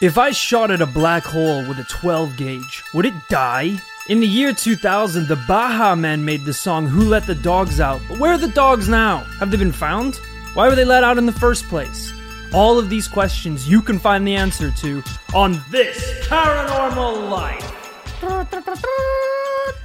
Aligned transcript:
If 0.00 0.16
I 0.16 0.30
shot 0.30 0.70
at 0.70 0.80
a 0.80 0.86
black 0.86 1.24
hole 1.24 1.62
with 1.68 1.78
a 1.78 1.84
12 1.84 2.38
gauge, 2.38 2.82
would 2.94 3.04
it 3.04 3.12
die? 3.28 3.78
In 4.08 4.20
the 4.20 4.26
year 4.26 4.54
2000, 4.54 5.28
the 5.28 5.36
Baha 5.46 5.94
Men 5.94 6.24
made 6.24 6.46
the 6.46 6.54
song 6.54 6.86
Who 6.86 7.02
Let 7.02 7.26
the 7.26 7.34
Dogs 7.34 7.80
Out. 7.80 8.00
But 8.08 8.18
where 8.18 8.32
are 8.32 8.38
the 8.38 8.48
dogs 8.48 8.88
now? 8.88 9.18
Have 9.38 9.50
they 9.50 9.58
been 9.58 9.72
found? 9.72 10.16
Why 10.54 10.68
were 10.68 10.74
they 10.74 10.86
let 10.86 11.04
out 11.04 11.18
in 11.18 11.26
the 11.26 11.32
first 11.32 11.68
place? 11.68 12.14
All 12.54 12.78
of 12.78 12.88
these 12.88 13.08
questions 13.08 13.68
you 13.68 13.82
can 13.82 13.98
find 13.98 14.26
the 14.26 14.36
answer 14.36 14.70
to 14.70 15.02
on 15.34 15.60
this 15.70 16.26
Paranormal 16.26 17.28
Life. 17.28 17.66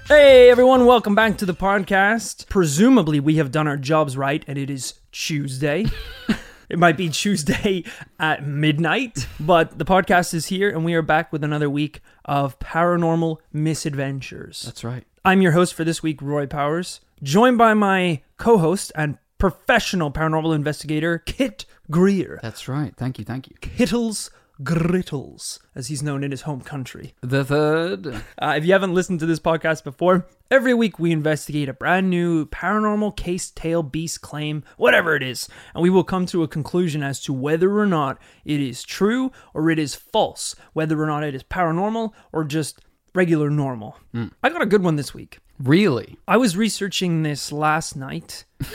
Hey 0.08 0.50
everyone, 0.50 0.86
welcome 0.86 1.14
back 1.14 1.38
to 1.40 1.46
the 1.46 1.54
podcast. 1.54 2.48
Presumably, 2.48 3.20
we 3.20 3.36
have 3.36 3.52
done 3.52 3.68
our 3.68 3.76
jobs 3.76 4.16
right 4.16 4.46
and 4.48 4.58
it 4.58 4.70
is 4.70 4.94
Tuesday. 5.12 5.88
it 6.70 6.80
might 6.80 6.98
be 6.98 7.10
Tuesday 7.10 7.84
at 8.20 8.46
midnight, 8.46 9.28
but 9.40 9.78
the 9.78 9.86
podcast 9.86 10.34
is 10.34 10.48
here 10.48 10.70
and 10.70 10.86
we 10.86 10.94
are 10.94 11.02
back 11.02 11.32
with 11.32 11.44
another 11.44 11.70
week 11.70 12.02
of 12.26 12.58
paranormal 12.60 13.38
misadventures. 13.54 14.64
That's 14.64 14.84
right. 14.84 15.06
I'm 15.24 15.42
your 15.42 15.54
host 15.54 15.74
for 15.74 15.84
this 15.84 16.04
week, 16.04 16.22
Roy 16.22 16.46
Powers, 16.46 17.02
joined 17.24 17.58
by 17.58 17.74
my 17.74 18.22
co 18.38 18.58
host 18.58 18.92
and 18.96 19.18
professional 19.38 20.12
paranormal 20.12 20.56
investigator, 20.56 21.20
Kit 21.20 21.66
Grier. 21.92 22.40
That's 22.42 22.68
right. 22.68 22.96
Thank 22.96 23.20
you. 23.20 23.26
Thank 23.26 23.48
you. 23.50 23.56
Kittles 23.62 24.32
Grittles, 24.64 25.60
as 25.76 25.88
he's 25.88 26.02
known 26.04 26.24
in 26.24 26.32
his 26.32 26.42
home 26.42 26.62
country. 26.62 27.14
The 27.22 27.44
third. 27.44 28.08
Uh, 28.08 28.54
if 28.58 28.66
you 28.66 28.72
haven't 28.74 28.94
listened 28.94 29.20
to 29.20 29.26
this 29.26 29.40
podcast 29.40 29.84
before, 29.84 30.28
every 30.50 30.74
week 30.74 30.98
we 30.98 31.12
investigate 31.12 31.70
a 31.70 31.74
brand 31.74 32.10
new 32.10 32.46
paranormal 32.46 33.16
case, 33.18 33.52
tale, 33.52 33.84
beast, 33.84 34.22
claim, 34.22 34.64
whatever 34.78 35.16
it 35.16 35.24
is, 35.24 35.50
and 35.74 35.84
we 35.84 35.90
will 35.90 36.04
come 36.04 36.26
to 36.28 36.44
a 36.44 36.48
conclusion 36.48 37.04
as 37.04 37.20
to 37.22 37.34
whether 37.34 37.78
or 37.78 37.86
not 37.86 38.18
it 38.46 38.62
is 38.62 38.84
true 38.84 39.32
or 39.54 39.70
it 39.70 39.80
is 39.80 39.96
false, 39.96 40.56
whether 40.74 41.02
or 41.02 41.08
not 41.08 41.24
it 41.24 41.36
is 41.36 41.44
paranormal 41.44 42.12
or 42.32 42.44
just 42.44 42.80
regular 43.14 43.50
normal. 43.50 43.98
I 44.44 44.50
got 44.50 44.62
a 44.62 44.66
good 44.66 44.84
one 44.84 44.96
this 44.96 45.14
week. 45.14 45.40
Really? 45.60 46.18
I 46.28 46.38
was 46.38 46.58
researching 46.58 47.24
this 47.24 47.52
last 47.52 47.96
night. 47.96 48.46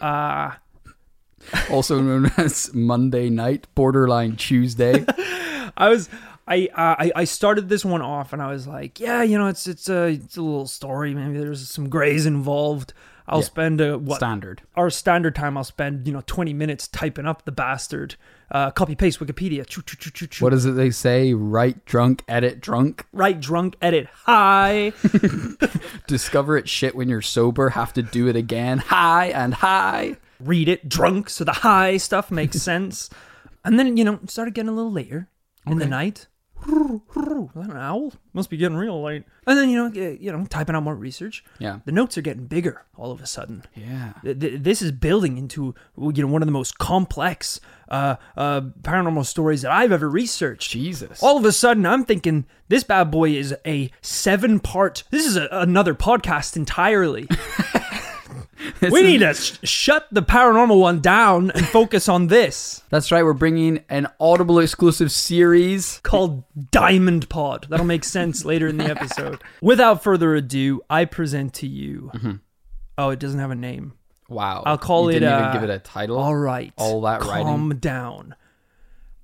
Uh, 0.00 0.52
Also 1.70 2.00
known 2.00 2.30
as 2.36 2.72
Monday 2.74 3.30
night, 3.30 3.66
borderline 3.74 4.36
Tuesday. 4.36 5.04
I 5.76 5.88
was 5.88 6.08
I, 6.46 6.68
uh, 6.74 6.94
I 6.98 7.12
I 7.16 7.24
started 7.24 7.68
this 7.68 7.84
one 7.84 8.02
off 8.02 8.32
and 8.32 8.42
I 8.42 8.52
was 8.52 8.66
like, 8.66 9.00
yeah, 9.00 9.22
you 9.22 9.38
know, 9.38 9.46
it's 9.48 9.66
it's 9.66 9.88
a 9.88 10.08
it's 10.08 10.36
a 10.36 10.42
little 10.42 10.66
story. 10.66 11.14
Maybe 11.14 11.38
there's 11.38 11.68
some 11.68 11.88
grays 11.88 12.26
involved. 12.26 12.92
I'll 13.26 13.38
Yeah. 13.38 13.44
spend 13.46 13.80
a, 13.80 13.96
what 13.98 14.16
Standard. 14.18 14.60
our 14.76 14.90
standard 14.90 15.34
time. 15.34 15.56
I'll 15.56 15.64
spend 15.64 16.06
you 16.06 16.12
know 16.12 16.22
20 16.26 16.52
minutes 16.52 16.86
typing 16.88 17.24
up 17.26 17.46
the 17.46 17.52
bastard. 17.52 18.16
Uh, 18.50 18.70
copy 18.70 18.94
paste 18.94 19.18
Wikipedia. 19.18 19.66
Choo, 19.66 19.80
choo, 19.80 19.96
choo. 20.10 20.44
What 20.44 20.52
is 20.52 20.66
it 20.66 20.72
they 20.72 20.90
say? 20.90 21.32
Write 21.32 21.86
drunk, 21.86 22.22
edit 22.28 22.60
drunk. 22.60 23.06
Write 23.14 23.40
drunk, 23.40 23.76
edit. 23.80 24.06
Hi. 24.26 24.92
Discover 26.06 26.58
it 26.58 26.68
shit 26.68 26.94
when 26.94 27.08
you're 27.08 27.22
sober. 27.22 27.70
Have 27.70 27.94
to 27.94 28.02
do 28.02 28.28
it 28.28 28.36
again. 28.36 28.78
Hi 28.78 29.28
and 29.28 29.54
hi. 29.54 30.16
Read 30.44 30.68
it 30.68 30.88
drunk, 30.88 31.30
so 31.30 31.44
the 31.44 31.52
high 31.52 31.96
stuff 31.96 32.30
makes 32.30 32.60
sense. 32.70 33.10
And 33.64 33.78
then 33.78 33.96
you 33.96 34.04
know 34.04 34.20
started 34.26 34.54
getting 34.54 34.68
a 34.68 34.74
little 34.74 34.92
later 34.92 35.28
in 35.66 35.78
the 35.78 35.84
Okay. 35.84 35.90
night. 35.90 36.26
An 36.66 37.76
owl? 37.76 38.14
Must 38.32 38.48
be 38.48 38.56
getting 38.56 38.76
real 38.76 39.02
late. 39.02 39.24
And 39.46 39.58
then 39.58 39.68
you 39.68 39.76
know 39.76 39.90
y- 39.94 40.16
you 40.18 40.32
know 40.32 40.46
typing 40.46 40.74
out 40.74 40.82
more 40.82 40.94
research. 40.94 41.44
Yeah. 41.58 41.80
The 41.84 41.92
notes 41.92 42.16
are 42.16 42.22
getting 42.22 42.46
bigger 42.46 42.82
all 42.96 43.10
of 43.12 43.20
a 43.20 43.26
sudden. 43.26 43.64
Yeah. 43.74 44.14
Th- 44.22 44.38
th- 44.38 44.62
This 44.62 44.80
is 44.80 44.90
building 44.92 45.36
into 45.36 45.74
you 45.98 46.22
know 46.22 46.26
one 46.32 46.40
of 46.42 46.46
the 46.46 46.52
most 46.52 46.78
complex 46.78 47.60
uh, 47.90 48.16
uh, 48.36 48.62
paranormal 48.80 49.26
stories 49.26 49.60
that 49.62 49.72
I've 49.72 49.92
ever 49.92 50.08
researched. 50.08 50.70
Jesus. 50.70 51.22
All 51.22 51.36
of 51.36 51.44
a 51.44 51.52
sudden, 51.52 51.84
I'm 51.84 52.04
thinking 52.04 52.46
this 52.68 52.82
bad 52.82 53.10
boy 53.10 53.30
is 53.32 53.54
a 53.66 53.90
seven 54.00 54.58
part. 54.58 55.04
This 55.10 55.26
is 55.26 55.36
a, 55.36 55.48
another 55.50 55.94
podcast 55.94 56.56
entirely. 56.56 57.28
We 58.80 58.88
is- 58.88 58.92
need 59.04 59.18
to 59.18 59.34
sh- 59.34 59.58
shut 59.64 60.06
the 60.12 60.22
paranormal 60.22 60.78
one 60.80 61.00
down 61.00 61.50
and 61.50 61.66
focus 61.68 62.08
on 62.08 62.28
this 62.28 62.82
That's 62.90 63.10
right. 63.12 63.24
We're 63.24 63.32
bringing 63.32 63.82
an 63.88 64.06
Audible 64.20 64.58
exclusive 64.58 65.10
series. 65.10 66.00
called 66.02 66.44
Diamond 66.70 67.28
Pod. 67.28 67.66
That'll 67.68 67.86
make 67.86 68.04
sense 68.04 68.44
later 68.44 68.66
in 68.68 68.76
the 68.76 68.84
episode. 68.90 69.42
Without 69.60 70.02
further 70.02 70.34
ado, 70.34 70.80
I 70.88 71.04
present 71.06 71.54
to 71.54 71.66
you. 71.66 72.10
Oh, 72.96 73.10
it 73.10 73.18
doesn't 73.18 73.40
have 73.40 73.50
a 73.50 73.56
name. 73.56 73.94
Wow. 74.28 74.62
I'll 74.64 74.78
call 74.78 75.10
you 75.10 75.16
it, 75.16 75.20
Didn't 75.20 75.32
uh, 75.34 75.38
even 75.40 75.52
give 75.60 75.68
it 75.68 75.72
a 75.74 75.78
title. 75.80 76.16
All 76.18 76.34
right. 76.36 76.72
All 76.76 77.00
that 77.02 77.20
Calm 77.20 77.68
writing. 77.68 77.78
down. 77.80 78.34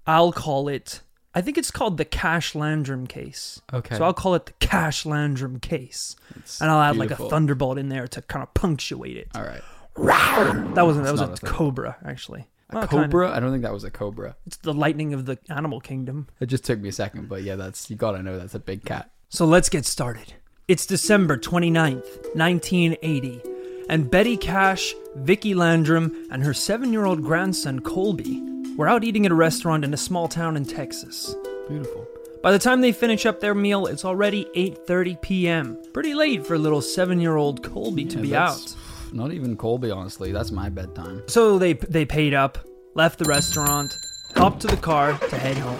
I'll 0.06 0.32
call 0.32 0.68
it. 0.68 1.00
I 1.34 1.40
think 1.42 1.58
it's 1.58 1.70
called 1.70 1.96
the 1.96 2.04
Cash 2.04 2.54
Landrum 2.54 3.06
case. 3.06 3.60
Okay. 3.72 3.96
So 3.96 4.04
I'll 4.04 4.12
call 4.14 4.34
it 4.34 4.46
the 4.46 4.52
Cash 4.54 5.06
Landrum 5.06 5.60
case, 5.60 6.16
and 6.60 6.70
I'll 6.70 6.80
add 6.80 6.96
like 6.96 7.10
a 7.12 7.16
thunderbolt 7.16 7.78
in 7.78 7.88
there 7.88 8.08
to 8.08 8.22
kind 8.22 8.42
of 8.42 8.52
punctuate 8.54 9.16
it. 9.16 9.28
All 9.34 9.42
right. 9.42 9.62
That 9.96 10.86
wasn't. 10.86 11.04
That 11.04 11.12
was 11.12 11.20
a, 11.20 11.32
a 11.32 11.36
cobra, 11.38 11.96
actually. 12.04 12.46
A 12.70 12.76
Well, 12.76 12.86
cobra? 12.88 13.30
I 13.30 13.40
don't 13.40 13.50
think 13.50 13.62
that 13.62 13.72
was 13.72 13.84
a 13.84 13.90
cobra. 13.90 14.36
It's 14.46 14.56
the 14.58 14.72
lightning 14.72 15.12
of 15.12 15.26
the 15.26 15.38
animal 15.48 15.80
kingdom. 15.80 16.28
It 16.40 16.46
just 16.46 16.64
took 16.64 16.80
me 16.80 16.88
a 16.88 16.92
second, 16.92 17.28
but 17.28 17.42
yeah, 17.42 17.56
that's 17.56 17.90
you 17.90 17.96
gotta 17.96 18.22
know 18.22 18.38
that's 18.38 18.54
a 18.54 18.60
big 18.60 18.84
cat. 18.84 19.10
So 19.28 19.44
let's 19.44 19.68
get 19.68 19.84
started. 19.86 20.34
It's 20.68 20.86
December 20.86 21.36
29th, 21.36 22.34
1980, 22.36 23.42
and 23.88 24.10
Betty 24.10 24.36
Cash, 24.36 24.94
Vicky 25.16 25.54
Landrum, 25.54 26.28
and 26.30 26.44
her 26.44 26.54
seven 26.54 26.92
year 26.92 27.04
old 27.04 27.22
grandson 27.22 27.80
Colby 27.80 28.40
were 28.80 28.88
out 28.88 29.04
eating 29.04 29.26
at 29.26 29.30
a 29.30 29.34
restaurant 29.34 29.84
in 29.84 29.92
a 29.92 29.96
small 29.98 30.26
town 30.26 30.56
in 30.56 30.64
Texas. 30.64 31.36
Beautiful. 31.68 32.08
By 32.42 32.50
the 32.50 32.58
time 32.58 32.80
they 32.80 32.92
finish 32.92 33.26
up 33.26 33.38
their 33.38 33.54
meal, 33.54 33.84
it's 33.84 34.06
already 34.06 34.46
8:30 34.56 35.20
p.m. 35.20 35.78
Pretty 35.92 36.14
late 36.14 36.46
for 36.46 36.56
little 36.56 36.80
7-year-old 36.80 37.62
Colby 37.62 38.06
to 38.06 38.16
be 38.16 38.34
out. 38.34 38.74
Not 39.12 39.32
even 39.32 39.54
Colby, 39.54 39.90
honestly. 39.90 40.32
That's 40.32 40.50
my 40.50 40.70
bedtime. 40.70 41.22
So 41.26 41.58
they 41.58 41.74
they 41.74 42.06
paid 42.06 42.32
up, 42.32 42.56
left 42.94 43.18
the 43.18 43.26
restaurant, 43.26 43.98
hopped 44.34 44.62
to 44.62 44.68
the 44.68 44.78
car 44.78 45.12
to 45.28 45.36
head 45.36 45.58
home. 45.58 45.78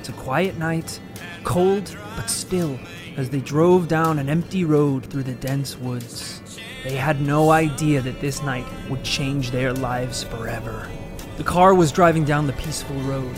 It's 0.00 0.08
a 0.08 0.12
quiet 0.14 0.58
night, 0.58 1.00
cold 1.44 1.96
but 2.16 2.28
still, 2.28 2.76
as 3.16 3.30
they 3.30 3.38
drove 3.38 3.86
down 3.86 4.18
an 4.18 4.28
empty 4.28 4.64
road 4.64 5.06
through 5.06 5.22
the 5.22 5.34
dense 5.34 5.78
woods. 5.78 6.42
They 6.84 6.94
had 6.94 7.20
no 7.20 7.50
idea 7.50 8.00
that 8.02 8.20
this 8.20 8.42
night 8.42 8.66
would 8.88 9.02
change 9.04 9.50
their 9.50 9.72
lives 9.72 10.22
forever. 10.24 10.88
The 11.36 11.44
car 11.44 11.74
was 11.74 11.92
driving 11.92 12.24
down 12.24 12.46
the 12.46 12.52
peaceful 12.54 12.96
road. 13.00 13.34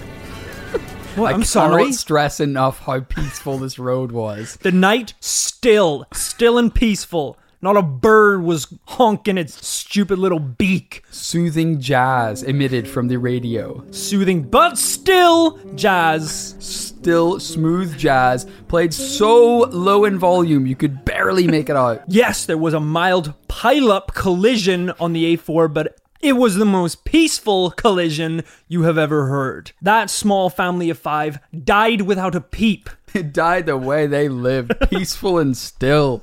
Well, 1.16 1.26
I 1.26 1.32
I'm 1.32 1.42
sorry. 1.42 1.90
stress 1.92 2.38
enough 2.38 2.78
how 2.78 3.00
peaceful 3.00 3.58
this 3.58 3.80
road 3.80 4.12
was. 4.12 4.56
The 4.62 4.70
night 4.70 5.14
still, 5.18 6.06
still 6.12 6.56
and 6.56 6.72
peaceful. 6.72 7.36
Not 7.62 7.76
a 7.76 7.82
bird 7.82 8.42
was 8.42 8.74
honking 8.86 9.36
its 9.36 9.66
stupid 9.66 10.18
little 10.18 10.38
beak. 10.38 11.04
Soothing 11.10 11.78
jazz 11.78 12.42
emitted 12.42 12.88
from 12.88 13.08
the 13.08 13.18
radio. 13.18 13.84
Soothing, 13.90 14.42
but 14.42 14.78
still 14.78 15.58
jazz. 15.74 16.56
Still 16.58 17.38
smooth 17.38 17.98
jazz 17.98 18.46
played 18.68 18.94
so 18.94 19.58
low 19.70 20.06
in 20.06 20.18
volume 20.18 20.66
you 20.66 20.74
could 20.74 21.04
barely 21.04 21.46
make 21.46 21.68
it 21.68 21.76
out. 21.76 22.02
Yes, 22.08 22.46
there 22.46 22.58
was 22.58 22.74
a 22.74 22.80
mild 22.80 23.34
pileup 23.48 24.14
collision 24.14 24.90
on 24.98 25.12
the 25.12 25.36
A4, 25.36 25.72
but 25.72 25.98
it 26.20 26.34
was 26.34 26.56
the 26.56 26.64
most 26.66 27.04
peaceful 27.04 27.70
collision 27.70 28.42
you 28.68 28.82
have 28.82 28.98
ever 28.98 29.26
heard. 29.26 29.72
That 29.80 30.10
small 30.10 30.50
family 30.50 30.90
of 30.90 30.98
five 30.98 31.38
died 31.64 32.02
without 32.02 32.34
a 32.34 32.40
peep. 32.40 32.90
It 33.14 33.32
died 33.32 33.66
the 33.66 33.76
way 33.76 34.06
they 34.06 34.28
lived, 34.28 34.72
peaceful 34.88 35.38
and 35.38 35.56
still, 35.56 36.22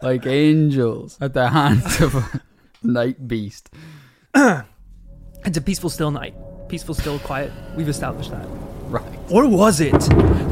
like 0.00 0.26
angels 0.26 1.18
at 1.20 1.34
the 1.34 1.48
hands 1.50 2.00
of 2.00 2.14
a 2.14 2.40
night 2.82 3.26
beast. 3.28 3.70
It's 5.44 5.58
a 5.58 5.60
peaceful, 5.60 5.90
still 5.90 6.12
night. 6.12 6.34
Peaceful, 6.68 6.94
still, 6.94 7.18
quiet. 7.18 7.50
We've 7.74 7.88
established 7.88 8.30
that. 8.30 8.46
Right. 8.84 9.18
Or 9.28 9.48
was 9.48 9.80
it? 9.80 9.94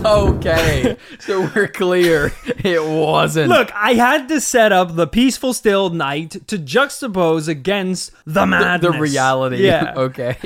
Okay, 0.05 0.97
so 1.21 1.49
we're 1.55 1.69
clear. 1.69 2.33
It 2.65 2.83
wasn't. 2.83 3.51
Look, 3.51 3.71
I 3.73 3.93
had 3.95 4.29
to 4.29 4.41
set 4.41 4.73
up 4.73 4.97
the 4.97 5.07
peaceful, 5.07 5.53
still 5.55 5.91
night 5.91 6.31
to 6.49 6.59
juxtapose 6.59 7.47
against 7.47 8.13
the 8.25 8.41
the, 8.41 8.47
madness. 8.47 8.93
the 8.93 8.99
reality. 8.99 9.65
Yeah. 9.65 9.95
Okay. 9.97 10.37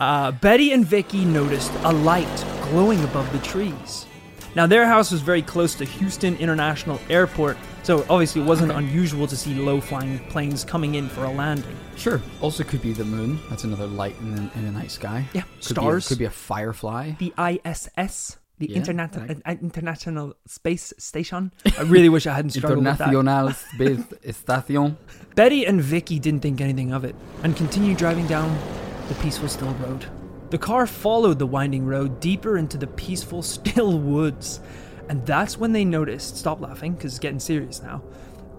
Uh, 0.00 0.32
Betty 0.32 0.72
and 0.72 0.86
Vicky 0.86 1.24
noticed 1.24 1.72
a 1.82 1.92
light 1.92 2.44
glowing 2.70 3.02
above 3.04 3.30
the 3.32 3.38
trees. 3.40 4.06
Now, 4.54 4.66
their 4.66 4.86
house 4.86 5.10
was 5.10 5.20
very 5.20 5.42
close 5.42 5.74
to 5.76 5.84
Houston 5.84 6.36
International 6.36 7.00
Airport, 7.10 7.56
so 7.84 8.04
obviously 8.10 8.40
it 8.42 8.44
wasn't 8.44 8.72
unusual 8.72 9.26
to 9.28 9.36
see 9.36 9.54
low 9.54 9.80
flying 9.80 10.18
planes 10.30 10.64
coming 10.64 10.96
in 10.96 11.08
for 11.08 11.24
a 11.24 11.30
landing. 11.30 11.76
Sure. 11.96 12.20
Also, 12.40 12.64
could 12.64 12.82
be 12.82 12.92
the 12.92 13.04
moon. 13.04 13.38
That's 13.48 13.62
another 13.64 13.86
light 13.86 14.16
in 14.20 14.34
the, 14.34 14.42
in 14.56 14.64
the 14.66 14.72
night 14.72 14.90
sky. 14.90 15.24
Yeah, 15.32 15.42
Could 15.56 15.64
stars. 15.64 16.04
Be 16.04 16.06
a, 16.06 16.08
could 16.08 16.18
be 16.18 16.24
a 16.24 16.30
firefly. 16.30 17.12
The 17.20 17.32
ISS, 17.38 18.38
the 18.58 18.70
Yeah, 18.70 18.78
Interna- 18.78 19.28
like- 19.28 19.38
uh, 19.46 19.50
International 19.62 20.34
Space 20.46 20.92
Station. 20.98 21.52
I 21.78 21.82
really 21.82 22.08
wish 22.14 22.26
I 22.26 22.34
hadn't 22.34 22.50
struggled 22.50 22.84
with 22.84 22.98
that. 22.98 23.08
International 23.08 23.52
Space 23.74 24.36
Station. 24.38 24.96
Betty 25.36 25.64
and 25.66 25.80
Vicky 25.80 26.18
didn't 26.18 26.40
think 26.40 26.60
anything 26.60 26.92
of 26.92 27.04
it 27.04 27.14
and 27.42 27.56
continued 27.56 27.96
driving 27.98 28.26
down 28.26 28.56
the 29.08 29.14
peaceful, 29.16 29.48
still 29.48 29.72
road. 29.74 30.06
The 30.50 30.58
car 30.58 30.86
followed 30.86 31.38
the 31.38 31.46
winding 31.46 31.84
road 31.84 32.20
deeper 32.20 32.56
into 32.58 32.76
the 32.78 32.86
peaceful, 32.86 33.42
still 33.56 33.98
woods. 33.98 34.60
And 35.08 35.24
that's 35.26 35.58
when 35.58 35.72
they 35.72 35.84
noticed. 35.84 36.36
Stop 36.36 36.60
laughing, 36.60 36.94
because 36.94 37.12
it's 37.12 37.18
getting 37.18 37.40
serious 37.40 37.82
now. 37.82 38.02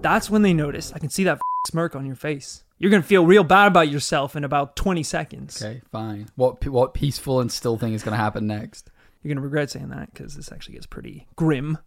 That's 0.01 0.29
when 0.29 0.41
they 0.41 0.53
noticed. 0.53 0.95
I 0.95 0.99
can 0.99 1.09
see 1.09 1.23
that 1.23 1.35
f- 1.35 1.41
smirk 1.67 1.95
on 1.95 2.05
your 2.05 2.15
face. 2.15 2.63
You're 2.77 2.91
gonna 2.91 3.03
feel 3.03 3.25
real 3.25 3.43
bad 3.43 3.67
about 3.67 3.89
yourself 3.89 4.35
in 4.35 4.43
about 4.43 4.75
20 4.75 5.01
seconds. 5.01 5.63
Okay, 5.63 5.81
fine. 5.91 6.27
What 6.35 6.65
what 6.67 6.93
peaceful 6.93 7.39
and 7.39 7.51
still 7.51 7.77
thing 7.77 7.93
is 7.93 8.03
going 8.03 8.11
to 8.11 8.21
happen 8.21 8.45
next? 8.47 8.91
You're 9.23 9.33
gonna 9.33 9.43
regret 9.43 9.71
saying 9.71 9.89
that 9.89 10.13
because 10.13 10.35
this 10.35 10.51
actually 10.51 10.75
gets 10.75 10.85
pretty 10.85 11.25
grim. 11.35 11.77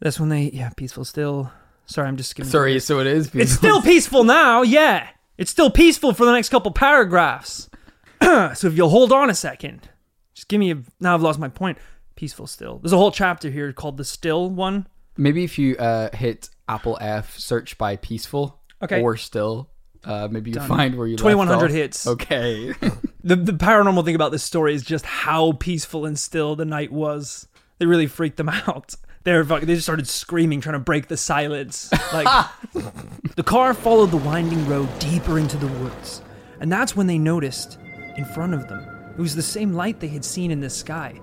That's 0.00 0.18
when 0.18 0.30
they, 0.30 0.50
yeah, 0.52 0.70
peaceful, 0.76 1.04
still. 1.04 1.52
Sorry, 1.86 2.08
I'm 2.08 2.16
just 2.16 2.30
skimming. 2.30 2.50
Sorry, 2.50 2.80
so 2.80 2.98
it 2.98 3.06
is. 3.06 3.32
It's 3.34 3.52
still 3.52 3.82
peaceful 3.82 4.24
now, 4.24 4.62
yeah. 4.62 5.08
It's 5.38 5.50
still 5.50 5.70
peaceful 5.70 6.12
for 6.12 6.24
the 6.24 6.32
next 6.32 6.48
couple 6.48 6.72
paragraphs. 6.72 7.68
so 8.22 8.66
if 8.66 8.74
you'll 8.74 8.88
hold 8.88 9.12
on 9.12 9.30
a 9.30 9.34
second, 9.34 9.88
just 10.34 10.48
give 10.48 10.58
me 10.58 10.72
a. 10.72 10.82
Now 10.98 11.14
I've 11.14 11.22
lost 11.22 11.38
my 11.38 11.48
point. 11.48 11.78
Peaceful 12.22 12.46
still. 12.46 12.78
There's 12.78 12.92
a 12.92 12.96
whole 12.96 13.10
chapter 13.10 13.50
here 13.50 13.72
called 13.72 13.96
the 13.96 14.04
still 14.04 14.48
one. 14.48 14.86
Maybe 15.16 15.42
if 15.42 15.58
you 15.58 15.76
uh, 15.76 16.08
hit 16.14 16.50
Apple 16.68 16.96
F, 17.00 17.36
search 17.36 17.76
by 17.78 17.96
peaceful 17.96 18.60
Okay. 18.80 19.02
or 19.02 19.16
still, 19.16 19.70
uh, 20.04 20.28
maybe 20.30 20.50
you 20.50 20.54
Done. 20.54 20.68
find 20.68 20.94
where 20.96 21.08
you. 21.08 21.14
left 21.16 21.22
2100 21.24 21.64
off. 21.64 21.70
hits. 21.72 22.06
Okay. 22.06 22.74
The 23.24 23.34
the 23.36 23.52
paranormal 23.52 24.04
thing 24.04 24.14
about 24.14 24.30
this 24.30 24.42
story 24.44 24.72
is 24.74 24.82
just 24.84 25.04
how 25.04 25.52
peaceful 25.52 26.06
and 26.06 26.16
still 26.18 26.54
the 26.54 26.64
night 26.64 26.92
was. 26.92 27.48
They 27.78 27.86
really 27.86 28.06
freaked 28.06 28.36
them 28.36 28.48
out. 28.68 28.94
They're 29.24 29.44
fuck- 29.44 29.62
they 29.62 29.74
just 29.74 29.84
started 29.86 30.06
screaming, 30.06 30.60
trying 30.60 30.74
to 30.74 30.78
break 30.80 31.08
the 31.08 31.16
silence. 31.16 31.90
Like 32.12 32.26
the 33.36 33.42
car 33.44 33.74
followed 33.74 34.12
the 34.12 34.16
winding 34.18 34.64
road 34.68 34.88
deeper 35.00 35.38
into 35.40 35.56
the 35.56 35.66
woods, 35.68 36.22
and 36.60 36.70
that's 36.70 36.94
when 36.96 37.08
they 37.08 37.18
noticed 37.18 37.78
in 38.16 38.24
front 38.26 38.54
of 38.54 38.68
them 38.68 38.80
it 39.18 39.20
was 39.20 39.34
the 39.34 39.42
same 39.42 39.72
light 39.72 39.98
they 39.98 40.08
had 40.08 40.24
seen 40.24 40.52
in 40.52 40.60
the 40.60 40.70
sky. 40.70 41.20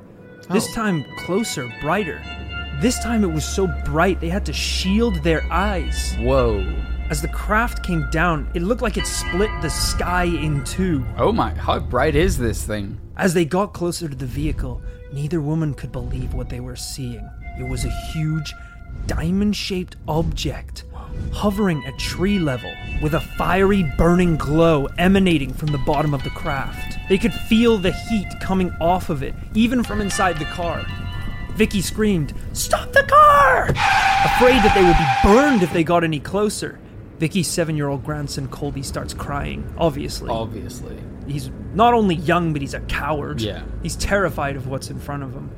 This 0.49 0.67
Oh. 0.69 0.73
time 0.73 1.05
closer, 1.17 1.71
brighter. 1.79 2.21
This 2.81 2.97
time 2.99 3.23
it 3.23 3.31
was 3.31 3.45
so 3.45 3.67
bright 3.85 4.19
they 4.19 4.29
had 4.29 4.45
to 4.47 4.53
shield 4.53 5.15
their 5.23 5.43
eyes. 5.51 6.15
Whoa. 6.19 6.65
As 7.09 7.21
the 7.21 7.27
craft 7.27 7.83
came 7.83 8.07
down, 8.11 8.47
it 8.53 8.61
looked 8.61 8.81
like 8.81 8.97
it 8.97 9.05
split 9.05 9.49
the 9.61 9.69
sky 9.69 10.23
in 10.23 10.63
two. 10.63 11.05
Oh 11.17 11.31
my! 11.31 11.53
How 11.53 11.79
bright 11.79 12.15
is 12.15 12.37
this 12.37 12.63
thing? 12.63 12.97
As 13.17 13.33
they 13.33 13.45
got 13.45 13.73
closer 13.73 14.07
to 14.07 14.15
the 14.15 14.25
vehicle, 14.25 14.81
neither 15.11 15.41
woman 15.41 15.73
could 15.73 15.91
believe 15.91 16.33
what 16.33 16.49
they 16.49 16.59
were 16.59 16.75
seeing. 16.75 17.27
It 17.59 17.67
was 17.69 17.85
a 17.85 17.89
huge, 18.11 18.53
diamond 19.07 19.55
shaped 19.55 19.97
object 20.07 20.83
hovering 21.31 21.85
at 21.85 21.97
tree 21.97 22.39
level 22.39 22.73
with 23.01 23.13
a 23.13 23.19
fiery, 23.19 23.83
burning 23.97 24.35
glow 24.38 24.88
emanating 24.97 25.53
from 25.53 25.69
the 25.69 25.77
bottom 25.79 26.13
of 26.13 26.23
the 26.23 26.29
craft. 26.31 26.97
They 27.07 27.17
could 27.17 27.33
feel 27.33 27.77
the 27.77 27.91
heat 27.91 28.27
coming 28.41 28.71
off 28.81 29.09
of 29.09 29.23
it, 29.23 29.33
even 29.53 29.83
from 29.83 30.01
inside 30.01 30.38
the 30.38 30.45
car. 30.45 30.85
Vicky 31.53 31.81
screamed, 31.81 32.33
Stop 32.53 32.91
the 32.94 33.03
car! 33.03 33.65
Afraid 33.65 34.61
that 34.63 34.73
they 34.75 34.83
would 34.83 34.97
be 34.97 35.33
burned 35.35 35.63
if 35.63 35.73
they 35.73 35.83
got 35.83 36.03
any 36.03 36.19
closer. 36.19 36.79
Vicky's 37.19 37.50
seven 37.50 37.75
year 37.75 37.89
old 37.89 38.06
grandson 38.06 38.47
Colby 38.47 38.81
starts 38.81 39.13
crying, 39.13 39.73
obviously. 39.77 40.29
Obviously. 40.29 40.97
He's 41.27 41.51
not 41.73 41.94
only 41.94 42.15
young, 42.15 42.53
but 42.53 42.61
he's 42.61 42.73
a 42.73 42.79
coward. 42.81 43.41
Yeah. 43.41 43.63
He's 43.83 43.95
terrified 43.97 44.56
of 44.56 44.67
what's 44.67 44.89
in 44.89 45.00
front 45.00 45.23
of 45.23 45.33
him. 45.33 45.51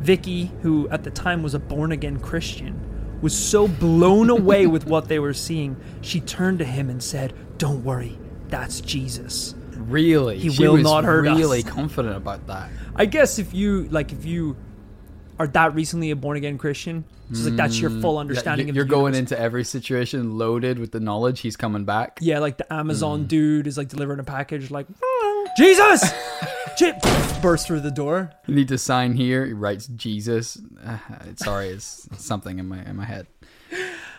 Vicky, 0.00 0.52
who 0.60 0.88
at 0.90 1.02
the 1.02 1.10
time 1.10 1.42
was 1.42 1.54
a 1.54 1.58
born 1.58 1.90
again 1.90 2.20
Christian, 2.20 2.78
was 3.24 3.34
so 3.34 3.66
blown 3.66 4.28
away 4.28 4.66
with 4.66 4.86
what 4.86 5.08
they 5.08 5.18
were 5.18 5.32
seeing, 5.32 5.74
she 6.02 6.20
turned 6.20 6.58
to 6.58 6.64
him 6.64 6.90
and 6.90 7.02
said, 7.02 7.32
Don't 7.56 7.82
worry, 7.82 8.18
that's 8.48 8.82
Jesus. 8.82 9.54
Really? 9.70 10.38
He 10.38 10.50
She 10.50 10.62
will 10.62 10.74
was 10.74 10.82
not 10.82 11.04
hurt 11.04 11.26
us. 11.26 11.38
Really 11.38 11.62
confident 11.62 12.18
about 12.18 12.46
that. 12.48 12.68
I 12.94 13.06
guess 13.06 13.38
if 13.38 13.54
you, 13.54 13.84
like, 13.84 14.12
if 14.12 14.26
you 14.26 14.56
are 15.38 15.46
that 15.48 15.74
recently 15.74 16.10
a 16.10 16.16
born 16.16 16.36
again 16.36 16.58
Christian, 16.58 17.04
it's 17.30 17.44
like 17.44 17.56
that's 17.56 17.80
your 17.80 17.90
full 17.90 18.14
Yeah, 18.14 18.20
understanding 18.20 18.70
of 18.70 18.76
you're 18.76 18.84
going 18.84 19.14
universe. 19.14 19.32
into 19.32 19.40
every 19.40 19.64
situation 19.64 20.38
loaded 20.38 20.78
with 20.78 20.92
the 20.92 21.00
knowledge 21.00 21.40
he's 21.40 21.56
coming 21.56 21.84
back. 21.84 22.18
Yeah, 22.20 22.38
like 22.38 22.58
the 22.58 22.72
Amazon 22.72 23.24
Mm. 23.24 23.28
dude 23.28 23.66
is 23.66 23.76
like 23.78 23.88
delivering 23.88 24.20
a 24.20 24.24
package, 24.24 24.70
like, 24.70 24.86
Jesus! 25.56 26.12
Chip 26.76 26.96
burst 27.40 27.66
through 27.68 27.80
the 27.80 27.90
door. 27.90 28.32
You 28.46 28.54
need 28.56 28.68
to 28.68 28.78
sign 28.78 29.14
here. 29.14 29.46
He 29.46 29.52
writes 29.52 29.86
Jesus. 29.86 30.60
Uh, 30.84 30.98
sorry, 31.36 31.68
it's 31.68 32.08
something 32.16 32.58
in 32.58 32.66
my 32.68 32.82
in 32.84 32.96
my 32.96 33.04
head. 33.04 33.26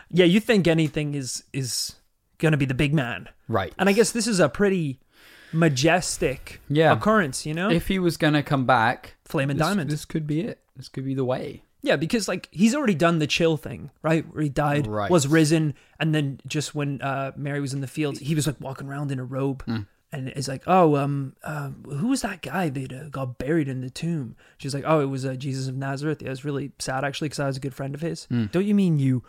yeah, 0.10 0.26
you 0.26 0.40
think 0.40 0.68
anything 0.68 1.16
is 1.16 1.44
is 1.54 1.96
gonna 2.38 2.56
be 2.58 2.66
the 2.66 2.74
big 2.74 2.94
man, 2.94 3.28
Right. 3.50 3.74
and 3.78 3.88
I 3.90 3.92
guess 3.94 4.12
this 4.12 4.26
is 4.28 4.40
a 4.40 4.48
pretty 4.50 5.00
majestic 5.54 6.62
Yeah. 6.70 6.94
occurrence, 6.94 7.46
you 7.46 7.54
know. 7.54 7.70
if 7.70 7.88
he 7.88 8.00
was 8.00 8.18
gonna 8.18 8.44
come 8.44 8.66
back, 8.66 9.16
Flaming 9.26 9.58
this, 9.58 9.68
diamond, 9.68 9.90
this 9.90 10.06
could 10.06 10.26
be 10.28 10.42
it. 10.42 10.60
This 10.76 10.90
could 10.90 11.06
be 11.06 11.14
the 11.14 11.26
way. 11.26 11.64
yeah, 11.82 11.96
because 11.96 12.28
like 12.28 12.50
he's 12.52 12.74
already 12.76 12.96
done 12.96 13.20
the 13.20 13.28
chill 13.28 13.58
thing, 13.58 13.92
right? 14.02 14.26
Where 14.34 14.42
he 14.44 14.50
died, 14.50 14.88
Right. 14.88 15.10
was 15.12 15.28
risen, 15.28 15.74
and 16.00 16.14
then 16.16 16.40
just 16.48 16.74
when 16.76 17.02
uh, 17.02 17.32
Mary 17.36 17.60
was 17.62 17.74
in 17.74 17.82
the 17.82 17.88
field, 17.88 18.18
he 18.20 18.34
was 18.36 18.48
like 18.48 18.60
walking 18.60 18.88
around 18.88 19.12
in 19.12 19.20
a 19.20 19.24
robe. 19.26 19.64
Hmm. 19.66 19.82
And 20.12 20.30
it's 20.30 20.48
like, 20.48 20.64
oh, 20.66 20.96
um, 20.96 21.36
uh, 21.44 21.72
who 21.90 22.08
was 22.08 22.22
that 22.22 22.42
guy 22.42 22.70
that 22.70 22.94
uh, 22.94 23.10
got 23.10 23.38
buried 23.38 23.68
in 23.68 23.82
the 23.82 23.90
tomb? 23.90 24.38
She's 24.58 24.74
like, 24.74 24.86
oh, 24.88 25.02
it 25.02 25.08
was 25.08 25.26
uh, 25.26 25.34
Jesus 25.36 25.68
of 25.68 25.76
Nazareth. 25.76 26.22
Yeah, 26.22 26.28
it 26.28 26.30
was 26.32 26.46
really 26.46 26.72
sad 26.80 27.04
actually 27.04 27.28
because 27.28 27.40
I 27.42 27.48
was 27.48 27.58
a 27.58 27.60
good 27.60 27.74
friend 27.74 27.94
of 27.94 28.00
his. 28.02 28.26
Hmm. 28.26 28.46
Don't 28.46 28.66
you 28.66 28.74
mean 28.76 28.98
you 28.98 29.24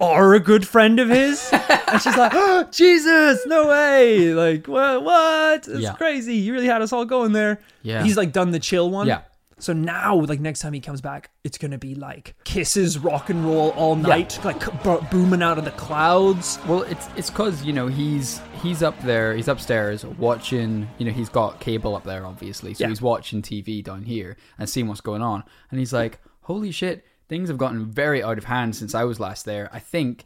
are 0.00 0.34
a 0.34 0.40
good 0.40 0.66
friend 0.66 0.98
of 0.98 1.08
his? 1.08 1.48
and 1.52 2.02
she's 2.02 2.16
like, 2.16 2.32
oh, 2.34 2.66
Jesus, 2.72 3.46
no 3.46 3.68
way! 3.68 4.34
Like, 4.34 4.66
what? 4.66 5.04
What? 5.04 5.68
It's 5.68 5.80
Yeah. 5.80 5.92
crazy. 5.94 6.34
You 6.34 6.52
really 6.54 6.66
had 6.66 6.82
us 6.82 6.92
all 6.92 7.04
going 7.04 7.32
there. 7.32 7.60
Yeah. 7.82 8.02
He's 8.02 8.16
like 8.16 8.32
done 8.32 8.50
the 8.50 8.58
chill 8.60 8.90
one. 8.90 9.06
Yeah. 9.06 9.20
So 9.62 9.72
now, 9.72 10.16
like 10.16 10.40
next 10.40 10.58
time 10.58 10.72
he 10.72 10.80
comes 10.80 11.00
back, 11.00 11.30
it's 11.44 11.56
gonna 11.56 11.78
be 11.78 11.94
like 11.94 12.34
kisses, 12.42 12.98
rock 12.98 13.30
and 13.30 13.44
roll 13.44 13.70
all 13.70 13.94
night, 13.94 14.38
like 14.44 14.82
bo- 14.82 15.06
booming 15.10 15.40
out 15.40 15.56
of 15.56 15.64
the 15.64 15.70
clouds. 15.70 16.58
Well, 16.66 16.82
it's 16.82 17.08
it's 17.16 17.30
because 17.30 17.62
you 17.64 17.72
know 17.72 17.86
he's 17.86 18.40
he's 18.60 18.82
up 18.82 19.00
there, 19.02 19.34
he's 19.36 19.46
upstairs 19.46 20.04
watching. 20.04 20.88
You 20.98 21.06
know 21.06 21.12
he's 21.12 21.28
got 21.28 21.60
cable 21.60 21.94
up 21.94 22.02
there, 22.02 22.26
obviously, 22.26 22.74
so 22.74 22.82
Yeah. 22.84 22.88
he's 22.88 23.00
watching 23.00 23.40
TV 23.40 23.84
down 23.84 24.02
here 24.02 24.36
and 24.58 24.68
seeing 24.68 24.88
what's 24.88 25.00
going 25.00 25.22
on, 25.22 25.44
and 25.70 25.78
he's 25.78 25.92
like, 25.92 26.18
"Holy 26.40 26.72
shit, 26.72 27.04
things 27.28 27.48
have 27.48 27.58
gotten 27.58 27.86
very 27.86 28.20
out 28.20 28.38
of 28.38 28.44
hand 28.44 28.74
since 28.74 28.96
I 28.96 29.04
was 29.04 29.20
last 29.20 29.44
there." 29.44 29.70
I 29.72 29.78
think, 29.78 30.24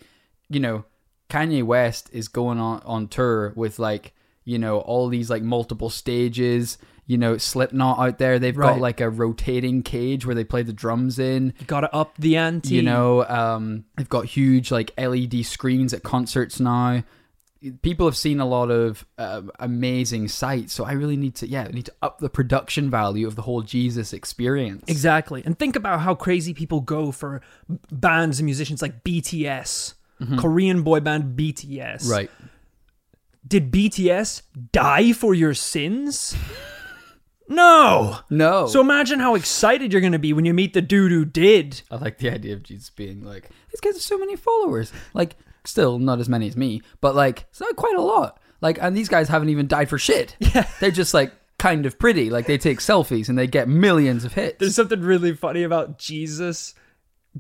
you 0.49 0.61
know, 0.61 0.87
Kanye 1.29 1.63
West 1.63 2.09
is 2.11 2.29
going 2.29 2.59
on 2.59 2.81
on 2.87 3.07
tour 3.09 3.53
with 3.55 3.79
like 3.79 4.15
you 4.47 4.59
know 4.59 4.79
all 4.79 5.09
these 5.09 5.29
like 5.29 5.43
multiple 5.43 5.91
stages. 5.91 6.79
You 7.09 7.19
know, 7.19 7.37
Slipknot 7.39 7.99
out 8.01 8.19
there, 8.19 8.39
they've 8.41 8.57
Right. 8.57 8.73
got 8.75 8.81
like 8.81 9.01
a 9.01 9.09
rotating 9.09 9.83
cage 9.85 10.27
where 10.27 10.35
they 10.35 10.43
play 10.45 10.63
the 10.63 10.73
drums 10.73 11.19
in 11.21 11.55
You 11.61 11.67
gotta 11.67 11.95
up 11.95 12.17
the 12.19 12.37
ante. 12.37 12.75
you 12.75 12.83
know 12.83 13.25
um 13.27 13.85
they've 13.97 14.09
got 14.09 14.25
huge 14.27 14.71
like 14.73 14.93
led 14.99 15.45
screens 15.45 15.95
at 15.95 16.03
concerts 16.03 16.59
now 16.59 17.05
people 17.83 18.07
have 18.07 18.17
seen 18.17 18.39
a 18.39 18.45
lot 18.47 18.71
of 18.71 19.05
uh, 19.19 19.43
amazing 19.59 20.29
sights 20.29 20.73
so 20.73 20.85
i 20.85 20.93
really 20.93 21.17
need 21.17 21.35
to 21.35 21.49
yeah 21.49 21.65
I 21.69 21.73
need 21.73 21.87
to 21.87 21.93
up 22.03 22.19
the 22.19 22.29
production 22.29 22.91
value 22.91 23.27
of 23.27 23.35
the 23.35 23.43
whole 23.43 23.63
jesus 23.63 24.13
experience 24.13 24.85
exactly. 24.89 25.43
And 25.45 25.59
think 25.59 25.75
about 25.75 26.01
how 26.01 26.15
crazy 26.15 26.55
people 26.55 26.81
go 26.81 27.11
for 27.13 27.41
bands 27.91 28.39
and 28.41 28.45
musicians 28.45 28.83
like 28.83 29.03
BTS, 29.05 29.95
Korean 30.39 30.83
boy 30.83 31.01
band 31.01 31.37
BTS. 31.37 32.03
Mm-hmm. 32.03 32.11
right 32.11 32.31
Did 33.47 33.71
BTS 33.73 34.43
die 34.73 35.13
for 35.13 35.35
your 35.35 35.55
sins? 35.55 36.37
No. 37.49 38.19
no. 38.31 38.67
So 38.67 38.81
imagine 38.81 39.21
how 39.21 39.35
excited 39.35 39.93
you're 39.93 40.03
gonna 40.03 40.19
be 40.19 40.33
when 40.33 40.45
you 40.45 40.55
meet 40.55 40.75
the 40.75 40.83
dude 40.83 41.13
who 41.13 41.25
did. 41.25 41.83
i 41.91 41.97
like 41.97 42.19
the 42.19 42.31
idea 42.31 42.55
of 42.55 42.63
jesus 42.63 42.91
being 42.91 43.23
like 43.23 43.49
these 43.71 43.81
guys 43.81 43.95
have 43.95 44.03
so 44.03 44.19
many 44.19 44.37
followers. 44.37 44.93
Like 45.15 45.37
still 45.65 45.99
not 45.99 46.21
as 46.21 46.29
many 46.29 46.47
as 46.47 46.57
me 46.57 46.81
but 47.01 47.15
like 47.17 47.47
it's 47.51 47.61
not 47.61 47.77
quite 47.77 47.97
a 47.97 48.03
lot. 48.03 48.41
Like 48.61 48.79
and 48.81 48.97
these 48.97 49.09
guys 49.09 49.29
haven't 49.29 49.49
even 49.51 49.67
died 49.67 49.89
for 49.89 49.99
shit. 49.99 50.37
Yeah. 50.55 50.69
They're 50.81 50.91
just 50.91 51.15
like 51.15 51.33
kind 51.59 51.87
of 51.87 51.99
pretty. 51.99 52.31
Like 52.31 52.47
they 52.47 52.59
take 52.59 52.81
selfies 52.81 53.29
and 53.29 53.39
they 53.39 53.47
get 53.47 53.69
millions 53.69 54.25
of 54.25 54.33
hits. 54.35 54.59
There's 54.59 54.75
something 54.75 55.01
really 55.01 55.35
funny 55.35 55.63
about 55.63 55.99
Jesus 55.99 56.75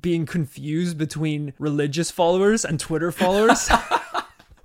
being 0.00 0.26
confused 0.26 0.98
between 0.98 1.54
religious 1.58 2.10
followers 2.10 2.64
and 2.64 2.78
Twitter 2.78 3.10
followers. 3.10 3.68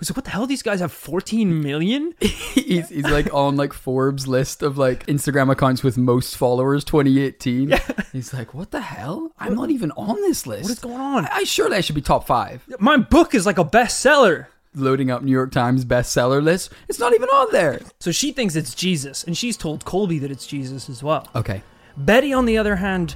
Was 0.02 0.10
like, 0.10 0.18
what 0.18 0.26
the 0.26 0.32
hell? 0.32 0.48
These 0.48 0.64
guys 0.64 0.80
have 0.80 0.92
14 0.92 1.62
million? 1.62 2.16
he's, 2.22 2.90
he's 2.90 3.04
like 3.04 3.32
on 3.32 3.56
like 3.56 3.72
Forbes 3.72 4.28
list 4.28 4.64
of 4.64 4.76
like 4.76 5.06
Instagram 5.06 5.52
accounts 5.52 5.84
with 5.84 5.96
most 5.96 6.36
followers 6.38 6.84
2018. 6.84 7.80
He's 8.12 8.34
like, 8.34 8.56
what 8.56 8.72
the 8.72 8.82
hell? 8.82 9.32
I'm 9.38 9.54
not 9.54 9.70
even 9.70 9.92
on 9.92 10.16
this 10.22 10.48
list. 10.48 10.64
What 10.64 10.72
is 10.72 10.80
going 10.80 11.00
on? 11.00 11.26
I, 11.26 11.30
I 11.32 11.44
surely 11.44 11.78
I 11.78 11.82
should 11.82 11.94
be 11.94 12.02
top 12.02 12.26
five. 12.26 12.64
My 12.80 12.98
book 12.98 13.36
is 13.36 13.46
like 13.46 13.60
a 13.60 13.64
bestseller. 13.64 14.48
Loading 14.74 15.12
up 15.12 15.22
New 15.22 15.32
York 15.32 15.52
Times 15.52 15.86
bestseller 15.86 16.42
list. 16.42 16.72
It's 16.90 16.98
not 16.98 17.14
even 17.14 17.30
on 17.30 17.52
there. 17.52 17.80
So 18.00 18.12
she 18.12 18.32
thinks 18.32 18.56
it's 18.56 18.74
Jesus, 18.74 19.24
and 19.24 19.38
she's 19.38 19.56
told 19.56 19.86
Colby 19.86 20.18
that 20.18 20.32
it's 20.32 20.48
Jesus 20.48 20.90
as 20.90 21.04
well. 21.04 21.28
Okay. 21.36 21.62
Betty, 21.96 22.34
on 22.34 22.46
the 22.46 22.58
other 22.58 22.78
hand, 22.78 23.16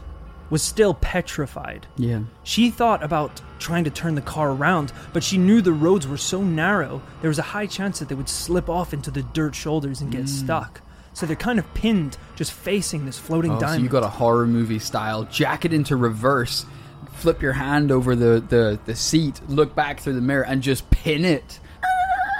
was 0.49 0.61
still 0.61 0.93
petrified. 0.93 1.87
Yeah. 1.97 2.21
She 2.43 2.69
thought 2.69 3.03
about 3.03 3.41
trying 3.59 3.83
to 3.85 3.89
turn 3.89 4.15
the 4.15 4.21
car 4.21 4.51
around, 4.51 4.91
but 5.13 5.23
she 5.23 5.37
knew 5.37 5.61
the 5.61 5.73
roads 5.73 6.07
were 6.07 6.17
so 6.17 6.43
narrow, 6.43 7.01
there 7.21 7.29
was 7.29 7.39
a 7.39 7.43
high 7.43 7.65
chance 7.65 7.99
that 7.99 8.09
they 8.09 8.15
would 8.15 8.29
slip 8.29 8.69
off 8.69 8.93
into 8.93 9.09
the 9.11 9.23
dirt 9.23 9.55
shoulders 9.55 10.01
and 10.01 10.11
get 10.11 10.23
mm. 10.25 10.29
stuck. 10.29 10.81
So 11.13 11.25
they're 11.25 11.35
kind 11.35 11.59
of 11.59 11.73
pinned, 11.73 12.17
just 12.35 12.51
facing 12.51 13.05
this 13.05 13.17
floating 13.17 13.51
Oh, 13.51 13.55
so 13.55 13.61
diamond. 13.61 13.83
you 13.83 13.89
got 13.89 14.03
a 14.03 14.09
horror 14.09 14.45
movie 14.45 14.79
style 14.79 15.23
jacket 15.23 15.73
into 15.73 15.95
reverse, 15.95 16.65
flip 17.13 17.41
your 17.41 17.53
hand 17.53 17.91
over 17.91 18.15
the, 18.15 18.43
the, 18.47 18.79
the 18.85 18.95
seat, 18.95 19.39
look 19.47 19.73
back 19.73 20.01
through 20.01 20.13
the 20.13 20.21
mirror, 20.21 20.45
and 20.45 20.61
just 20.61 20.89
pin 20.89 21.23
it. 21.25 21.59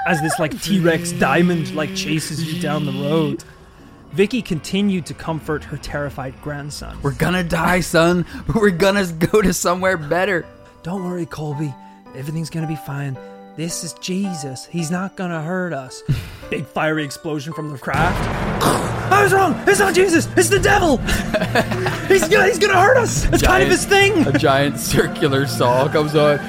as 0.08 0.22
this 0.22 0.38
like 0.38 0.62
T-Rex 0.62 1.14
diamond 1.14 1.74
like 1.74 1.96
chases 1.96 2.54
you 2.54 2.62
down 2.62 2.86
the 2.86 2.92
road. 2.92 3.44
Vicky 4.16 4.42
continued 4.42 5.06
to 5.08 5.14
comfort 5.14 5.62
her 5.66 5.76
terrified 5.76 6.42
grandson. 6.42 6.98
We're 7.02 7.16
gonna 7.16 7.44
die, 7.44 7.82
son, 7.82 8.26
but 8.48 8.56
we're 8.62 8.70
gonna 8.70 9.06
go 9.12 9.42
to 9.42 9.52
somewhere 9.54 9.98
better. 9.98 10.46
Don't 10.84 11.04
worry, 11.04 11.26
Colby. 11.26 11.74
Everything's 12.16 12.50
gonna 12.50 12.66
be 12.66 12.78
fine. 12.78 13.18
This 13.58 13.84
is 13.84 13.92
Jesus. 13.96 14.68
He's 14.68 14.90
not 14.90 15.18
gonna 15.18 15.42
hurt 15.42 15.74
us. 15.74 16.02
Big 16.50 16.66
fiery 16.66 17.04
explosion 17.04 17.52
from 17.52 17.72
the 17.72 17.78
craft. 17.78 18.18
I 19.12 19.22
was 19.22 19.34
wrong. 19.34 19.54
It's 19.68 19.80
not 19.80 19.94
Jesus. 19.94 20.30
It's 20.38 20.48
the 20.48 20.60
devil. 20.60 20.98
he's 22.08 22.26
gonna 22.30 22.48
he's 22.48 22.58
gonna 22.60 22.80
hurt 22.80 22.96
us. 22.96 23.26
It's 23.26 23.44
kind 23.44 23.64
of 23.64 23.70
his 23.70 23.84
thing. 23.84 24.26
A 24.28 24.38
giant 24.38 24.80
circular 24.80 25.46
saw 25.46 25.90
comes 25.90 26.16
on. 26.16 26.40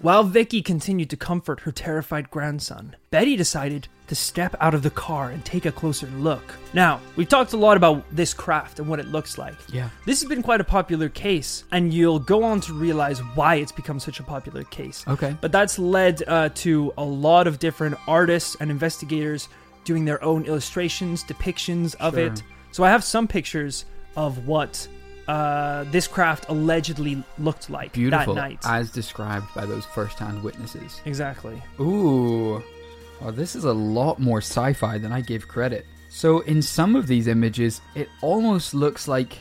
While 0.00 0.24
Vicky 0.24 0.62
continued 0.62 1.10
to 1.10 1.16
comfort 1.16 1.60
her 1.60 1.72
terrified 1.72 2.30
grandson, 2.30 2.96
Betty 3.10 3.36
decided 3.36 3.88
to 4.08 4.14
step 4.14 4.56
out 4.60 4.74
of 4.74 4.82
the 4.82 4.90
car 4.90 5.30
and 5.30 5.44
take 5.44 5.66
a 5.66 5.72
closer 5.72 6.06
look. 6.08 6.42
Now, 6.74 7.00
we've 7.16 7.28
talked 7.28 7.52
a 7.52 7.56
lot 7.56 7.76
about 7.76 8.04
this 8.14 8.34
craft 8.34 8.78
and 8.80 8.88
what 8.88 8.98
it 8.98 9.06
looks 9.08 9.38
like. 9.38 9.54
Yeah. 9.72 9.88
This 10.04 10.20
has 10.20 10.28
been 10.28 10.42
quite 10.42 10.60
a 10.60 10.64
popular 10.64 11.08
case, 11.08 11.64
and 11.70 11.94
you'll 11.94 12.18
go 12.18 12.42
on 12.42 12.60
to 12.62 12.72
realize 12.72 13.20
why 13.34 13.56
it's 13.56 13.70
become 13.72 14.00
such 14.00 14.18
a 14.18 14.24
popular 14.24 14.64
case. 14.64 15.04
Okay. 15.06 15.36
But 15.40 15.52
that's 15.52 15.78
led 15.78 16.24
uh, 16.26 16.48
to 16.56 16.92
a 16.98 17.04
lot 17.04 17.46
of 17.46 17.58
different 17.58 17.96
artists 18.08 18.56
and 18.60 18.70
investigators 18.70 19.48
doing 19.84 20.04
their 20.04 20.22
own 20.24 20.44
illustrations, 20.44 21.22
depictions 21.24 21.94
of 22.00 22.14
Sure. 22.14 22.26
it. 22.26 22.42
So 22.72 22.84
I 22.84 22.90
have 22.90 23.04
some 23.04 23.26
pictures 23.28 23.84
of 24.16 24.46
what 24.46 24.88
uh, 25.30 25.84
this 25.84 26.08
craft 26.08 26.46
allegedly 26.48 27.22
looked 27.38 27.70
like 27.70 27.92
Beautiful, 27.92 28.34
that 28.34 28.40
night. 28.40 28.58
as 28.64 28.90
described 28.90 29.46
by 29.54 29.64
those 29.64 29.84
first-hand 29.86 30.42
witnesses. 30.42 31.00
exactly. 31.04 31.62
Ooh. 31.78 32.62
Well, 33.20 33.32
this 33.32 33.54
is 33.54 33.64
a 33.64 33.72
lot 33.72 34.18
more 34.18 34.38
sci 34.38 34.72
fi 34.72 34.98
than 34.98 35.12
I 35.12 35.20
gave 35.20 35.46
credit. 35.46 35.84
So, 36.08 36.40
in 36.40 36.60
some 36.62 36.96
of 36.96 37.06
these 37.06 37.28
images, 37.28 37.80
it 37.94 38.08
almost 38.22 38.74
looks 38.74 39.06
like 39.06 39.38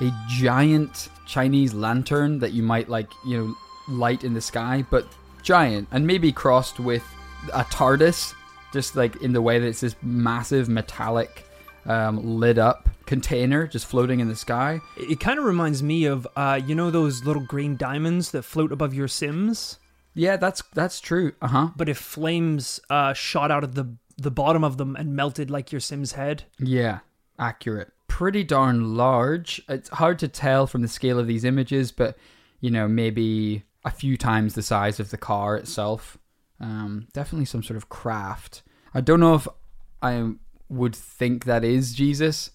a 0.00 0.10
giant 0.28 1.08
Chinese 1.26 1.72
lantern 1.74 2.38
that 2.40 2.52
you 2.52 2.62
might, 2.62 2.88
like, 2.88 3.10
you 3.24 3.36
know, 3.38 3.94
light 3.94 4.24
in 4.24 4.34
the 4.34 4.40
sky, 4.40 4.84
but 4.90 5.06
giant, 5.42 5.86
and 5.92 6.04
maybe 6.06 6.32
crossed 6.32 6.80
with 6.80 7.04
a 7.52 7.62
TARDIS, 7.64 8.34
just 8.72 8.96
like 8.96 9.22
in 9.22 9.32
the 9.32 9.42
way 9.42 9.58
that 9.60 9.66
it's 9.66 9.80
this 9.80 9.94
massive 10.02 10.68
metallic, 10.68 11.44
um, 11.86 12.38
lit 12.38 12.58
up 12.58 12.88
container 13.06 13.66
just 13.66 13.86
floating 13.86 14.20
in 14.20 14.28
the 14.28 14.36
sky. 14.36 14.80
It, 14.96 15.12
it 15.12 15.20
kind 15.20 15.38
of 15.38 15.44
reminds 15.44 15.82
me 15.82 16.04
of, 16.04 16.26
uh, 16.36 16.60
you 16.64 16.74
know, 16.74 16.90
those 16.90 17.24
little 17.24 17.42
green 17.42 17.76
diamonds 17.76 18.30
that 18.30 18.42
float 18.42 18.70
above 18.72 18.94
your 18.94 19.08
Sims, 19.08 19.78
Yeah, 20.14 20.36
that's 20.36 20.62
that's 20.74 21.00
true. 21.00 21.32
Uh 21.42 21.48
huh. 21.48 21.68
but 21.76 21.88
if 21.88 21.98
flames 21.98 22.80
uh, 22.90 23.12
shot 23.14 23.50
out 23.50 23.64
of 23.64 23.74
the 23.74 23.96
the 24.16 24.30
bottom 24.30 24.62
of 24.62 24.76
them 24.76 24.96
and 24.96 25.16
melted 25.16 25.50
like 25.50 25.72
your 25.72 25.80
Sim's 25.80 26.12
head. 26.12 26.44
Yeah, 26.58 26.98
accurate. 27.38 27.90
Pretty 28.06 28.44
darn 28.44 28.96
large. 28.96 29.62
It's 29.68 29.88
hard 29.88 30.18
to 30.18 30.28
tell 30.28 30.66
from 30.66 30.82
the 30.82 30.88
scale 30.88 31.18
of 31.18 31.26
these 31.26 31.44
images, 31.44 31.90
but 31.90 32.18
you 32.60 32.70
know, 32.70 32.86
maybe 32.86 33.64
a 33.84 33.90
few 33.90 34.18
times 34.18 34.54
the 34.54 34.62
size 34.62 35.00
of 35.00 35.10
the 35.10 35.16
car 35.16 35.56
itself. 35.56 36.18
Um, 36.60 37.08
definitely 37.14 37.46
some 37.46 37.62
sort 37.62 37.78
of 37.78 37.88
craft. 37.88 38.62
I 38.92 39.00
don't 39.00 39.20
know 39.20 39.34
if 39.34 39.48
I 40.02 40.32
would 40.70 40.94
think 40.96 41.44
that 41.44 41.64
is 41.64 41.92
Jesus, 41.94 42.50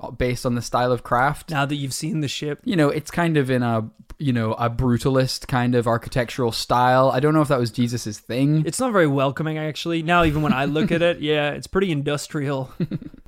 uh, 0.00 0.10
based 0.10 0.44
on 0.44 0.54
the 0.56 0.62
style 0.62 0.92
of 0.92 1.02
craft. 1.02 1.50
Now 1.50 1.64
that 1.64 1.76
you've 1.76 1.94
seen 1.94 2.20
the 2.20 2.28
ship, 2.28 2.60
You 2.64 2.76
know, 2.76 2.88
it's 2.90 3.10
kind 3.10 3.36
of 3.36 3.50
in 3.50 3.62
a 3.62 3.88
you 4.18 4.32
know 4.32 4.52
a 4.52 4.70
brutalist 4.70 5.48
kind 5.48 5.74
of 5.74 5.86
architectural 5.88 6.52
style. 6.52 7.10
I 7.10 7.18
don't 7.18 7.34
know 7.34 7.40
if 7.40 7.48
that 7.48 7.58
was 7.58 7.72
Jesus's 7.72 8.20
thing. 8.20 8.62
it's 8.66 8.78
not 8.78 8.92
very 8.92 9.06
welcoming 9.06 9.58
actually. 9.58 10.02
Now 10.02 10.22
even 10.24 10.42
when 10.42 10.52
I 10.52 10.66
look 10.66 10.92
at 10.92 11.02
it, 11.02 11.20
yeah, 11.30 11.50
it's 11.52 11.66
pretty 11.66 11.90
industrial. 11.90 12.70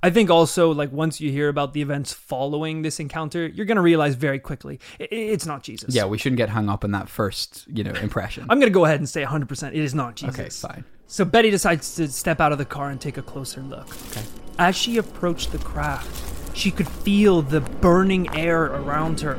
I 0.04 0.10
think 0.10 0.30
also 0.30 0.70
like 0.72 0.92
once 0.92 1.20
you 1.20 1.32
hear 1.32 1.48
about 1.48 1.72
the 1.72 1.82
events 1.82 2.12
following 2.12 2.82
this 2.82 3.00
encounter, 3.00 3.46
you're 3.46 3.66
gonna 3.66 3.82
realize 3.82 4.14
very 4.14 4.38
quickly 4.38 4.78
it's 5.00 5.46
not 5.46 5.62
Jesus. 5.64 5.94
Yeah, 5.94 6.04
we 6.04 6.18
shouldn't 6.18 6.36
get 6.38 6.50
hung 6.50 6.68
up 6.68 6.84
on 6.84 6.92
that 6.92 7.08
first 7.08 7.64
you 7.66 7.82
know 7.82 7.92
impression. 7.94 8.46
I'm 8.48 8.60
gonna 8.60 8.70
go 8.70 8.84
ahead 8.84 9.00
and 9.00 9.08
say 9.08 9.24
100% 9.24 9.68
it 9.68 9.74
is 9.74 9.94
not 9.94 10.14
Jesus. 10.16 10.64
okay, 10.64 10.74
fine. 10.74 10.84
So 11.06 11.24
Betty 11.24 11.50
decides 11.50 11.94
to 11.96 12.08
step 12.08 12.40
out 12.40 12.52
of 12.52 12.58
the 12.58 12.64
car 12.64 12.90
and 12.90 13.00
take 13.00 13.16
a 13.16 13.22
closer 13.22 13.60
look. 13.60 13.88
Okay. 14.10 14.22
As 14.58 14.74
she 14.74 14.96
approached 14.96 15.52
the 15.52 15.58
craft, 15.58 16.56
she 16.56 16.70
could 16.70 16.88
feel 16.88 17.42
the 17.42 17.60
burning 17.60 18.34
air 18.34 18.64
around 18.64 19.20
her. 19.20 19.38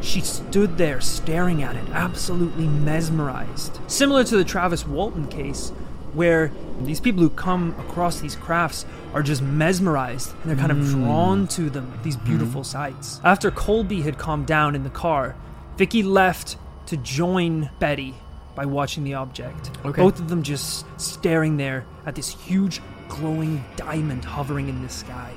She 0.00 0.20
stood 0.20 0.78
there 0.78 1.00
staring 1.00 1.62
at 1.62 1.76
it, 1.76 1.88
absolutely 1.90 2.66
mesmerized. 2.66 3.78
Similar 3.86 4.24
to 4.24 4.36
the 4.36 4.44
Travis 4.44 4.86
Walton 4.86 5.26
case, 5.28 5.70
where 6.12 6.52
these 6.82 7.00
people 7.00 7.22
who 7.22 7.30
come 7.30 7.74
across 7.78 8.20
these 8.20 8.36
crafts 8.36 8.86
are 9.12 9.22
just 9.22 9.42
mesmerized 9.42 10.32
and 10.42 10.44
they're 10.44 10.56
kind 10.56 10.72
of 10.72 10.78
hmm. 10.78 11.04
drawn 11.04 11.48
to 11.48 11.70
them, 11.70 11.92
these 12.02 12.16
hmm. 12.16 12.24
beautiful 12.24 12.64
sights. 12.64 13.20
After 13.24 13.50
Colby 13.50 14.02
had 14.02 14.16
calmed 14.16 14.46
down 14.46 14.74
in 14.74 14.84
the 14.84 14.90
car, 14.90 15.36
Vicky 15.76 16.02
left 16.02 16.56
to 16.86 16.96
join 16.96 17.70
Betty 17.78 18.14
by 18.60 18.66
watching 18.66 19.04
the 19.04 19.14
object. 19.14 19.70
Okay. 19.86 20.02
Both 20.02 20.20
of 20.20 20.28
them 20.28 20.42
just 20.42 20.84
staring 21.00 21.56
there 21.56 21.86
at 22.04 22.14
this 22.14 22.28
huge 22.28 22.82
glowing 23.08 23.64
diamond 23.76 24.22
hovering 24.22 24.68
in 24.68 24.82
the 24.82 24.88
sky. 24.90 25.32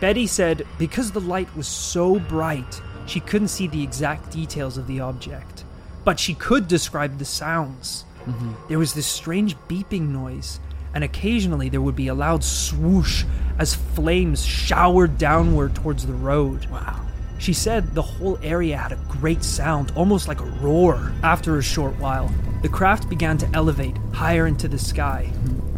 Betty 0.00 0.26
said 0.26 0.66
because 0.76 1.12
the 1.12 1.20
light 1.20 1.54
was 1.54 1.68
so 1.68 2.18
bright, 2.18 2.82
she 3.06 3.20
couldn't 3.20 3.54
see 3.54 3.68
the 3.68 3.80
exact 3.80 4.32
details 4.32 4.76
of 4.76 4.88
the 4.88 4.98
object, 4.98 5.64
but 6.02 6.18
she 6.18 6.34
could 6.34 6.66
describe 6.66 7.18
the 7.18 7.24
sounds. 7.24 8.04
Mm-hmm. 8.24 8.54
There 8.68 8.80
was 8.80 8.94
this 8.94 9.06
strange 9.06 9.56
beeping 9.68 10.08
noise, 10.08 10.58
and 10.92 11.04
occasionally 11.04 11.68
there 11.68 11.82
would 11.82 11.94
be 11.94 12.08
a 12.08 12.14
loud 12.14 12.42
swoosh 12.42 13.24
as 13.60 13.76
flames 13.76 14.44
showered 14.44 15.18
downward 15.18 15.76
towards 15.76 16.04
the 16.04 16.14
road. 16.14 16.66
Wow. 16.66 17.00
She 17.38 17.52
said 17.52 17.94
the 17.94 18.02
whole 18.02 18.38
area 18.42 18.76
had 18.76 18.92
a 18.92 18.98
great 19.08 19.42
sound, 19.42 19.92
almost 19.96 20.28
like 20.28 20.40
a 20.40 20.50
roar. 20.62 21.12
After 21.22 21.58
a 21.58 21.62
short 21.62 21.98
while, 21.98 22.30
the 22.62 22.68
craft 22.68 23.08
began 23.08 23.36
to 23.38 23.48
elevate 23.54 23.96
higher 24.12 24.46
into 24.46 24.68
the 24.68 24.78
sky. 24.78 25.30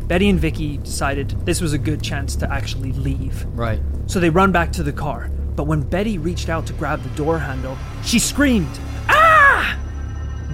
Betty 0.07 0.29
and 0.29 0.39
Vicky 0.39 0.77
decided 0.79 1.31
this 1.45 1.61
was 1.61 1.73
a 1.73 1.79
good 1.79 2.03
chance 2.03 2.37
to 2.37 2.53
actually 2.53 2.93
leave. 2.93 3.45
Right. 3.59 3.81
So 4.07 4.21
they 4.21 4.31
run 4.31 4.53
back 4.53 4.71
to 4.73 4.85
the 4.85 4.93
car. 4.93 5.31
But 5.57 5.65
when 5.65 5.81
Betty 5.81 6.19
reached 6.19 6.49
out 6.49 6.67
to 6.67 6.73
grab 6.75 7.03
the 7.03 7.09
door 7.17 7.39
handle, 7.39 7.77
she 8.05 8.19
screamed, 8.19 8.79
Ah! 9.09 9.77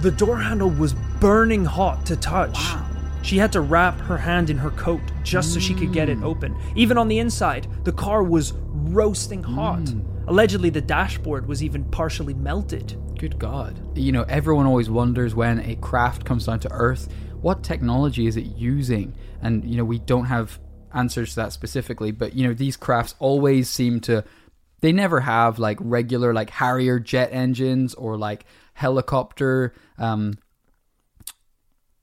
The 0.01 0.11
door 0.11 0.37
handle 0.39 0.69
was 0.69 0.93
burning 1.19 1.65
hot 1.65 2.05
to 2.07 2.15
touch. 2.15 2.55
Wow. 2.55 2.89
She 3.21 3.37
had 3.37 3.51
to 3.53 3.61
wrap 3.61 3.99
her 4.01 4.17
hand 4.17 4.49
in 4.49 4.57
her 4.57 4.71
coat 4.71 5.01
just 5.23 5.53
so 5.53 5.59
she 5.59 5.73
could 5.73 5.93
get 5.93 6.09
it 6.09 6.21
open. 6.23 6.55
Even 6.75 6.97
on 6.97 7.07
the 7.07 7.19
inside, 7.19 7.67
the 7.83 7.91
car 7.91 8.23
was 8.23 8.53
roasting 8.71 9.43
hot. 9.43 9.87
Allegedly, 10.27 10.69
the 10.69 10.81
dashboard 10.81 11.47
was 11.47 11.61
even 11.63 11.83
partially 11.85 12.33
melted. 12.33 12.97
Good 13.17 13.37
God. 13.37 13.79
You 13.97 14.11
know, 14.11 14.23
everyone 14.23 14.65
always 14.65 14.89
wonders 14.89 15.35
when 15.35 15.59
a 15.59 15.75
craft 15.75 16.25
comes 16.25 16.45
down 16.45 16.59
to 16.61 16.71
Earth, 16.71 17.13
what 17.41 17.61
technology 17.61 18.25
is 18.25 18.37
it 18.37 18.45
using? 18.45 19.15
And, 19.41 19.65
you 19.65 19.75
know, 19.75 19.83
we 19.83 19.99
don't 19.99 20.25
have 20.25 20.59
answers 20.93 21.31
to 21.31 21.35
that 21.37 21.51
specifically, 21.51 22.11
but, 22.11 22.33
you 22.33 22.47
know, 22.47 22.53
these 22.53 22.77
crafts 22.77 23.15
always 23.19 23.69
seem 23.69 23.99
to. 24.01 24.23
They 24.79 24.91
never 24.91 25.21
have 25.21 25.59
like 25.59 25.77
regular 25.81 26.33
like 26.33 26.49
Harrier 26.49 26.99
jet 26.99 27.29
engines 27.31 27.93
or 27.93 28.17
like 28.17 28.45
helicopter 28.73 29.73
um, 29.97 30.37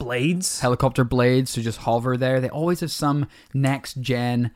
Blades? 0.00 0.60
helicopter 0.60 1.04
blades 1.04 1.52
to 1.52 1.62
just 1.62 1.78
hover 1.80 2.16
there. 2.16 2.40
They 2.40 2.48
always 2.48 2.80
have 2.80 2.90
some 2.90 3.28
next 3.52 4.00
gen 4.00 4.50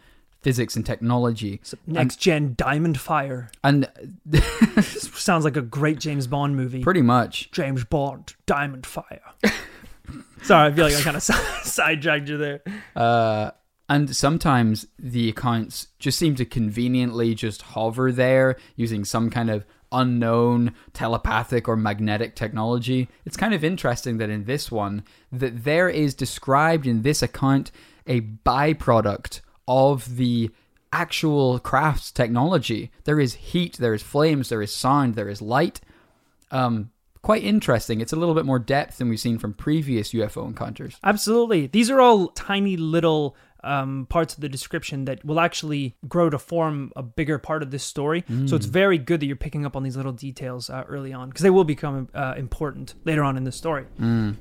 physics 0.45 0.77
and 0.77 0.85
technology. 0.85 1.61
Next 1.87 2.17
gen 2.17 2.55
Diamond 2.57 3.01
Fire. 3.01 3.51
And 3.65 3.91
Sounds 4.83 5.45
like 5.45 5.57
a 5.57 5.63
great 5.63 5.99
James 5.99 6.27
Bond 6.27 6.55
movie. 6.55 6.83
pretty 6.83 7.03
much 7.03 7.51
James 7.51 7.83
Bond, 7.85 8.35
Diamond 8.47 8.87
Fire. 8.87 9.23
Sorry, 10.43 10.71
I 10.71 10.75
feel 10.75 10.85
like 10.85 10.95
I 10.95 11.01
kind 11.01 11.17
of 11.17 11.23
sidetracked 11.63 12.29
you 12.29 12.37
there. 12.37 12.63
Uh, 12.95 13.53
and 13.89 14.15
sometimes 14.15 14.87
the 14.99 15.31
accounts 15.31 15.89
just 15.99 16.19
seem 16.19 16.35
to 16.37 16.45
conveniently 16.45 17.35
just 17.35 17.63
hover 17.63 18.13
there 18.13 18.57
using 18.77 19.07
some 19.07 19.31
kind 19.31 19.49
of 19.49 19.65
unknown 19.93 20.75
telepathic 20.93 21.69
or 21.69 21.77
magnetic 21.77 22.37
technology. 22.37 23.09
It's 23.25 23.37
kind 23.39 23.55
of 23.55 23.65
interesting 23.65 24.19
that 24.19 24.29
in 24.29 24.45
this 24.45 24.71
one 24.71 25.05
that 25.33 25.65
there 25.65 25.89
is 25.89 26.15
described 26.15 26.87
in 26.87 27.01
this 27.01 27.23
account 27.23 27.71
a 28.07 28.21
byproduct 28.21 29.41
of 29.67 30.17
the 30.17 30.51
actual 30.93 31.59
crafts 31.59 32.13
technology. 32.13 32.91
There 33.05 33.19
is 33.19 33.35
heat, 33.35 33.77
there 33.79 33.95
is 33.95 34.03
flames, 34.03 34.49
there 34.49 34.63
is 34.63 34.73
sound, 34.73 35.15
there 35.15 35.29
is 35.29 35.43
light. 35.43 35.81
Um, 36.51 36.91
quite 37.21 37.43
interesting. 37.43 38.01
It's 38.01 38.13
a 38.13 38.17
little 38.17 38.35
bit 38.35 38.45
more 38.45 38.61
depth 38.61 38.99
than 38.99 39.09
we've 39.09 39.19
seen 39.19 39.39
from 39.39 39.55
previous 39.55 40.13
UFO 40.13 40.47
encounters. 40.47 40.97
Absolutely. 41.03 41.67
These 41.67 41.91
are 41.91 42.01
all 42.01 42.29
tiny 42.29 42.77
little 42.77 43.35
um, 43.65 44.07
parts 44.11 44.35
of 44.35 44.41
the 44.41 44.49
description 44.49 45.07
that 45.07 45.25
will 45.25 45.41
actually 45.41 45.97
grow 46.07 46.29
to 46.29 46.39
form 46.39 46.93
a 46.95 47.03
bigger 47.03 47.39
part 47.39 47.63
of 47.63 47.71
this 47.71 47.83
story. 47.83 48.23
So 48.47 48.55
it's 48.57 48.67
very 48.67 48.99
good 48.99 49.21
that 49.21 49.27
you're 49.27 49.37
picking 49.37 49.65
up 49.65 49.75
on 49.75 49.83
these 49.83 49.97
little 49.97 50.13
details 50.13 50.69
uh, 50.69 50.85
early 50.87 51.13
on 51.15 51.31
because 51.31 51.43
they 51.43 51.51
will 51.51 51.65
become 51.65 52.09
uh, 52.15 52.35
important 52.37 52.95
later 53.05 53.25
on 53.25 53.39
in 53.39 53.45
the 53.45 53.53
story. 53.53 53.87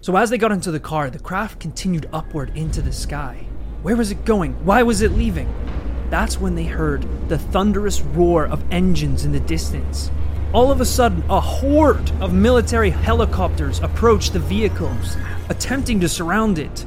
So 0.02 0.16
as 0.18 0.30
they 0.30 0.38
got 0.38 0.52
into 0.52 0.72
the 0.72 0.80
car, 0.80 1.10
the 1.10 1.20
craft 1.20 1.62
continued 1.62 2.10
upward 2.12 2.56
into 2.56 2.82
the 2.82 2.92
sky. 2.92 3.48
Where 3.84 3.98
was 3.98 4.12
it 4.12 4.24
going? 4.24 4.54
Why 4.66 4.82
was 4.82 5.02
it 5.02 5.12
leaving? 5.12 5.54
That's 6.10 6.40
when 6.40 6.56
they 6.56 6.64
heard 6.64 7.06
the 7.28 7.38
thunderous 7.38 8.00
roar 8.00 8.46
of 8.48 8.64
engines 8.72 9.26
in 9.26 9.34
the 9.34 9.42
distance. 9.42 10.10
All 10.54 10.72
of 10.72 10.80
a 10.80 10.86
sudden, 10.86 11.22
a 11.30 11.42
horde 11.42 12.10
of 12.22 12.34
military 12.34 12.92
helicopters 12.92 13.82
approached 13.82 14.32
the 14.32 14.40
vehicles, 14.40 15.18
attempting 15.50 16.00
to 16.00 16.08
surround 16.08 16.60
it. 16.60 16.86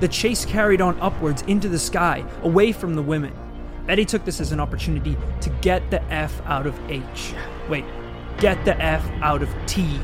The 0.00 0.08
chase 0.08 0.44
carried 0.44 0.80
on 0.80 1.00
upwards 1.00 1.42
into 1.42 1.68
the 1.68 1.78
sky, 1.78 2.24
away 2.42 2.72
from 2.72 2.96
the 2.96 3.02
women. 3.02 3.32
Betty 3.86 4.04
took 4.04 4.24
this 4.24 4.40
as 4.40 4.50
an 4.50 4.58
opportunity 4.58 5.16
to 5.40 5.50
get 5.60 5.88
the 5.92 6.02
F 6.12 6.42
out 6.46 6.66
of 6.66 6.76
H. 6.90 7.32
Wait, 7.68 7.84
get 8.38 8.64
the 8.64 8.76
F 8.82 9.08
out 9.22 9.40
of 9.40 9.50
T. 9.66 10.00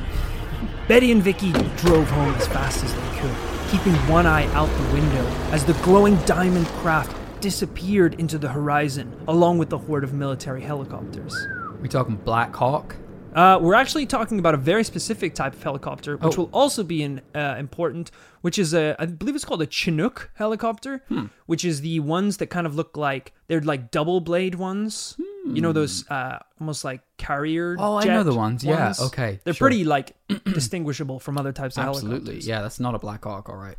Betty 0.86 1.10
and 1.10 1.24
Vicky 1.24 1.50
drove 1.78 2.08
home 2.08 2.34
as 2.34 2.46
fast 2.46 2.84
as 2.84 2.94
they 2.94 3.20
could, 3.20 3.59
keeping 3.70 3.94
one 4.08 4.26
eye 4.26 4.46
out 4.54 4.68
the 4.68 4.92
window 4.92 5.24
as 5.52 5.64
the 5.64 5.74
glowing 5.84 6.16
diamond 6.26 6.66
craft 6.82 7.16
disappeared 7.40 8.14
into 8.20 8.36
the 8.36 8.48
horizon, 8.48 9.14
along 9.28 9.58
with 9.58 9.70
the 9.70 9.78
horde 9.78 10.04
of 10.04 10.12
military 10.12 10.60
helicopters. 10.60 11.34
We 11.80 11.88
talking 11.88 12.16
Black 12.16 12.54
Hawk? 12.54 12.96
Uh, 13.34 13.58
we're 13.62 13.74
actually 13.74 14.06
talking 14.06 14.40
about 14.40 14.54
a 14.54 14.56
very 14.58 14.82
specific 14.82 15.34
type 15.36 15.54
of 15.54 15.62
helicopter, 15.62 16.16
which 16.16 16.36
Oh. 16.36 16.42
will 16.42 16.50
also 16.52 16.82
be 16.82 17.02
in, 17.02 17.20
uh, 17.34 17.54
important, 17.60 18.10
which 18.40 18.58
is 18.58 18.74
a, 18.74 18.96
I 18.98 19.06
believe 19.06 19.36
it's 19.36 19.44
called 19.44 19.62
a 19.62 19.66
Chinook 19.70 20.30
helicopter, 20.34 21.02
Hmm. 21.08 21.26
which 21.46 21.64
is 21.64 21.80
the 21.80 22.00
ones 22.00 22.38
that 22.38 22.48
kind 22.48 22.66
of 22.66 22.74
look 22.74 22.96
like 22.96 23.32
they're 23.46 23.60
like 23.60 23.92
double 23.92 24.20
blade 24.20 24.56
ones. 24.56 25.16
You 25.46 25.62
know 25.62 25.72
those 25.72 26.08
uh, 26.10 26.38
almost 26.60 26.84
like 26.84 27.00
carrier. 27.16 27.74
Hmm. 27.74 27.80
Oh, 27.80 27.96
I 27.96 28.04
know 28.04 28.22
the 28.22 28.34
ones. 28.34 28.62
Yeah, 28.62 28.92
okay, 29.00 29.40
They're 29.44 29.54
sure. 29.54 29.68
pretty 29.68 29.84
like 29.84 30.14
distinguishable 30.44 31.18
from 31.18 31.38
other 31.38 31.52
types 31.52 31.76
of 31.78 31.84
Absolutely. 31.84 32.10
helicopters. 32.18 32.46
Yeah, 32.46 32.62
that's 32.62 32.78
not 32.80 32.94
a 32.94 32.98
Black 32.98 33.24
Hawk, 33.24 33.48
all 33.48 33.56
right. 33.56 33.76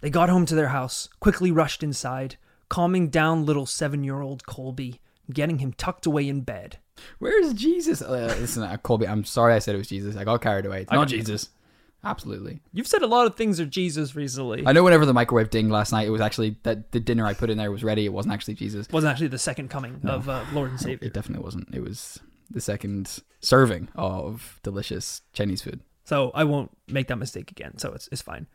They 0.00 0.10
got 0.10 0.28
home 0.28 0.46
to 0.46 0.54
their 0.54 0.68
house, 0.68 1.08
quickly 1.20 1.50
rushed 1.50 1.82
inside, 1.82 2.36
calming 2.68 3.08
down 3.08 3.44
little 3.46 3.66
seven-year-old 3.66 4.46
Colby, 4.46 5.00
getting 5.32 5.58
him 5.58 5.72
tucked 5.72 6.06
away 6.06 6.28
in 6.28 6.40
bed. 6.42 6.78
Where's 7.18 7.52
Jesus? 7.54 8.00
Uh, 8.02 8.34
listen, 8.40 8.62
uh, 8.62 8.76
Colby, 8.78 9.06
I'm 9.08 9.24
sorry 9.24 9.54
I 9.54 9.58
said 9.58 9.74
it 9.74 9.78
was 9.78 9.88
Jesus. 9.88 10.16
I 10.16 10.24
got 10.24 10.40
carried 10.40 10.66
away. 10.66 10.82
It's 10.82 10.92
I 10.92 10.96
not 10.96 11.02
got- 11.02 11.08
Jesus. 11.08 11.48
Absolutely. 12.04 12.60
You've 12.72 12.88
said 12.88 13.02
a 13.02 13.06
lot 13.06 13.26
of 13.26 13.36
things 13.36 13.60
are 13.60 13.66
Jesus 13.66 14.16
recently. 14.16 14.64
I 14.66 14.72
know 14.72 14.82
whenever 14.82 15.06
the 15.06 15.14
microwave 15.14 15.50
dinged 15.50 15.70
last 15.70 15.92
night, 15.92 16.06
it 16.06 16.10
was 16.10 16.20
actually 16.20 16.56
that 16.64 16.90
the 16.90 16.98
dinner 16.98 17.24
I 17.24 17.34
put 17.34 17.48
in 17.48 17.58
there 17.58 17.70
was 17.70 17.84
ready. 17.84 18.04
It 18.04 18.12
wasn't 18.12 18.34
actually 18.34 18.54
Jesus. 18.54 18.86
It 18.86 18.92
wasn't 18.92 19.12
actually 19.12 19.28
the 19.28 19.38
second 19.38 19.70
coming 19.70 20.00
of 20.04 20.28
uh, 20.28 20.44
Lord 20.52 20.70
and 20.70 20.80
Savior. 20.80 21.06
It 21.06 21.12
definitely 21.12 21.44
wasn't. 21.44 21.72
It 21.72 21.80
was 21.80 22.18
the 22.50 22.60
second 22.60 23.20
serving 23.40 23.88
of 23.94 24.58
delicious 24.62 25.22
Chinese 25.32 25.62
food. 25.62 25.80
So 26.04 26.32
I 26.34 26.44
won't 26.44 26.70
make 26.88 27.06
that 27.08 27.16
mistake 27.16 27.50
again. 27.50 27.78
So 27.78 27.92
it's, 27.92 28.08
it's 28.10 28.22
fine. 28.22 28.46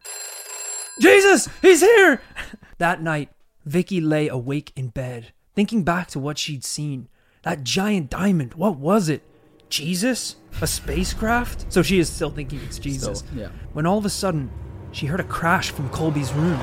Jesus, 1.00 1.48
he's 1.62 1.82
here! 1.82 2.22
that 2.80 3.02
night, 3.02 3.30
Vicky 3.66 4.02
lay 4.02 4.28
awake 4.28 4.74
in 4.76 4.90
bed, 4.90 5.32
thinking 5.56 5.84
back 5.84 6.08
to 6.10 6.20
what 6.20 6.38
she'd 6.38 6.66
seen. 6.66 7.08
That 7.44 7.64
giant 7.64 8.10
diamond, 8.10 8.56
what 8.56 8.78
was 8.78 9.08
it? 9.08 9.24
Jesus? 9.70 10.36
A 10.62 10.68
spacecraft? 10.68 11.72
So 11.72 11.82
she 11.82 12.00
is 12.00 12.10
still 12.10 12.32
thinking 12.32 12.60
it's 12.66 12.80
Jesus. 12.80 13.20
Still, 13.20 13.40
yeah. 13.40 13.50
When 13.74 13.86
all 13.86 13.98
of 13.98 14.06
a 14.06 14.10
sudden, 14.10 14.50
she 14.92 15.06
heard 15.06 15.20
a 15.20 15.24
crash 15.26 15.70
from 15.72 15.90
Colby's 15.90 16.34
room. 16.34 16.60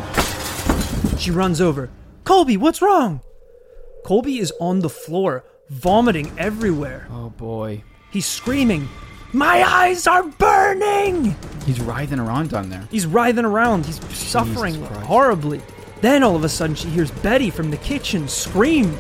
She 1.19 1.31
runs 1.31 1.61
over. 1.61 1.91
Colby, 2.25 2.57
what's 2.57 2.83
wrong? 2.83 3.21
Colby 4.05 4.39
is 4.39 4.53
on 4.61 4.81
the 4.81 4.89
floor, 4.89 5.45
vomiting 5.71 6.33
everywhere. 6.39 7.07
Oh 7.11 7.31
boy. 7.31 7.83
He's 8.11 8.27
screaming, 8.27 8.89
My 9.33 9.63
eyes 9.63 10.07
are 10.07 10.23
burning! 10.25 11.37
He's 11.67 11.81
writhing 11.81 12.19
around 12.21 12.51
down 12.51 12.69
there. 12.71 12.87
He's 12.91 13.07
writhing 13.07 13.45
around. 13.45 13.87
He's 13.87 13.99
suffering 14.15 14.83
horribly. 14.83 15.61
Then 16.01 16.23
all 16.23 16.37
of 16.37 16.45
a 16.45 16.49
sudden, 16.49 16.77
she 16.77 16.89
hears 16.89 17.11
Betty 17.11 17.51
from 17.51 17.71
the 17.71 17.77
kitchen 17.79 18.29
scream. 18.29 18.91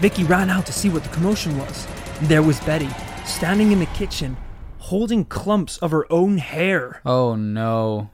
Vicky 0.00 0.24
ran 0.24 0.50
out 0.50 0.66
to 0.66 0.72
see 0.72 0.88
what 0.88 1.02
the 1.02 1.08
commotion 1.10 1.56
was. 1.58 1.86
There 2.22 2.40
was 2.40 2.60
Betty, 2.60 2.88
standing 3.24 3.72
in 3.72 3.80
the 3.80 3.86
kitchen, 3.86 4.36
holding 4.78 5.24
clumps 5.24 5.76
of 5.78 5.90
her 5.90 6.10
own 6.10 6.38
hair. 6.38 7.00
Oh 7.04 7.34
no. 7.34 8.10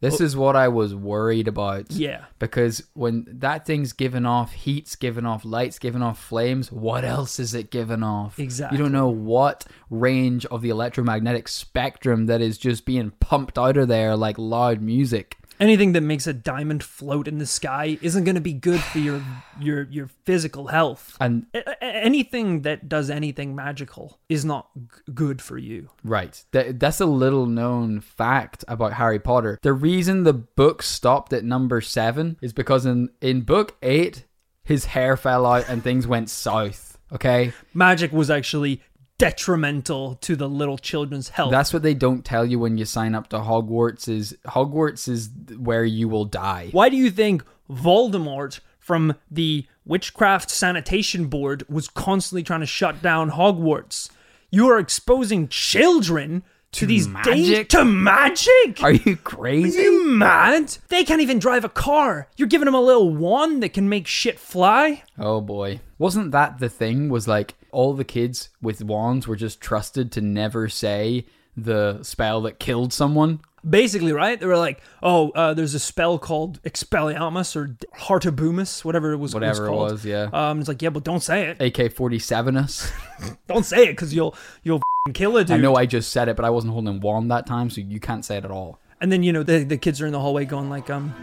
This 0.00 0.20
oh. 0.20 0.24
is 0.24 0.36
what 0.36 0.54
I 0.54 0.68
was 0.68 0.94
worried 0.94 1.48
about. 1.48 1.90
Yeah. 1.90 2.26
Because 2.38 2.84
when 2.94 3.26
that 3.28 3.66
thing's 3.66 3.92
given 3.92 4.26
off 4.26 4.52
heat's 4.52 4.94
given 4.94 5.26
off 5.26 5.44
lights 5.44 5.80
given 5.80 6.02
off 6.02 6.22
flames, 6.22 6.70
what 6.70 7.04
else 7.04 7.40
is 7.40 7.52
it 7.52 7.72
given 7.72 8.04
off? 8.04 8.38
Exactly. 8.38 8.78
You 8.78 8.84
don't 8.84 8.92
know 8.92 9.08
what 9.08 9.64
range 9.90 10.46
of 10.46 10.62
the 10.62 10.70
electromagnetic 10.70 11.48
spectrum 11.48 12.26
that 12.26 12.40
is 12.40 12.56
just 12.56 12.84
being 12.86 13.10
pumped 13.18 13.58
out 13.58 13.76
of 13.76 13.88
there 13.88 14.14
like 14.14 14.38
loud 14.38 14.80
music. 14.80 15.36
Anything 15.58 15.92
that 15.92 16.02
makes 16.02 16.26
a 16.26 16.32
diamond 16.32 16.82
float 16.84 17.26
in 17.26 17.38
the 17.38 17.46
sky 17.46 17.98
isn't 18.02 18.24
going 18.24 18.34
to 18.34 18.40
be 18.40 18.52
good 18.52 18.80
for 18.80 18.98
your 18.98 19.22
your 19.60 19.84
your 19.84 20.08
physical 20.24 20.68
health. 20.68 21.16
And 21.20 21.46
A- 21.54 21.82
anything 21.84 22.62
that 22.62 22.88
does 22.88 23.08
anything 23.10 23.54
magical 23.54 24.18
is 24.28 24.44
not 24.44 24.68
g- 24.74 25.12
good 25.14 25.40
for 25.40 25.56
you. 25.56 25.90
Right. 26.04 26.44
That, 26.52 26.78
that's 26.78 27.00
a 27.00 27.06
little 27.06 27.46
known 27.46 28.00
fact 28.00 28.64
about 28.68 28.94
Harry 28.94 29.18
Potter. 29.18 29.58
The 29.62 29.72
reason 29.72 30.24
the 30.24 30.34
book 30.34 30.82
stopped 30.82 31.32
at 31.32 31.44
number 31.44 31.80
seven 31.80 32.36
is 32.42 32.52
because 32.52 32.84
in, 32.84 33.08
in 33.20 33.40
book 33.42 33.76
eight, 33.82 34.24
his 34.62 34.86
hair 34.86 35.16
fell 35.16 35.46
out 35.46 35.68
and 35.68 35.82
things 35.82 36.06
went 36.06 36.28
south. 36.28 36.98
Okay? 37.12 37.52
Magic 37.72 38.12
was 38.12 38.30
actually 38.30 38.82
detrimental 39.18 40.16
to 40.16 40.36
the 40.36 40.48
little 40.48 40.78
children's 40.78 41.30
health. 41.30 41.50
That's 41.50 41.72
what 41.72 41.82
they 41.82 41.94
don't 41.94 42.24
tell 42.24 42.44
you 42.44 42.58
when 42.58 42.76
you 42.78 42.84
sign 42.84 43.14
up 43.14 43.28
to 43.28 43.38
Hogwarts 43.38 44.08
is 44.08 44.36
Hogwarts 44.46 45.08
is 45.08 45.30
where 45.58 45.84
you 45.84 46.08
will 46.08 46.24
die. 46.24 46.68
Why 46.72 46.88
do 46.88 46.96
you 46.96 47.10
think 47.10 47.42
Voldemort 47.70 48.60
from 48.78 49.14
the 49.30 49.66
Witchcraft 49.84 50.50
Sanitation 50.50 51.26
Board 51.26 51.64
was 51.68 51.88
constantly 51.88 52.42
trying 52.42 52.60
to 52.60 52.66
shut 52.66 53.02
down 53.02 53.30
Hogwarts? 53.30 54.10
You 54.50 54.68
are 54.68 54.78
exposing 54.78 55.48
children 55.48 56.42
to, 56.76 56.86
these 56.86 57.08
magic? 57.08 57.34
dang- 57.34 57.66
to 57.66 57.84
magic. 57.84 58.82
Are 58.82 58.92
you 58.92 59.16
crazy? 59.16 59.78
Are 59.78 59.82
you 59.82 60.06
mad? 60.08 60.76
They 60.88 61.04
can't 61.04 61.20
even 61.22 61.38
drive 61.38 61.64
a 61.64 61.68
car. 61.68 62.28
You're 62.36 62.48
giving 62.48 62.66
them 62.66 62.74
a 62.74 62.80
little 62.80 63.14
wand 63.14 63.62
that 63.62 63.72
can 63.72 63.88
make 63.88 64.06
shit 64.06 64.38
fly. 64.38 65.02
Oh 65.18 65.40
boy. 65.40 65.80
Wasn't 65.98 66.32
that 66.32 66.58
the 66.58 66.68
thing? 66.68 67.08
Was 67.08 67.26
like 67.26 67.54
all 67.72 67.94
the 67.94 68.04
kids 68.04 68.50
with 68.60 68.82
wands 68.82 69.26
were 69.26 69.36
just 69.36 69.60
trusted 69.60 70.12
to 70.12 70.20
never 70.20 70.68
say 70.68 71.26
the 71.56 72.02
spell 72.02 72.42
that 72.42 72.58
killed 72.58 72.92
someone? 72.92 73.40
Basically, 73.68 74.12
right? 74.12 74.38
They 74.38 74.46
were 74.46 74.56
like, 74.56 74.80
"Oh, 75.02 75.30
uh, 75.30 75.52
there's 75.54 75.74
a 75.74 75.80
spell 75.80 76.18
called 76.18 76.62
Expelliarmus 76.62 77.56
or 77.56 77.76
Heartabumus, 77.98 78.84
whatever 78.84 79.12
it 79.12 79.16
was. 79.16 79.34
Whatever 79.34 79.72
was 79.72 79.90
it 79.90 79.94
was, 79.94 80.06
yeah. 80.06 80.28
Um, 80.32 80.60
it's 80.60 80.68
like, 80.68 80.82
yeah, 80.82 80.90
but 80.90 81.02
don't 81.02 81.22
say 81.22 81.46
it. 81.48 81.60
AK 81.78 81.92
47 81.92 82.56
us. 82.56 82.92
Don't 83.48 83.64
say 83.64 83.84
it 83.84 83.92
because 83.92 84.14
you'll 84.14 84.34
you'll 84.62 84.82
kill 85.14 85.36
it. 85.38 85.50
I 85.50 85.56
know 85.56 85.74
I 85.74 85.86
just 85.86 86.12
said 86.12 86.28
it, 86.28 86.36
but 86.36 86.44
I 86.44 86.50
wasn't 86.50 86.74
holding 86.74 87.00
wand 87.00 87.30
that 87.30 87.46
time, 87.46 87.70
so 87.70 87.80
you 87.80 87.98
can't 87.98 88.24
say 88.24 88.36
it 88.36 88.44
at 88.44 88.50
all. 88.50 88.78
And 89.00 89.10
then 89.10 89.22
you 89.22 89.32
know 89.32 89.42
the 89.42 89.64
the 89.64 89.78
kids 89.78 90.00
are 90.00 90.06
in 90.06 90.12
the 90.12 90.20
hallway 90.20 90.44
going 90.44 90.70
like, 90.70 90.90
um, 90.90 91.14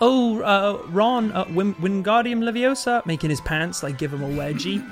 oh, 0.00 0.40
uh, 0.42 0.82
Ron, 0.88 1.32
uh, 1.32 1.44
Win- 1.52 1.74
Wingardium 1.76 2.42
Leviosa, 2.42 3.04
making 3.06 3.30
his 3.30 3.40
pants 3.40 3.82
like 3.82 3.98
give 3.98 4.12
him 4.12 4.22
a 4.22 4.28
wedgie, 4.28 4.84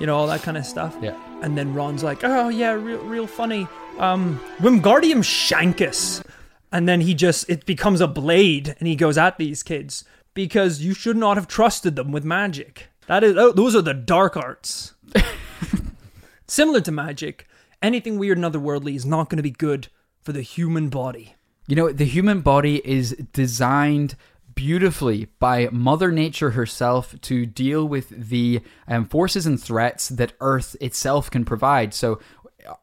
you 0.00 0.06
know 0.06 0.16
all 0.16 0.26
that 0.26 0.42
kind 0.42 0.56
of 0.56 0.64
stuff. 0.66 0.96
Yeah. 1.00 1.16
And 1.42 1.56
then 1.56 1.72
Ron's 1.74 2.02
like, 2.02 2.24
oh 2.24 2.48
yeah, 2.48 2.72
real 2.72 3.00
real 3.00 3.26
funny. 3.26 3.66
Um, 3.98 4.40
Wingardium 4.58 5.22
Shankus, 5.22 6.24
and 6.70 6.88
then 6.88 7.00
he 7.00 7.14
just 7.14 7.48
it 7.50 7.66
becomes 7.66 8.00
a 8.00 8.08
blade, 8.08 8.76
and 8.78 8.86
he 8.86 8.96
goes 8.96 9.18
at 9.18 9.38
these 9.38 9.62
kids 9.62 10.04
because 10.34 10.80
you 10.80 10.94
should 10.94 11.16
not 11.16 11.36
have 11.36 11.48
trusted 11.48 11.96
them 11.96 12.12
with 12.12 12.24
magic. 12.24 12.88
That 13.08 13.24
is, 13.24 13.36
oh, 13.36 13.52
those 13.52 13.74
are 13.74 13.82
the 13.82 13.94
dark 13.94 14.36
arts. 14.36 14.94
Similar 16.46 16.80
to 16.82 16.92
magic, 16.92 17.48
anything 17.82 18.18
weird 18.18 18.38
and 18.38 18.46
otherworldly 18.46 18.94
is 18.94 19.04
not 19.04 19.28
going 19.28 19.38
to 19.38 19.42
be 19.42 19.50
good 19.50 19.88
for 20.20 20.32
the 20.32 20.42
human 20.42 20.90
body. 20.90 21.34
You 21.66 21.76
know, 21.76 21.90
the 21.90 22.04
human 22.04 22.40
body 22.40 22.80
is 22.84 23.12
designed 23.32 24.14
beautifully 24.54 25.28
by 25.38 25.68
Mother 25.70 26.10
Nature 26.10 26.50
herself 26.50 27.14
to 27.22 27.46
deal 27.46 27.86
with 27.86 28.08
the 28.10 28.60
um, 28.86 29.06
forces 29.06 29.46
and 29.46 29.60
threats 29.60 30.08
that 30.08 30.32
Earth 30.40 30.76
itself 30.80 31.30
can 31.30 31.44
provide. 31.44 31.94
So 31.94 32.20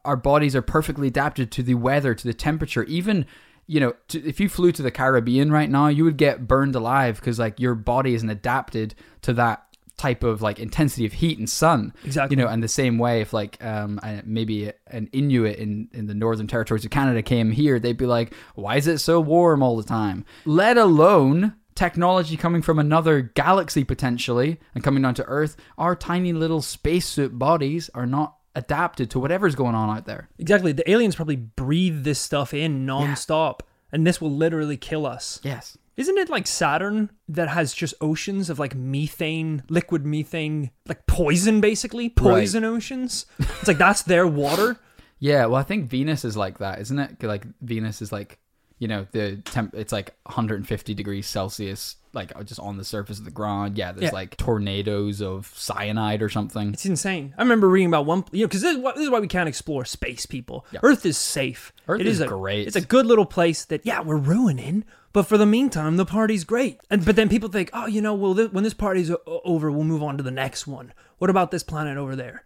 our 0.04 0.16
bodies 0.16 0.56
are 0.56 0.62
perfectly 0.62 1.08
adapted 1.08 1.50
to 1.52 1.62
the 1.62 1.74
weather, 1.74 2.14
to 2.14 2.26
the 2.26 2.34
temperature, 2.34 2.84
even. 2.84 3.26
You 3.68 3.80
know, 3.80 3.94
to, 4.08 4.24
if 4.24 4.38
you 4.38 4.48
flew 4.48 4.70
to 4.70 4.82
the 4.82 4.92
Caribbean 4.92 5.50
right 5.50 5.68
now, 5.68 5.88
you 5.88 6.04
would 6.04 6.16
get 6.16 6.46
burned 6.46 6.76
alive 6.76 7.16
because 7.16 7.40
like 7.40 7.58
your 7.58 7.74
body 7.74 8.14
isn't 8.14 8.30
adapted 8.30 8.94
to 9.22 9.32
that 9.32 9.66
type 9.96 10.22
of 10.22 10.42
like 10.42 10.58
intensity 10.58 11.06
of 11.06 11.14
heat 11.14 11.38
and 11.38 11.48
sun. 11.48 11.92
Exactly. 12.04 12.36
You 12.36 12.42
know, 12.42 12.48
and 12.48 12.62
the 12.62 12.68
same 12.68 12.98
way 12.98 13.20
if 13.20 13.32
like 13.32 13.62
um 13.64 14.00
maybe 14.24 14.70
an 14.88 15.08
Inuit 15.12 15.58
in 15.58 15.88
in 15.92 16.06
the 16.06 16.14
northern 16.14 16.46
territories 16.46 16.84
of 16.84 16.90
Canada 16.90 17.22
came 17.22 17.50
here, 17.50 17.78
they'd 17.78 17.96
be 17.96 18.06
like, 18.06 18.34
"Why 18.54 18.76
is 18.76 18.86
it 18.86 18.98
so 18.98 19.20
warm 19.20 19.62
all 19.62 19.76
the 19.76 19.82
time?" 19.82 20.24
Let 20.44 20.76
alone 20.76 21.54
technology 21.74 22.36
coming 22.36 22.62
from 22.62 22.78
another 22.78 23.20
galaxy 23.20 23.84
potentially 23.84 24.58
and 24.74 24.82
coming 24.82 25.02
down 25.02 25.14
to 25.14 25.24
Earth, 25.24 25.56
our 25.76 25.94
tiny 25.94 26.32
little 26.32 26.62
spacesuit 26.62 27.38
bodies 27.38 27.90
are 27.94 28.06
not 28.06 28.36
adapted 28.56 29.10
to 29.10 29.20
whatever's 29.20 29.54
going 29.54 29.74
on 29.76 29.96
out 29.96 30.06
there. 30.06 30.28
Exactly. 30.38 30.72
The 30.72 30.90
aliens 30.90 31.14
probably 31.14 31.36
breathe 31.36 32.02
this 32.02 32.18
stuff 32.18 32.52
in 32.52 32.84
nonstop, 32.86 33.60
and 33.92 34.04
this 34.06 34.20
will 34.20 34.30
literally 34.32 34.76
kill 34.76 35.06
us. 35.06 35.40
Yes. 35.44 35.78
Isn't 35.96 36.18
it 36.18 36.28
like 36.28 36.46
Saturn 36.46 37.10
that 37.28 37.48
has 37.48 37.72
just 37.72 37.94
oceans 38.00 38.50
of 38.50 38.58
like 38.58 38.74
methane, 38.74 39.62
liquid 39.68 40.04
methane, 40.04 40.70
like 40.86 41.06
poison 41.06 41.60
basically? 41.60 42.08
Poison 42.08 42.64
oceans? 42.64 43.26
It's 43.38 43.68
like 43.68 43.78
that's 43.78 44.02
their 44.02 44.26
water. 44.26 44.78
Yeah, 45.18 45.46
well, 45.46 45.56
I 45.56 45.62
think 45.62 45.88
Venus 45.88 46.26
is 46.26 46.36
like 46.36 46.58
that, 46.58 46.78
isn't 46.82 46.98
it? 46.98 47.22
Like 47.22 47.46
Venus 47.62 48.02
is 48.02 48.12
like, 48.12 48.38
you 48.78 48.86
know, 48.86 49.06
the 49.12 49.36
temp. 49.46 49.74
It's 49.74 49.90
like 49.90 50.14
150 50.24 50.92
degrees 50.92 51.26
Celsius, 51.26 51.96
like 52.16 52.34
uh, 52.34 52.42
just 52.42 52.58
on 52.58 52.76
the 52.78 52.84
surface 52.84 53.18
of 53.20 53.24
the 53.24 53.30
ground. 53.30 53.78
Yeah, 53.78 53.92
there's 53.92 54.04
Yeah. 54.04 54.10
like 54.10 54.36
tornadoes 54.36 55.22
of 55.22 55.52
cyanide 55.54 56.22
or 56.22 56.28
something. 56.28 56.72
It's 56.72 56.84
insane. 56.86 57.34
I 57.38 57.42
remember 57.42 57.68
reading 57.68 57.88
about 57.88 58.06
one, 58.06 58.24
you 58.32 58.40
know, 58.40 58.48
because 58.48 58.62
this, 58.62 58.76
is 58.76 58.82
why- 58.82 58.92
this 58.92 59.02
is 59.02 59.10
why 59.10 59.20
we 59.20 59.28
can't 59.28 59.48
explore 59.48 59.84
space, 59.84 60.26
people. 60.26 60.66
Earth 60.82 61.06
is 61.06 61.16
safe. 61.16 61.72
Earth 61.86 62.00
It 62.00 62.06
is 62.08 62.20
a, 62.20 62.26
great. 62.26 62.66
It's 62.66 62.74
a 62.76 62.80
good 62.80 63.06
little 63.06 63.26
place 63.26 63.64
that, 63.66 63.86
yeah, 63.86 64.00
we're 64.00 64.16
ruining, 64.16 64.84
but 65.12 65.24
for 65.28 65.38
the 65.38 65.46
meantime, 65.46 65.96
the 65.96 66.04
party's 66.06 66.44
great. 66.44 66.80
And 66.90 67.04
but 67.04 67.14
then 67.16 67.28
people 67.28 67.48
think, 67.48 67.70
oh, 67.72 67.86
you 67.86 68.00
know, 68.02 68.14
well, 68.14 68.34
when 68.48 68.64
this 68.64 68.74
party's 68.74 69.10
over, 69.26 69.70
we'll 69.70 69.84
move 69.84 70.02
on 70.02 70.16
to 70.16 70.22
the 70.24 70.30
next 70.32 70.66
one. 70.66 70.92
What 71.18 71.30
about 71.30 71.50
this 71.50 71.62
planet 71.62 71.96
over 71.96 72.16
there? 72.16 72.44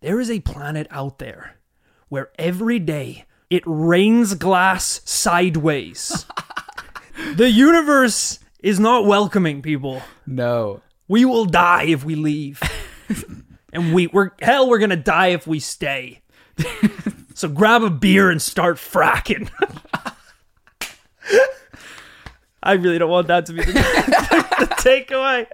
There 0.00 0.20
is 0.20 0.30
a 0.30 0.40
planet 0.40 0.86
out 0.90 1.18
there 1.18 1.56
where 2.08 2.30
every 2.38 2.78
day 2.78 3.24
it 3.50 3.62
rains 3.66 4.34
glass 4.34 5.00
sideways. 5.04 6.26
the 7.36 7.50
universe 7.50 8.38
is 8.62 8.80
not 8.80 9.04
welcoming 9.04 9.60
people. 9.60 10.02
No. 10.26 10.80
We 11.08 11.24
will 11.24 11.44
die 11.44 11.84
if 11.84 12.04
we 12.04 12.14
leave. 12.14 12.62
and 13.72 13.92
we 13.92 14.06
we're 14.06 14.30
hell 14.40 14.68
we're 14.68 14.78
gonna 14.78 14.96
die 14.96 15.28
if 15.28 15.46
we 15.46 15.60
stay. 15.60 16.22
so 17.34 17.48
grab 17.48 17.82
a 17.82 17.90
beer 17.90 18.30
and 18.30 18.40
start 18.40 18.76
fracking. 18.76 19.50
I 22.62 22.74
really 22.74 22.98
don't 22.98 23.10
want 23.10 23.26
that 23.26 23.46
to 23.46 23.52
be 23.52 23.64
the, 23.64 23.72
the 23.72 24.66
takeaway. 24.78 25.46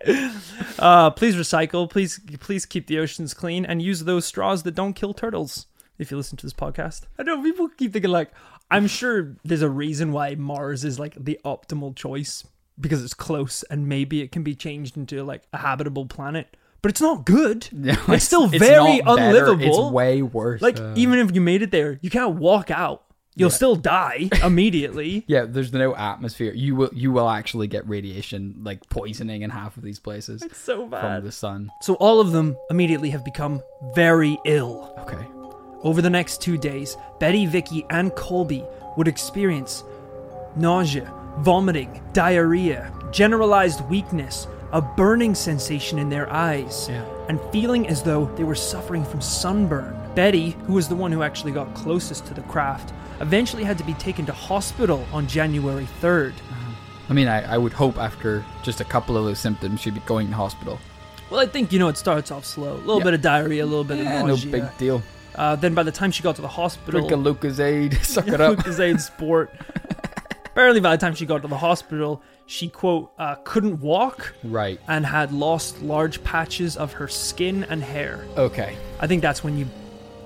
Uh, 0.78 1.10
please 1.10 1.36
recycle. 1.36 1.88
Please, 1.88 2.20
please 2.40 2.66
keep 2.66 2.86
the 2.86 2.98
oceans 2.98 3.32
clean 3.32 3.64
and 3.64 3.80
use 3.80 4.04
those 4.04 4.26
straws 4.26 4.62
that 4.64 4.74
don't 4.74 4.92
kill 4.92 5.14
turtles. 5.14 5.66
If 5.96 6.10
you 6.10 6.16
listen 6.16 6.36
to 6.36 6.46
this 6.46 6.52
podcast, 6.52 7.06
I 7.18 7.22
know 7.22 7.42
people 7.42 7.68
keep 7.70 7.94
thinking 7.94 8.10
like, 8.10 8.30
I'm 8.70 8.86
sure 8.86 9.36
there's 9.42 9.62
a 9.62 9.70
reason 9.70 10.12
why 10.12 10.34
Mars 10.34 10.84
is 10.84 10.98
like 10.98 11.14
the 11.18 11.40
optimal 11.44 11.96
choice 11.96 12.44
because 12.80 13.04
it's 13.04 13.14
close 13.14 13.62
and 13.64 13.88
maybe 13.88 14.20
it 14.22 14.32
can 14.32 14.42
be 14.42 14.54
changed 14.54 14.96
into 14.96 15.22
like 15.24 15.42
a 15.52 15.58
habitable 15.58 16.06
planet. 16.06 16.56
But 16.80 16.92
it's 16.92 17.00
not 17.00 17.24
good. 17.24 17.68
it's, 17.72 18.24
still 18.24 18.46
very 18.46 18.98
not 18.98 19.16
better, 19.16 19.50
unlivable. 19.50 19.86
It's 19.86 19.92
way 19.92 20.22
worse. 20.22 20.62
like 20.62 20.78
Uh, 20.78 20.94
even 20.96 21.18
if 21.18 21.34
you 21.34 21.40
made 21.40 21.62
it 21.62 21.72
there, 21.72 21.98
you 22.02 22.10
can't 22.10 22.36
walk 22.36 22.70
out. 22.70 23.04
You'll 23.34 23.50
still 23.50 23.76
die 23.76 24.30
immediately. 24.44 25.24
yeah, 25.28 25.44
there's 25.44 25.72
no 25.72 25.94
atmosphere. 25.94 26.52
You 26.52 26.74
will 26.74 26.90
you 26.92 27.12
will 27.12 27.28
actually 27.28 27.68
get 27.68 27.88
radiation 27.88 28.60
like 28.64 28.88
poisoning 28.88 29.42
in 29.42 29.50
half 29.50 29.76
of 29.76 29.84
these 29.84 30.00
places 30.00 30.42
It's 30.42 30.58
so 30.58 30.86
bad 30.86 31.00
from 31.00 31.24
the 31.24 31.30
sun. 31.30 31.70
So 31.82 31.94
all 31.94 32.20
of 32.20 32.32
them 32.32 32.56
immediately 32.68 33.10
have 33.10 33.24
become 33.24 33.62
very 33.94 34.38
ill. 34.44 34.92
Okay. 34.98 35.24
Over 35.84 36.02
the 36.02 36.10
next 36.10 36.42
two 36.42 36.58
days, 36.58 36.96
Betty, 37.20 37.46
Vicky, 37.46 37.86
and 37.90 38.12
Colby 38.16 38.64
would 38.96 39.06
experience 39.06 39.84
nausea, 40.56 41.12
vomiting, 41.42 42.02
diarrhea, 42.12 42.92
generalized 43.12 43.80
weakness, 43.88 44.46
a 44.72 44.82
burning 44.82 45.34
sensation 45.34 45.98
in 45.98 46.08
their 46.08 46.30
eyes, 46.32 46.88
Yeah. 46.90 47.04
and 47.28 47.40
feeling 47.52 47.88
as 47.88 48.02
though 48.02 48.26
they 48.36 48.44
were 48.44 48.54
suffering 48.54 49.04
from 49.04 49.20
sunburn. 49.20 49.96
Betty, 50.14 50.50
who 50.66 50.74
was 50.74 50.88
the 50.88 50.94
one 50.96 51.12
who 51.12 51.22
actually 51.22 51.52
got 51.52 51.72
closest 51.74 52.26
to 52.26 52.34
the 52.34 52.42
craft, 52.42 52.92
eventually 53.20 53.64
had 53.64 53.78
to 53.78 53.84
be 53.84 53.94
taken 53.94 54.26
to 54.26 54.32
hospital 54.32 55.06
on 55.12 55.26
January 55.26 55.86
3rd. 56.00 56.34
I 57.08 57.14
mean, 57.14 57.28
I, 57.28 57.54
I 57.54 57.56
would 57.58 57.72
hope 57.72 57.96
after 57.98 58.44
just 58.62 58.80
a 58.80 58.84
couple 58.84 59.16
of 59.16 59.24
those 59.24 59.38
symptoms, 59.38 59.80
she'd 59.80 59.94
be 59.94 60.00
going 60.00 60.28
to 60.28 60.34
hospital. 60.34 60.78
Well, 61.30 61.40
I 61.40 61.46
think, 61.46 61.72
you 61.72 61.78
know, 61.78 61.88
it 61.88 61.96
starts 61.96 62.30
off 62.30 62.44
slow. 62.44 62.74
A 62.74 62.76
little 62.76 62.98
Yeah. 62.98 63.04
bit 63.04 63.14
of 63.14 63.22
diarrhea, 63.22 63.64
a 63.64 63.66
little 63.66 63.84
bit 63.84 63.98
Yeah, 63.98 64.20
of 64.20 64.26
no 64.26 64.50
big 64.50 64.64
deal. 64.76 65.02
Uh, 65.34 65.56
then 65.56 65.72
by 65.72 65.82
the 65.84 65.92
time 65.92 66.10
she 66.10 66.22
got 66.22 66.36
to 66.36 66.42
the 66.42 66.48
hospital, 66.48 67.00
Drink 67.06 67.12
a 67.12 67.16
Lucozade, 67.16 68.04
suck 68.04 68.28
it 68.28 68.40
up. 68.40 68.56
Lucozade 68.58 69.00
Sport. 69.00 69.54
Apparently, 70.58 70.80
by 70.80 70.96
the 70.96 71.00
time 71.00 71.14
she 71.14 71.24
got 71.24 71.42
to 71.42 71.46
the 71.46 71.56
hospital, 71.56 72.20
she 72.46 72.68
quote 72.68 73.12
uh, 73.16 73.36
couldn't 73.44 73.78
walk 73.78 74.34
right. 74.42 74.80
and 74.88 75.06
had 75.06 75.30
lost 75.30 75.80
large 75.82 76.24
patches 76.24 76.76
of 76.76 76.92
her 76.94 77.06
skin 77.06 77.62
and 77.70 77.80
hair. 77.80 78.26
Okay. 78.36 78.76
I 78.98 79.06
think 79.06 79.22
that's 79.22 79.44
when 79.44 79.56
you 79.56 79.68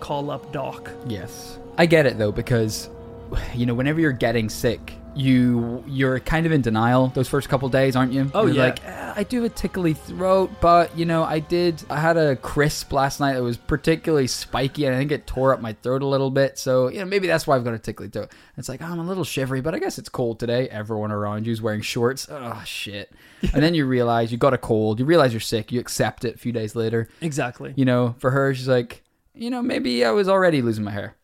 call 0.01 0.31
up 0.31 0.51
Doc. 0.51 0.91
Yes. 1.07 1.59
I 1.77 1.85
get 1.85 2.07
it 2.07 2.17
though 2.17 2.33
because 2.33 2.89
you 3.55 3.67
know 3.67 3.75
whenever 3.75 4.01
you're 4.01 4.11
getting 4.11 4.49
sick, 4.49 4.95
you 5.15 5.85
you're 5.87 6.21
kind 6.21 6.47
of 6.47 6.53
in 6.53 6.63
denial 6.63 7.09
those 7.09 7.29
first 7.29 7.49
couple 7.49 7.69
days, 7.69 7.97
aren't 7.97 8.13
you? 8.13 8.31
Oh, 8.35 8.47
You're 8.47 8.57
yeah. 8.57 8.65
Like 8.65 8.85
"Eh, 8.85 9.13
I 9.17 9.25
do 9.25 9.43
have 9.43 9.51
a 9.51 9.55
tickly 9.55 9.95
throat, 9.95 10.51
but 10.61 10.97
you 10.97 11.05
know 11.05 11.25
I 11.25 11.39
did. 11.39 11.83
I 11.91 12.01
had 12.01 12.17
a 12.17 12.37
crisp 12.37 12.93
last 12.93 13.21
night 13.21 13.35
that 13.35 13.43
was 13.43 13.57
particularly 13.57 14.27
spiky, 14.27 14.87
and 14.87 14.95
I 14.95 14.99
think 14.99 15.13
it 15.13 15.27
tore 15.27 15.53
up 15.53 15.61
my 15.61 15.75
throat 15.75 16.03
a 16.03 16.07
little 16.07 16.31
bit. 16.31 16.59
So 16.59 16.89
you 16.89 16.99
know 17.01 17.05
maybe 17.05 17.27
that's 17.27 17.47
why 17.47 17.57
I've 17.57 17.65
got 17.65 17.75
a 17.75 17.79
tickly 17.79 18.09
throat. 18.09 18.33
It's 18.57 18.69
like 18.69 18.81
oh, 18.83 18.87
I'm 18.87 18.99
a 18.99 19.05
little 19.05 19.25
shivery, 19.25 19.61
but 19.61 19.75
I 19.75 19.79
guess 19.79 19.99
it's 19.99 20.09
cold 20.09 20.39
today. 20.41 20.69
Everyone 20.69 21.13
around 21.13 21.47
you 21.47 21.53
is 21.53 21.61
wearing 21.61 21.83
shorts. 21.83 22.27
Oh 22.31 22.63
shit! 22.65 23.13
and 23.53 23.63
then 23.63 23.75
you 23.75 23.87
realize 23.87 24.33
you 24.33 24.39
got 24.39 24.55
a 24.55 24.59
cold. 24.59 24.99
You 24.99 25.05
realize 25.05 25.33
you're 25.33 25.41
sick. 25.41 25.73
You 25.73 25.81
accept 25.81 26.25
it 26.25 26.37
a 26.37 26.39
few 26.39 26.53
days 26.53 26.75
later. 26.75 27.09
Exactly. 27.21 27.75
You 27.77 27.85
know, 27.85 28.15
for 28.19 28.31
her, 28.31 28.55
she's 28.55 28.69
like, 28.69 29.03
you 29.35 29.51
know, 29.51 29.63
maybe 29.63 30.05
I 30.05 30.11
was 30.11 30.29
already 30.29 30.63
losing 30.63 30.85
my 30.85 30.93
hair. 30.93 31.17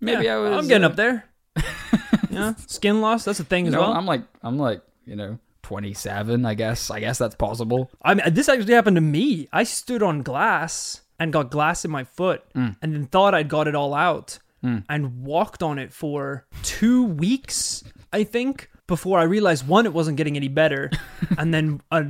Maybe 0.00 0.24
Yeah, 0.24 0.36
I 0.36 0.38
was. 0.38 0.52
I'm 0.52 0.68
getting 0.68 0.84
uh, 0.84 0.88
up 0.88 0.96
there. 0.96 1.24
yeah, 2.32 2.54
skin 2.66 3.00
loss. 3.00 3.24
That's 3.24 3.40
a 3.40 3.44
thing 3.44 3.66
You 3.66 3.70
as 3.70 3.74
know, 3.74 3.80
well. 3.82 3.92
I'm 3.92 4.06
like, 4.06 4.22
I'm 4.42 4.58
like, 4.58 4.82
you 5.06 5.16
know, 5.16 5.38
27. 5.62 6.44
I 6.44 6.54
guess. 6.54 6.90
I 6.90 7.00
guess 7.00 7.18
that's 7.18 7.34
possible. 7.34 7.90
I 8.02 8.14
mean, 8.14 8.34
this 8.34 8.48
actually 8.48 8.74
happened 8.74 8.96
to 8.96 9.00
me. 9.00 9.48
I 9.52 9.64
stood 9.64 10.02
on 10.02 10.22
glass 10.22 11.00
and 11.18 11.32
got 11.32 11.50
glass 11.50 11.84
in 11.84 11.90
my 11.90 12.04
foot, 12.04 12.42
Mm. 12.54 12.76
and 12.82 12.92
then 12.94 13.06
thought 13.06 13.34
I'd 13.34 13.48
got 13.48 13.68
it 13.68 13.74
all 13.74 13.94
out, 13.94 14.38
and 14.64 15.22
walked 15.24 15.62
on 15.62 15.78
it 15.78 15.92
for 15.92 16.46
two 16.62 17.04
weeks, 17.04 17.82
I 18.12 18.22
think, 18.24 18.70
before 18.86 19.18
I 19.18 19.24
realized 19.24 19.66
one, 19.66 19.86
it 19.86 19.92
wasn't 19.92 20.16
getting 20.16 20.36
any 20.36 20.48
better, 20.48 20.90
and 21.38 21.52
then 21.54 21.80
uh, 21.90 22.04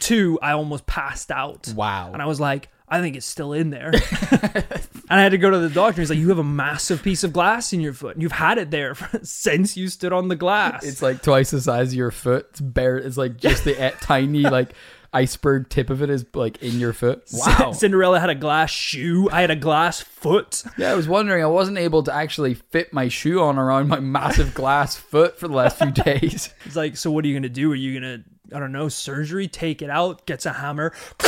two, 0.00 0.38
I 0.42 0.52
almost 0.52 0.86
passed 0.86 1.30
out. 1.30 1.72
Wow. 1.76 2.10
And 2.12 2.22
I 2.22 2.26
was 2.26 2.38
like, 2.40 2.68
I 2.92 3.00
think 3.00 3.16
it's 3.16 3.26
still 3.26 3.52
in 3.52 3.70
there. 3.70 3.90
and 3.90 5.02
I 5.08 5.22
had 5.22 5.30
to 5.30 5.38
go 5.38 5.50
to 5.50 5.58
the 5.58 5.70
doctor. 5.70 6.02
He's 6.02 6.10
like, 6.10 6.18
You 6.18 6.28
have 6.28 6.38
a 6.38 6.44
massive 6.44 7.02
piece 7.02 7.24
of 7.24 7.32
glass 7.32 7.72
in 7.72 7.80
your 7.80 7.94
foot. 7.94 8.16
And 8.16 8.22
you've 8.22 8.32
had 8.32 8.58
it 8.58 8.70
there 8.70 8.94
since 9.22 9.76
you 9.76 9.88
stood 9.88 10.12
on 10.12 10.28
the 10.28 10.36
glass. 10.36 10.84
It's 10.84 11.00
like 11.02 11.22
twice 11.22 11.50
the 11.52 11.60
size 11.60 11.88
of 11.88 11.94
your 11.94 12.10
foot. 12.10 12.46
It's 12.50 12.60
bare. 12.60 12.98
It's 12.98 13.16
like 13.16 13.38
just 13.38 13.64
the 13.64 13.94
tiny 14.00 14.42
like 14.42 14.74
iceberg 15.14 15.68
tip 15.68 15.90
of 15.90 16.02
it 16.02 16.08
is 16.10 16.24
like 16.34 16.62
in 16.62 16.78
your 16.78 16.92
foot. 16.92 17.24
Wow. 17.32 17.72
Cinderella 17.72 18.20
had 18.20 18.30
a 18.30 18.34
glass 18.34 18.70
shoe. 18.70 19.28
I 19.30 19.40
had 19.40 19.50
a 19.50 19.56
glass 19.56 20.00
foot. 20.00 20.62
Yeah, 20.78 20.92
I 20.92 20.94
was 20.94 21.08
wondering. 21.08 21.42
I 21.42 21.46
wasn't 21.46 21.78
able 21.78 22.02
to 22.04 22.14
actually 22.14 22.54
fit 22.54 22.92
my 22.92 23.08
shoe 23.08 23.40
on 23.40 23.58
around 23.58 23.88
my 23.88 24.00
massive 24.00 24.54
glass 24.54 24.96
foot 24.96 25.38
for 25.38 25.48
the 25.48 25.54
last 25.54 25.78
few 25.78 25.90
days. 25.90 26.52
It's 26.64 26.76
like, 26.76 26.96
so 26.96 27.10
what 27.10 27.24
are 27.24 27.28
you 27.28 27.34
gonna 27.34 27.48
do? 27.48 27.72
Are 27.72 27.74
you 27.74 27.98
gonna, 27.98 28.24
I 28.54 28.58
don't 28.58 28.72
know, 28.72 28.88
surgery? 28.88 29.48
Take 29.48 29.82
it 29.82 29.90
out? 29.90 30.26
Gets 30.26 30.46
a 30.46 30.52
hammer. 30.52 30.92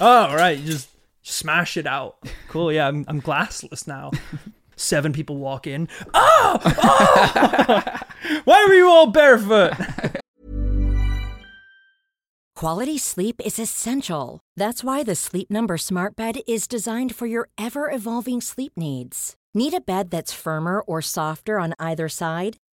oh, 0.00 0.26
all 0.28 0.36
right, 0.36 0.58
you 0.58 0.66
just 0.66 0.88
smash 1.22 1.76
it 1.76 1.86
out. 1.86 2.16
Cool. 2.48 2.72
Yeah, 2.72 2.88
I'm, 2.88 3.04
I'm 3.08 3.20
glassless 3.20 3.86
now. 3.86 4.10
Seven 4.76 5.12
people 5.12 5.36
walk 5.36 5.66
in. 5.66 5.88
Oh, 6.14 6.58
oh! 6.64 7.82
Why 8.44 8.64
were 8.66 8.74
you 8.74 8.88
all 8.88 9.06
barefoot? 9.06 9.72
Quality 12.56 12.98
sleep 12.98 13.40
is 13.44 13.58
essential. 13.58 14.40
That's 14.56 14.82
why 14.82 15.02
the 15.02 15.14
Sleep 15.14 15.50
Number 15.50 15.76
Smart 15.76 16.16
Bed 16.16 16.36
is 16.46 16.66
designed 16.68 17.14
for 17.14 17.26
your 17.26 17.48
ever 17.58 17.90
evolving 17.90 18.40
sleep 18.40 18.72
needs. 18.76 19.34
Need 19.54 19.74
a 19.74 19.80
bed 19.80 20.10
that's 20.10 20.32
firmer 20.32 20.80
or 20.80 21.02
softer 21.02 21.58
on 21.58 21.74
either 21.78 22.08
side? 22.08 22.56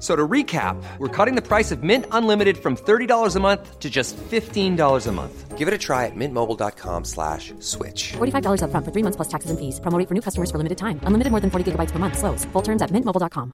So 0.00 0.16
to 0.16 0.26
recap, 0.26 0.82
we're 0.96 1.08
cutting 1.08 1.34
the 1.34 1.46
price 1.46 1.70
of 1.70 1.82
Mint 1.82 2.06
Unlimited 2.10 2.56
from 2.56 2.74
$30 2.74 3.36
a 3.36 3.40
month 3.40 3.78
to 3.78 3.90
just 3.90 4.16
$15 4.16 5.06
a 5.06 5.12
month. 5.12 5.58
Give 5.58 5.68
it 5.68 5.74
a 5.74 5.78
try 5.78 6.06
at 6.06 6.16
mintmobile.com 6.16 7.04
slash 7.04 7.52
switch. 7.58 8.12
$45 8.14 8.62
upfront 8.62 8.84
for 8.86 8.92
three 8.92 9.04
months 9.04 9.16
plus 9.16 9.28
taxes 9.28 9.50
and 9.50 9.60
fees. 9.60 9.78
Promo 9.80 9.98
rate 9.98 10.08
for 10.08 10.14
new 10.14 10.22
customers 10.22 10.50
for 10.50 10.56
limited 10.56 10.78
time. 10.78 11.00
Unlimited 11.04 11.30
more 11.30 11.40
than 11.40 11.50
40 11.50 11.72
gigabytes 11.72 11.90
per 11.92 11.98
month. 11.98 12.16
Slows. 12.16 12.46
Full 12.46 12.62
terms 12.62 12.80
at 12.80 12.90
mintmobile.com. 12.90 13.52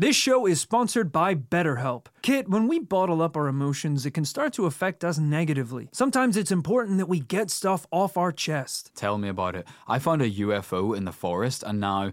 This 0.00 0.16
show 0.16 0.46
is 0.46 0.58
sponsored 0.60 1.12
by 1.12 1.34
BetterHelp. 1.34 2.06
Kit, 2.22 2.48
when 2.48 2.68
we 2.68 2.78
bottle 2.78 3.20
up 3.20 3.36
our 3.36 3.48
emotions, 3.48 4.06
it 4.06 4.12
can 4.12 4.24
start 4.24 4.54
to 4.54 4.64
affect 4.64 5.04
us 5.04 5.18
negatively. 5.18 5.90
Sometimes 5.92 6.38
it's 6.38 6.50
important 6.50 6.96
that 6.96 7.08
we 7.08 7.20
get 7.20 7.50
stuff 7.50 7.86
off 7.90 8.16
our 8.16 8.32
chest. 8.32 8.92
Tell 8.94 9.18
me 9.18 9.28
about 9.28 9.56
it. 9.56 9.66
I 9.86 9.98
found 9.98 10.22
a 10.22 10.30
UFO 10.30 10.96
in 10.96 11.04
the 11.04 11.12
forest, 11.12 11.62
and 11.66 11.80
now 11.80 12.12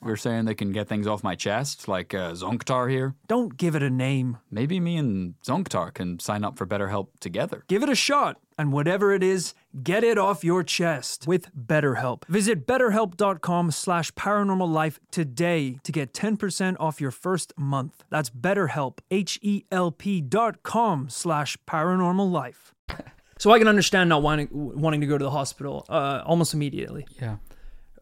We're 0.00 0.16
saying 0.16 0.44
they 0.44 0.54
can 0.54 0.72
get 0.72 0.88
things 0.88 1.06
off 1.06 1.24
my 1.24 1.34
chest, 1.34 1.88
like 1.88 2.14
uh, 2.14 2.32
Zonktar 2.32 2.90
here. 2.90 3.14
Don't 3.26 3.56
give 3.56 3.74
it 3.74 3.82
a 3.82 3.90
name. 3.90 4.38
Maybe 4.50 4.80
me 4.80 4.96
and 4.96 5.34
Zonktar 5.44 5.92
can 5.92 6.18
sign 6.18 6.44
up 6.44 6.56
for 6.56 6.66
BetterHelp 6.66 7.08
together. 7.20 7.64
Give 7.68 7.82
it 7.82 7.88
a 7.88 7.94
shot, 7.94 8.38
and 8.58 8.72
whatever 8.72 9.12
it 9.12 9.22
is, 9.22 9.54
get 9.82 10.04
it 10.04 10.18
off 10.18 10.44
your 10.44 10.62
chest 10.62 11.26
with 11.26 11.48
BetterHelp. 11.56 12.24
Visit 12.26 12.66
betterhelp.com 12.66 13.70
slash 13.70 14.12
paranormal 14.12 14.98
today 15.10 15.78
to 15.82 15.92
get 15.92 16.12
10% 16.12 16.76
off 16.78 17.00
your 17.00 17.10
first 17.10 17.52
month. 17.56 18.04
That's 18.10 18.30
betterhelp, 18.30 18.98
H-E-L-P 19.10 20.20
dot 20.22 20.62
com 20.62 21.08
slash 21.08 21.56
paranormallife. 21.66 22.72
So 23.38 23.50
I 23.50 23.58
can 23.58 23.68
understand 23.68 24.08
not 24.08 24.22
wanting, 24.22 24.48
wanting 24.50 25.02
to 25.02 25.06
go 25.06 25.18
to 25.18 25.24
the 25.24 25.30
hospital 25.30 25.84
uh, 25.90 26.22
almost 26.24 26.54
immediately. 26.54 27.06
Yeah. 27.20 27.36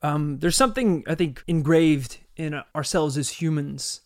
Um, 0.05 0.39
there's 0.39 0.57
something, 0.57 1.03
I 1.07 1.15
think, 1.15 1.43
engraved 1.47 2.19
in 2.37 2.61
ourselves 2.77 3.17
as 3.17 3.31
humans 3.31 4.03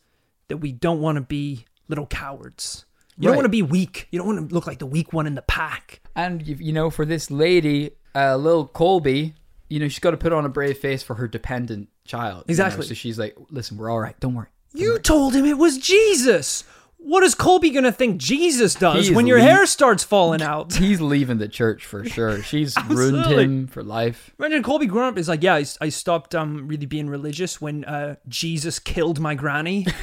that 0.46 0.58
we 0.58 0.70
don't 0.70 1.00
want 1.00 1.16
to 1.16 1.22
be 1.22 1.66
little 1.88 2.06
cowards. 2.06 2.84
You 3.18 3.26
don't 3.26 3.36
want 3.36 3.46
to 3.46 3.50
be 3.50 3.62
weak. 3.62 4.06
You 4.12 4.20
don't 4.20 4.28
want 4.28 4.48
to 4.48 4.54
look 4.54 4.68
like 4.68 4.78
the 4.78 4.86
weak 4.86 5.12
one 5.12 5.26
in 5.26 5.34
the 5.34 5.42
pack. 5.42 6.00
And 6.14 6.46
you, 6.46 6.54
you 6.54 6.72
know, 6.72 6.88
for 6.88 7.04
this 7.04 7.32
lady, 7.32 7.90
uh, 8.14 8.36
little 8.36 8.68
Colby, 8.68 9.34
you 9.68 9.80
know, 9.80 9.88
she's 9.88 9.98
got 9.98 10.12
to 10.12 10.16
put 10.16 10.32
on 10.32 10.44
a 10.44 10.48
brave 10.48 10.78
face 10.78 11.02
for 11.02 11.14
her 11.14 11.26
dependent 11.26 11.88
child. 12.04 12.44
you 12.46 12.54
know, 12.54 12.64
Exactly. 12.64 12.86
So 12.86 12.94
she's 12.94 13.18
like, 13.18 13.36
"Listen, 13.50 13.76
we're 13.76 13.90
all 13.90 13.98
right. 13.98 14.18
Don't 14.20 14.34
worry." 14.34 14.46
You 14.72 15.00
told 15.00 15.34
him 15.34 15.44
it 15.44 15.58
was 15.58 15.78
Jesus. 15.78 16.62
What 16.98 17.22
is 17.22 17.34
Colby 17.34 17.70
gonna 17.70 17.92
think 17.92 18.18
Jesus 18.18 18.74
does 18.74 19.08
He 19.08 19.14
when 19.14 19.26
your 19.26 19.38
le- 19.38 19.44
hair 19.44 19.66
starts 19.66 20.04
falling 20.04 20.42
out? 20.42 20.74
He's 20.76 21.00
leaving 21.00 21.38
the 21.38 21.48
church 21.48 21.86
for 21.86 22.04
sure. 22.04 22.42
She's 22.42 22.74
ruined 22.86 23.26
him 23.26 23.66
for 23.66 23.82
life. 23.82 24.32
Imagine 24.38 24.62
Colby 24.62 24.86
growing 24.86 25.08
up 25.12 25.18
is 25.18 25.28
like, 25.28 25.42
yeah, 25.42 25.54
I, 25.54 25.64
I 25.80 25.88
stopped 25.88 26.34
um 26.34 26.68
really 26.68 26.86
being 26.86 27.08
religious 27.08 27.60
when 27.60 27.84
uh 27.84 28.16
Jesus 28.26 28.78
killed 28.78 29.20
my 29.20 29.34
granny. 29.34 29.86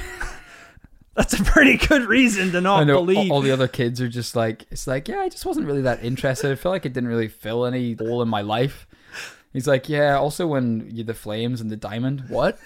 That's 1.15 1.34
a 1.34 1.43
pretty 1.43 1.77
good 1.77 2.03
reason 2.08 2.51
to 2.51 2.60
not 2.62 2.86
know 2.88 2.95
believe. 2.95 3.31
all, 3.31 3.38
all 3.38 3.41
the 3.41 3.51
other 3.51 3.69
kids 3.69 4.01
are 4.01 4.10
just 4.10 4.36
like, 4.36 4.65
it's 4.69 4.86
like, 4.86 5.08
yeah, 5.08 5.19
I 5.19 5.29
just 5.29 5.45
wasn't 5.45 5.65
really 5.65 5.84
that 5.84 6.03
interested. 6.03 6.51
I 6.51 6.55
feel 6.55 6.73
like 6.73 6.86
it 6.86 6.91
didn't 6.91 7.08
really 7.08 7.29
fill 7.29 7.65
any 7.65 7.93
hole 7.93 8.21
in 8.21 8.27
my 8.27 8.41
life. 8.41 8.86
He's 9.53 9.67
like, 9.67 9.88
yeah. 9.88 10.17
Also, 10.17 10.45
when 10.45 10.89
you 10.91 11.05
the 11.05 11.13
flames 11.13 11.62
and 11.62 11.71
the 11.71 11.77
diamond, 11.77 12.25
what? 12.27 12.60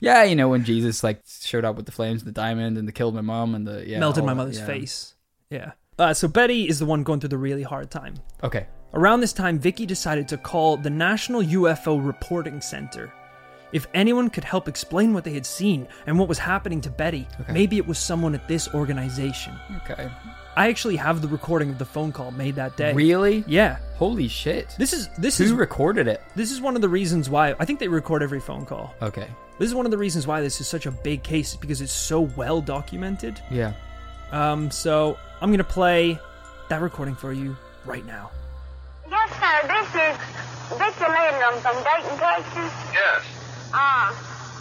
Yeah, 0.00 0.24
you 0.24 0.34
know 0.34 0.48
when 0.48 0.64
Jesus 0.64 1.04
like 1.04 1.22
showed 1.26 1.64
up 1.64 1.76
with 1.76 1.86
the 1.86 1.92
flames 1.92 2.22
and 2.22 2.28
the 2.28 2.32
diamond 2.32 2.76
and 2.78 2.88
they 2.88 2.92
killed 2.92 3.14
my 3.14 3.20
mom 3.20 3.54
and 3.54 3.66
the 3.66 3.86
yeah 3.86 3.98
melted 3.98 4.24
my 4.24 4.32
that, 4.32 4.36
mother's 4.36 4.58
yeah. 4.58 4.66
face. 4.66 5.14
Yeah. 5.50 5.72
Uh, 5.98 6.14
so 6.14 6.28
Betty 6.28 6.66
is 6.66 6.78
the 6.78 6.86
one 6.86 7.02
going 7.02 7.20
through 7.20 7.28
the 7.28 7.38
really 7.38 7.62
hard 7.62 7.90
time. 7.90 8.14
Okay, 8.42 8.66
Around 8.92 9.20
this 9.20 9.32
time, 9.32 9.58
Vicky 9.58 9.86
decided 9.86 10.26
to 10.28 10.36
call 10.36 10.76
the 10.76 10.90
National 10.90 11.42
UFO 11.42 12.04
Reporting 12.04 12.60
Center. 12.60 13.12
If 13.72 13.86
anyone 13.94 14.30
could 14.30 14.44
help 14.44 14.66
explain 14.68 15.12
what 15.14 15.24
they 15.24 15.32
had 15.32 15.46
seen 15.46 15.86
and 16.06 16.18
what 16.18 16.28
was 16.28 16.38
happening 16.38 16.80
to 16.82 16.90
Betty, 16.90 17.26
maybe 17.48 17.76
it 17.76 17.86
was 17.86 17.98
someone 17.98 18.34
at 18.34 18.48
this 18.48 18.68
organization. 18.74 19.54
okay. 19.82 20.10
I 20.56 20.68
actually 20.68 20.96
have 20.96 21.22
the 21.22 21.28
recording 21.28 21.70
of 21.70 21.78
the 21.78 21.84
phone 21.84 22.10
call 22.10 22.32
made 22.32 22.56
that 22.56 22.76
day. 22.76 22.92
Really? 22.92 23.44
Yeah. 23.46 23.78
Holy 23.96 24.26
shit! 24.26 24.74
This 24.78 24.92
is 24.92 25.08
this 25.16 25.38
Who 25.38 25.44
is 25.44 25.52
recorded 25.52 26.08
it? 26.08 26.20
this 26.34 26.50
is 26.50 26.60
one 26.60 26.74
of 26.74 26.82
the 26.82 26.88
reasons 26.88 27.30
why 27.30 27.54
I 27.60 27.64
think 27.64 27.78
they 27.78 27.86
record 27.86 28.20
every 28.22 28.40
phone 28.40 28.66
call. 28.66 28.92
Okay. 29.00 29.28
This 29.58 29.68
is 29.68 29.74
one 29.74 29.84
of 29.86 29.92
the 29.92 29.98
reasons 29.98 30.26
why 30.26 30.40
this 30.40 30.60
is 30.60 30.66
such 30.66 30.86
a 30.86 30.90
big 30.90 31.22
case 31.22 31.54
because 31.54 31.80
it's 31.80 31.92
so 31.92 32.22
well 32.22 32.60
documented. 32.60 33.40
Yeah. 33.50 33.74
Um, 34.32 34.70
so 34.72 35.16
I'm 35.40 35.50
gonna 35.52 35.62
play 35.64 36.18
that 36.68 36.80
recording 36.80 37.14
for 37.14 37.32
you 37.32 37.56
right 37.86 38.04
now. 38.04 38.30
Yes, 39.08 39.30
sir. 39.38 39.66
This 39.68 39.88
is 39.94 40.78
Vicky 40.78 41.10
Landrum 41.10 41.60
from 41.62 41.76
Dayton, 41.84 42.18
Texas. 42.18 42.72
Yes. 42.92 43.22
Uh, 43.70 44.10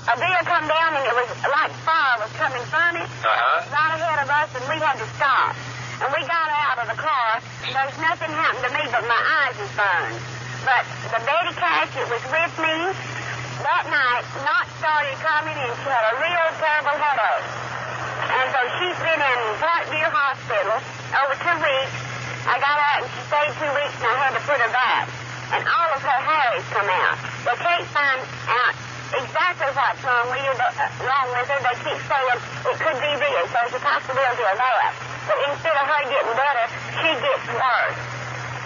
a 0.10 0.16
deer 0.18 0.42
come 0.46 0.66
down 0.70 0.92
and 0.98 1.06
it 1.06 1.16
was 1.18 1.30
like 1.46 1.74
fire 1.86 2.18
was 2.22 2.32
coming 2.38 2.62
from 2.70 2.98
it 2.98 3.10
Uh-huh. 3.10 3.58
right 3.74 3.94
ahead 3.98 4.20
of 4.26 4.30
us 4.30 4.50
and 4.58 4.64
we 4.70 4.78
had 4.82 4.98
to 5.02 5.08
stop. 5.18 5.54
And 6.02 6.10
we 6.14 6.22
got 6.30 6.50
out 6.50 6.78
of 6.82 6.88
the 6.94 6.98
car. 6.98 7.42
There's 7.66 7.98
nothing 8.00 8.32
happened 8.32 8.64
to 8.70 8.72
me 8.74 8.84
but 8.94 9.04
my 9.10 9.22
eyes 9.44 9.58
is 9.60 9.70
burned. 9.74 10.18
But 10.66 10.84
the 11.14 11.20
Betty 11.26 11.54
Cash 11.58 11.90
that 11.98 12.08
was 12.10 12.24
with 12.30 12.54
me 12.62 12.76
that 13.66 13.84
night 13.92 14.24
not 14.46 14.66
started 14.80 15.14
coming 15.20 15.58
and 15.58 15.74
she 15.84 15.88
had 15.90 16.06
a 16.10 16.16
real 16.22 16.48
terrible 16.62 16.96
headache. 16.96 17.48
And 18.30 18.46
so 18.54 18.60
she's 18.78 19.00
been 19.04 19.22
in 19.26 19.40
Parkview 19.58 20.06
Hospital 20.10 20.78
over 21.18 21.34
two 21.34 21.58
weeks. 21.66 21.96
I 22.46 22.56
got 22.62 22.78
out 22.78 22.98
and 23.04 23.10
she 23.10 23.22
stayed 23.26 23.52
two 23.58 23.72
weeks 23.74 23.96
and 24.00 24.10
I 24.10 24.18
had 24.30 24.34
to 24.38 24.44
put 24.46 24.58
her 24.62 24.72
back. 24.74 25.06
And 25.50 25.66
all 25.66 25.90
of 25.98 26.02
her 26.02 26.22
hair 26.24 26.48
has 26.62 26.66
come 26.72 26.88
out. 26.88 27.18
They 27.46 27.58
can't 27.58 27.88
find 27.90 28.22
out 28.54 28.74
exactly 29.14 29.70
what's 29.74 30.02
wrong 30.06 30.28
with 30.30 30.44
you, 30.46 30.54
but, 30.54 30.74
uh, 30.78 31.06
wrong 31.06 31.28
with 31.34 31.50
her. 31.50 31.60
They 31.60 31.76
keep 31.82 32.00
saying 32.06 32.40
it 32.40 32.78
could 32.78 32.98
be 33.02 33.12
this. 33.18 33.48
There's 33.50 33.74
a 33.74 33.82
possibility 33.82 34.46
of 34.46 34.58
that. 34.58 34.94
But 35.26 35.38
instead 35.50 35.76
of 35.78 35.86
her 35.86 36.04
getting 36.10 36.36
better, 36.38 36.66
she 37.00 37.10
gets 37.18 37.46
worse. 37.50 38.00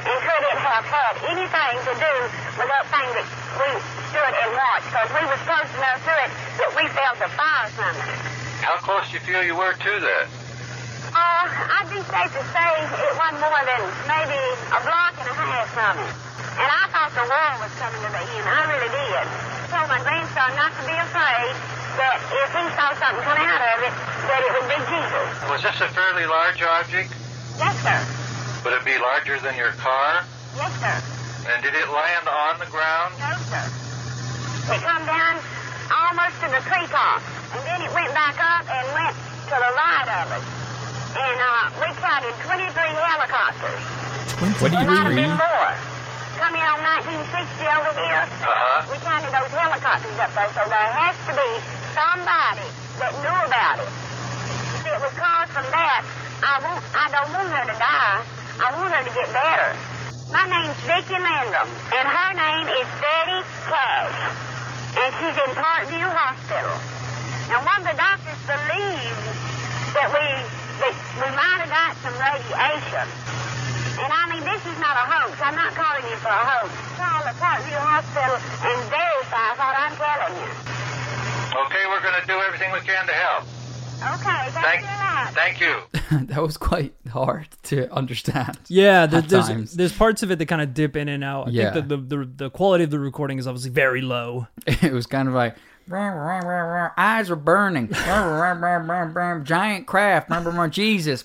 And 0.03 0.17
could 0.19 0.43
it 0.43 0.59
have 0.59 0.83
had 0.83 1.15
anything 1.31 1.75
to 1.87 1.93
do 1.95 2.13
with 2.59 2.67
that 2.67 2.85
thing 2.91 3.07
that 3.15 3.27
we 3.55 3.69
stood 4.11 4.33
and 4.35 4.51
watched? 4.51 4.87
Because 4.91 5.11
we 5.15 5.23
were 5.23 5.41
close 5.47 5.71
enough 5.79 5.99
to 6.03 6.13
it 6.27 6.29
that 6.59 6.71
we 6.75 6.83
felt 6.91 7.15
the 7.23 7.31
fire 7.31 7.69
from 7.71 7.95
it. 7.95 8.19
How 8.63 8.79
close 8.83 9.07
do 9.07 9.15
you 9.15 9.23
feel 9.23 9.43
you 9.43 9.55
were 9.55 9.71
to 9.71 9.93
that? 10.03 10.27
Uh, 11.15 11.79
I'd 11.79 11.87
be 11.87 12.03
safe 12.03 12.31
to 12.35 12.43
say 12.51 12.69
it 12.83 13.15
wasn't 13.15 13.39
more 13.43 13.63
than 13.63 13.81
maybe 14.11 14.39
a 14.75 14.79
block 14.83 15.13
and 15.19 15.27
a 15.29 15.35
half 15.39 15.67
from 15.71 15.95
it. 16.03 16.11
And 16.59 16.67
I 16.67 16.83
thought 16.91 17.11
the 17.15 17.27
world 17.27 17.57
was 17.63 17.73
coming 17.79 18.01
to 18.03 18.09
the 18.11 18.23
end. 18.23 18.43
I 18.43 18.61
really 18.71 18.91
did. 18.91 19.52
Told 19.73 19.89
my 19.89 19.97
grandson 20.05 20.53
not 20.53 20.69
to 20.77 20.83
be 20.85 20.93
afraid 20.93 21.49
that 21.97 22.17
if 22.29 22.49
he 22.53 22.63
saw 22.77 22.93
something 22.93 23.25
come 23.25 23.41
out 23.41 23.61
of 23.73 23.77
it, 23.81 23.93
that 24.29 24.41
it 24.45 24.51
would 24.53 24.69
be 24.69 24.77
Jesus. 24.85 25.27
Was 25.49 25.61
this 25.65 25.77
a 25.81 25.89
fairly 25.89 26.29
large 26.29 26.61
object? 26.61 27.09
Yes, 27.57 27.73
sir. 27.81 27.97
Would 28.65 28.77
it 28.77 28.85
be 28.85 28.97
larger 29.01 29.41
than 29.41 29.57
your 29.57 29.73
car? 29.81 30.21
Yes, 30.53 30.69
sir. 30.77 30.93
And 31.49 31.57
did 31.65 31.73
it 31.73 31.89
land 31.89 32.25
on 32.29 32.61
the 32.61 32.69
ground? 32.69 33.17
No, 33.17 33.33
sir. 33.49 33.65
It 34.77 34.79
come 34.85 35.03
down 35.09 35.41
almost 35.89 36.37
to 36.45 36.47
the 36.53 36.61
treetop, 36.69 37.25
and 37.57 37.61
then 37.65 37.81
it 37.81 37.91
went 37.97 38.13
back 38.13 38.37
up 38.37 38.69
and 38.69 38.85
went 38.93 39.17
to 39.49 39.55
the 39.57 39.71
right 39.73 40.09
of 40.21 40.37
us. 40.37 40.45
And 41.17 41.37
uh, 41.41 41.73
we 41.81 41.89
counted 41.97 42.33
23 42.45 42.61
helicopters. 42.77 43.81
What 44.61 44.69
do 44.69 44.77
There 44.77 44.85
you 44.85 44.87
might 44.87 45.01
have 45.01 45.17
read? 45.17 45.17
been 45.17 45.33
more. 45.33 45.73
Come 46.43 46.59
in 46.59 46.67
on 46.75 46.83
1960 47.07 47.39
over 47.71 47.95
here, 48.03 48.19
Uh-huh. 48.27 48.91
we 48.91 48.99
counted 48.99 49.31
those 49.31 49.47
helicopters 49.55 50.19
up 50.19 50.27
there, 50.35 50.51
so 50.51 50.67
there 50.67 50.91
has 50.91 51.15
to 51.23 51.31
be 51.39 51.49
somebody 51.95 52.67
that 52.99 53.15
knew 53.23 53.37
about 53.47 53.79
it. 53.79 53.87
If 54.83 54.91
it 54.91 54.99
was 54.99 55.15
caused 55.15 55.55
from 55.55 55.63
that, 55.71 56.03
I 56.43 56.59
won't, 56.59 56.83
I 56.91 57.07
don't 57.15 57.31
want 57.31 57.47
her 57.47 57.63
to 57.71 57.77
die. 57.79 58.19
I 58.59 58.67
want 58.75 58.91
her 58.91 59.03
to 59.07 59.13
get 59.15 59.31
better. 59.31 59.71
My 60.35 60.43
name's 60.51 60.75
Vicki 60.83 61.15
Landrum, 61.15 61.71
and 61.95 62.05
her 62.11 62.31
name 62.35 62.67
is 62.75 62.87
Betty 62.99 63.39
Cash, 63.71 64.19
and 64.99 65.09
she's 65.23 65.37
in 65.47 65.51
Parkview 65.55 66.03
Hospital. 66.11 66.75
Now, 67.47 67.63
one 67.63 67.79
of 67.79 67.87
the 67.87 67.95
doctors 67.95 68.41
believes 68.43 69.23
that 69.95 70.11
we 70.11 70.27
that 70.83 70.91
we 71.23 71.29
might 71.39 71.59
have 71.63 71.71
got 71.71 71.95
some 72.03 72.15
radiation. 72.19 73.07
And 73.93 74.09
I 74.09 74.25
mean, 74.25 74.41
this 74.41 74.57
is 74.65 74.77
not 74.81 74.97
a 74.97 75.05
hoax. 75.05 75.37
I'm 75.37 75.53
not 75.53 75.69
for 76.23 76.31
a 76.31 76.43
hoax. 76.47 76.71
Call 76.95 77.19
the 77.27 77.35
Parkview 77.35 77.75
Hospital 77.83 78.35
and 78.63 78.79
verify 78.87 79.49
what 79.59 79.75
I'm 79.75 79.93
telling 79.99 80.39
you. 80.39 80.51
Okay, 81.67 81.83
we're 81.89 82.01
going 82.01 82.19
to 82.19 82.25
do 82.27 82.33
everything 82.39 82.71
we 82.71 82.79
can 82.79 83.05
to 83.05 83.13
help. 83.13 83.43
Okay, 84.03 84.49
thank, 84.51 84.83
Thank, 85.35 85.59
you 85.61 85.79
thank 85.93 86.21
you. 86.21 86.25
that 86.33 86.41
was 86.41 86.57
quite 86.57 86.93
hard 87.09 87.47
to 87.63 87.89
understand. 87.93 88.57
Yeah, 88.67 89.05
there, 89.05 89.21
there's 89.21 89.47
times. 89.47 89.73
there's 89.75 89.93
parts 89.93 90.23
of 90.23 90.31
it 90.31 90.39
that 90.39 90.47
kind 90.47 90.61
of 90.61 90.73
dip 90.73 90.97
in 90.97 91.07
and 91.07 91.23
out. 91.23 91.47
I 91.47 91.51
Yeah. 91.51 91.71
think 91.73 91.87
that 91.87 92.09
the, 92.09 92.17
the 92.17 92.25
the 92.45 92.49
quality 92.49 92.83
of 92.83 92.89
the 92.89 92.99
recording 92.99 93.37
is 93.37 93.47
obviously 93.47 93.71
very 93.71 94.01
low. 94.01 94.47
it 94.67 94.91
was 94.91 95.05
kind 95.05 95.29
of 95.29 95.33
like 95.33 95.55
eyes 96.97 97.29
are 97.29 97.35
burning. 97.35 97.89
Giant 99.43 99.87
craft. 99.87 100.29
Jesus. 100.71 101.23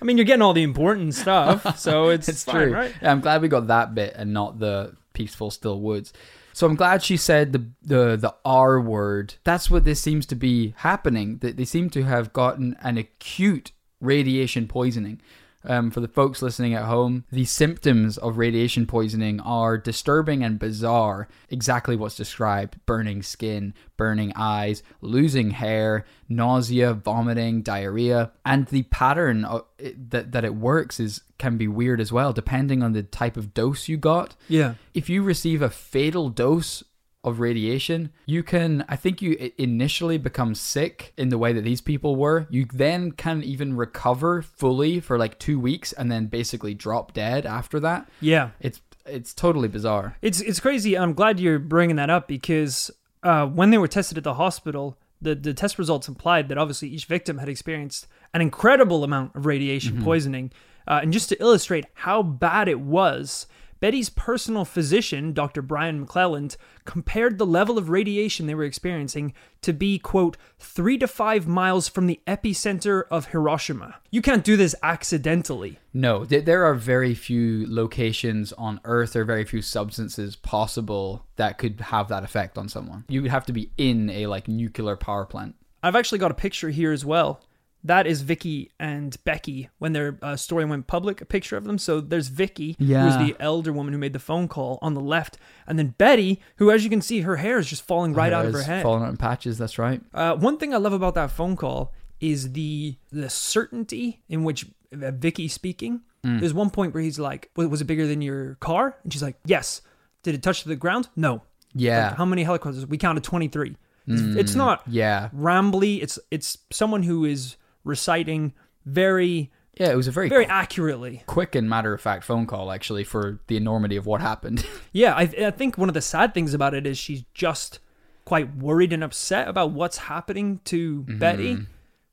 I 0.00 0.04
mean, 0.04 0.18
you're 0.18 0.24
getting 0.24 0.42
all 0.42 0.52
the 0.52 0.62
important 0.62 1.14
stuff, 1.14 1.78
so 1.78 2.08
it's, 2.10 2.28
it's 2.28 2.44
fine, 2.44 2.54
true. 2.54 2.72
right? 2.74 2.94
i'm 3.02 3.20
glad 3.20 3.42
we 3.42 3.48
got 3.48 3.66
that 3.68 3.94
bit 3.94 4.14
and 4.16 4.32
not 4.32 4.58
the 4.58 4.94
peaceful 5.12 5.50
still 5.50 5.80
woods. 5.80 6.12
So 6.52 6.66
i'm 6.66 6.74
glad 6.74 7.02
she 7.04 7.16
said 7.16 7.52
the 7.52 7.66
the 7.82 8.16
the 8.16 8.34
r 8.44 8.80
word. 8.80 9.34
That's 9.44 9.70
what 9.70 9.84
this 9.84 10.00
seems 10.00 10.26
to 10.26 10.34
be 10.34 10.74
happening 10.78 11.38
that 11.38 11.56
they 11.56 11.64
seem 11.64 11.90
to 11.90 12.02
have 12.02 12.32
gotten 12.32 12.76
an 12.82 12.98
acute 12.98 13.72
radiation 14.00 14.66
poisoning 14.68 15.20
um, 15.64 15.90
for 15.90 16.00
the 16.00 16.08
folks 16.08 16.42
listening 16.42 16.74
at 16.74 16.84
home, 16.84 17.24
the 17.30 17.44
symptoms 17.44 18.16
of 18.18 18.38
radiation 18.38 18.86
poisoning 18.86 19.40
are 19.40 19.76
disturbing 19.76 20.42
and 20.42 20.58
bizarre. 20.58 21.28
Exactly 21.50 21.96
what's 21.96 22.16
described 22.16 22.78
burning 22.86 23.22
skin, 23.22 23.74
burning 23.96 24.32
eyes, 24.36 24.82
losing 25.00 25.50
hair, 25.50 26.04
nausea, 26.28 26.94
vomiting, 26.94 27.62
diarrhea. 27.62 28.32
And 28.44 28.66
the 28.66 28.84
pattern 28.84 29.44
of 29.44 29.64
it, 29.78 30.10
that, 30.10 30.32
that 30.32 30.44
it 30.44 30.54
works 30.54 31.00
is 31.00 31.22
can 31.38 31.56
be 31.56 31.68
weird 31.68 32.00
as 32.00 32.12
well, 32.12 32.32
depending 32.32 32.82
on 32.82 32.92
the 32.92 33.02
type 33.02 33.36
of 33.36 33.54
dose 33.54 33.88
you 33.88 33.96
got. 33.96 34.34
Yeah. 34.48 34.74
If 34.94 35.08
you 35.08 35.22
receive 35.22 35.62
a 35.62 35.70
fatal 35.70 36.30
dose 36.30 36.82
of 37.28 37.40
radiation, 37.40 38.10
you 38.26 38.42
can, 38.42 38.84
I 38.88 38.96
think 38.96 39.22
you 39.22 39.52
initially 39.58 40.18
become 40.18 40.54
sick 40.54 41.12
in 41.16 41.28
the 41.28 41.38
way 41.38 41.52
that 41.52 41.62
these 41.62 41.80
people 41.80 42.16
were. 42.16 42.46
You 42.50 42.66
then 42.72 43.12
can 43.12 43.42
even 43.42 43.76
recover 43.76 44.42
fully 44.42 45.00
for 45.00 45.16
like 45.18 45.38
two 45.38 45.60
weeks 45.60 45.92
and 45.92 46.10
then 46.10 46.26
basically 46.26 46.74
drop 46.74 47.12
dead 47.12 47.46
after 47.46 47.78
that. 47.80 48.08
Yeah. 48.20 48.50
It's, 48.60 48.80
it's 49.06 49.32
totally 49.32 49.68
bizarre. 49.68 50.16
It's 50.20 50.40
it's 50.42 50.60
crazy. 50.60 50.98
I'm 50.98 51.14
glad 51.14 51.40
you're 51.40 51.58
bringing 51.58 51.96
that 51.96 52.10
up 52.10 52.28
because 52.28 52.90
uh, 53.22 53.46
when 53.46 53.70
they 53.70 53.78
were 53.78 53.88
tested 53.88 54.18
at 54.18 54.24
the 54.24 54.34
hospital, 54.34 54.98
the 55.22 55.34
the 55.34 55.54
test 55.54 55.78
results 55.78 56.08
implied 56.08 56.48
that 56.50 56.58
obviously 56.58 56.88
each 56.88 57.06
victim 57.06 57.38
had 57.38 57.48
experienced 57.48 58.06
an 58.34 58.42
incredible 58.42 59.04
amount 59.04 59.34
of 59.34 59.46
radiation 59.46 59.94
Mm-hmm. 59.94 60.04
poisoning. 60.04 60.52
Uh, 60.86 61.00
and 61.02 61.12
just 61.12 61.28
to 61.30 61.40
illustrate 61.40 61.86
how 61.94 62.22
bad 62.22 62.68
it 62.68 62.80
was, 62.80 63.46
Betty's 63.80 64.10
personal 64.10 64.64
physician, 64.64 65.32
Dr. 65.32 65.62
Brian 65.62 66.04
McClelland, 66.04 66.56
compared 66.84 67.38
the 67.38 67.46
level 67.46 67.78
of 67.78 67.90
radiation 67.90 68.46
they 68.46 68.54
were 68.54 68.64
experiencing 68.64 69.32
to 69.62 69.72
be, 69.72 69.98
quote, 69.98 70.36
three 70.58 70.98
to 70.98 71.06
five 71.06 71.46
miles 71.46 71.88
from 71.88 72.06
the 72.06 72.20
epicenter 72.26 73.04
of 73.10 73.26
Hiroshima. 73.26 73.96
You 74.10 74.22
can't 74.22 74.44
do 74.44 74.56
this 74.56 74.74
accidentally. 74.82 75.78
No, 75.92 76.24
th- 76.24 76.44
there 76.44 76.64
are 76.64 76.74
very 76.74 77.14
few 77.14 77.66
locations 77.68 78.52
on 78.54 78.80
Earth 78.84 79.14
or 79.14 79.24
very 79.24 79.44
few 79.44 79.62
substances 79.62 80.36
possible 80.36 81.26
that 81.36 81.58
could 81.58 81.80
have 81.80 82.08
that 82.08 82.24
effect 82.24 82.58
on 82.58 82.68
someone. 82.68 83.04
You 83.08 83.22
would 83.22 83.30
have 83.30 83.46
to 83.46 83.52
be 83.52 83.70
in 83.78 84.10
a 84.10 84.26
like 84.26 84.48
nuclear 84.48 84.96
power 84.96 85.24
plant. 85.24 85.54
I've 85.82 85.96
actually 85.96 86.18
got 86.18 86.30
a 86.30 86.34
picture 86.34 86.70
here 86.70 86.92
as 86.92 87.04
well. 87.04 87.40
That 87.84 88.06
is 88.06 88.22
Vicky 88.22 88.70
and 88.80 89.16
Becky 89.24 89.68
when 89.78 89.92
their 89.92 90.18
uh, 90.20 90.34
story 90.36 90.64
went 90.64 90.86
public. 90.88 91.20
A 91.20 91.24
picture 91.24 91.56
of 91.56 91.64
them. 91.64 91.78
So 91.78 92.00
there's 92.00 92.28
Vicky, 92.28 92.74
who's 92.78 93.16
the 93.16 93.36
elder 93.38 93.72
woman 93.72 93.92
who 93.92 93.98
made 93.98 94.12
the 94.12 94.18
phone 94.18 94.48
call 94.48 94.78
on 94.82 94.94
the 94.94 95.00
left, 95.00 95.38
and 95.66 95.78
then 95.78 95.94
Betty, 95.96 96.40
who, 96.56 96.70
as 96.70 96.82
you 96.84 96.90
can 96.90 97.00
see, 97.00 97.20
her 97.20 97.36
hair 97.36 97.58
is 97.58 97.66
just 97.68 97.82
falling 97.86 98.14
right 98.14 98.32
out 98.32 98.46
of 98.46 98.52
her 98.52 98.58
It's 98.58 98.66
head. 98.66 98.82
Falling 98.82 99.04
out 99.04 99.10
in 99.10 99.16
patches, 99.16 99.58
that's 99.58 99.78
right. 99.78 100.00
Uh, 100.12 100.34
one 100.34 100.58
thing 100.58 100.74
I 100.74 100.78
love 100.78 100.92
about 100.92 101.14
that 101.14 101.30
phone 101.30 101.56
call 101.56 101.92
is 102.20 102.52
the 102.52 102.96
the 103.12 103.30
certainty 103.30 104.22
in 104.28 104.42
which 104.44 104.66
uh, 104.92 105.10
Vicky's 105.12 105.52
speaking. 105.52 106.00
Mm. 106.24 106.40
There's 106.40 106.52
one 106.54 106.70
point 106.70 106.94
where 106.94 107.02
he's 107.02 107.18
like, 107.20 107.50
"Was 107.54 107.80
it 107.80 107.84
bigger 107.86 108.06
than 108.08 108.20
your 108.22 108.56
car?" 108.56 108.96
And 109.04 109.12
she's 109.12 109.22
like, 109.22 109.36
"Yes." 109.44 109.82
Did 110.24 110.34
it 110.34 110.42
touch 110.42 110.64
the 110.64 110.74
ground? 110.74 111.08
No. 111.14 111.42
Yeah. 111.74 112.08
Like, 112.08 112.16
how 112.16 112.24
many 112.24 112.42
helicopters? 112.42 112.84
We 112.84 112.98
counted 112.98 113.22
23. 113.22 113.76
It's, 114.08 114.20
it's 114.36 114.54
not 114.56 114.80
Mm. 114.84 114.88
Yeah. 114.88 115.28
rambly. 115.34 116.02
It's 116.02 116.18
it's 116.32 116.58
someone 116.72 117.04
who 117.04 117.24
is 117.24 117.56
reciting 117.88 118.52
very 118.84 119.50
Yeah, 119.78 119.90
it 119.90 119.96
was 119.96 120.06
a 120.06 120.12
very, 120.12 120.28
very 120.28 120.46
accurately. 120.46 121.22
quick 121.26 121.54
and 121.54 121.68
matter 121.68 121.92
of 121.92 122.00
fact 122.00 122.24
phone 122.24 122.46
call 122.46 122.70
actually 122.70 123.04
for 123.04 123.40
the 123.48 123.56
enormity 123.56 123.96
of 123.96 124.06
what 124.06 124.20
happened. 124.20 124.64
Yeah, 124.92 125.14
I, 125.14 125.22
I 125.22 125.50
think 125.50 125.76
one 125.78 125.88
of 125.88 125.94
the 125.94 126.00
sad 126.00 126.34
things 126.34 126.54
about 126.54 126.74
it 126.74 126.86
is 126.86 126.96
she's 126.98 127.24
just 127.34 127.78
quite 128.24 128.54
worried 128.56 128.92
and 128.92 129.02
upset 129.04 129.48
about 129.48 129.70
what's 129.72 129.98
happening 129.98 130.60
to 130.66 131.02
Mm-hmm. 131.02 131.18
Betty. 131.18 131.58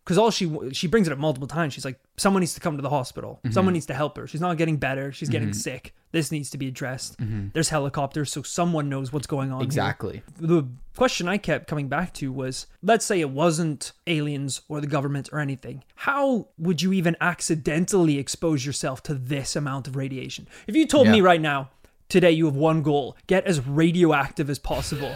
Because 0.04 0.18
all 0.20 0.30
she 0.32 0.52
she 0.72 0.86
brings 0.88 1.08
it 1.08 1.12
up 1.14 1.18
multiple 1.20 1.48
times. 1.48 1.74
She's 1.74 1.84
like, 1.86 2.00
someone 2.18 2.40
needs 2.42 2.54
to 2.54 2.60
come 2.60 2.78
to 2.78 2.82
the 2.82 2.90
hospital. 2.90 3.40
Mm-hmm. 3.44 3.54
Someone 3.54 3.74
needs 3.74 3.86
to 3.88 3.94
help 3.94 4.18
her. 4.18 4.28
She's 4.28 4.42
not 4.42 4.58
getting 4.58 4.78
better. 4.78 5.12
She's 5.12 5.30
getting 5.30 5.54
sick. 5.54 5.94
This 6.12 6.32
needs 6.32 6.50
to 6.52 6.58
be 6.58 6.68
addressed. 6.68 7.18
There's 7.54 7.70
helicopters, 7.70 8.32
so 8.32 8.42
someone 8.42 8.88
knows 8.90 9.12
what's 9.12 9.28
going 9.28 9.52
on. 9.52 9.60
here. 9.60 9.68
Mm-hmm. 9.68 9.72
exactly. 9.72 10.24
the 10.40 10.64
question 10.96 11.28
I 11.28 11.38
kept 11.38 11.68
coming 11.68 11.90
back 11.90 12.14
to 12.16 12.32
was 12.32 12.68
let's 12.82 13.06
say 13.06 13.20
it 13.20 13.30
wasn't 13.30 13.92
aliens 14.08 14.62
or 14.70 14.80
the 14.80 14.88
government 14.88 15.30
or 15.34 15.40
anything. 15.40 15.84
How 15.96 16.48
would 16.58 16.82
you 16.82 16.94
even 16.94 17.18
accidentally 17.20 18.18
expose 18.18 18.66
yourself 18.66 19.04
to 19.04 19.14
this 19.14 19.56
amount 19.56 19.88
of 19.88 19.96
radiation? 19.96 20.48
If 20.68 20.76
you 20.76 20.86
told 20.88 21.08
me 21.10 21.20
right 21.22 21.42
now, 21.42 21.70
today 22.08 22.32
you 22.32 22.46
have 22.46 22.56
one 22.56 22.82
goal 22.82 23.18
get 23.28 23.46
as 23.46 23.66
radioactive 23.68 24.50
as 24.50 24.60
possible, 24.60 25.16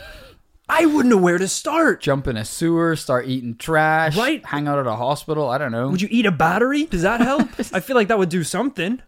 I 0.70 0.86
wouldn't 0.86 1.08
know 1.14 1.18
where 1.22 1.38
to 1.40 1.48
start. 1.48 2.00
Jump 2.02 2.28
in 2.28 2.38
a 2.38 2.46
sewer, 2.46 2.96
start 2.96 3.28
eating 3.28 3.56
trash, 3.58 4.16
Right. 4.16 4.46
hang 4.46 4.68
out 4.68 4.78
at 4.80 4.86
a 4.88 4.96
hospital, 4.96 5.50
I 5.50 5.58
don't 5.58 5.72
know. 5.72 5.90
Would 5.90 6.02
you 6.02 6.08
eat 6.12 6.26
a 6.26 6.32
battery? 6.32 6.86
Does 6.86 7.02
that 7.02 7.22
help? 7.22 7.50
I 7.74 7.80
feel 7.80 7.96
like 7.96 8.08
that 8.10 8.20
would 8.20 8.30
do 8.30 8.44
something. 8.44 9.02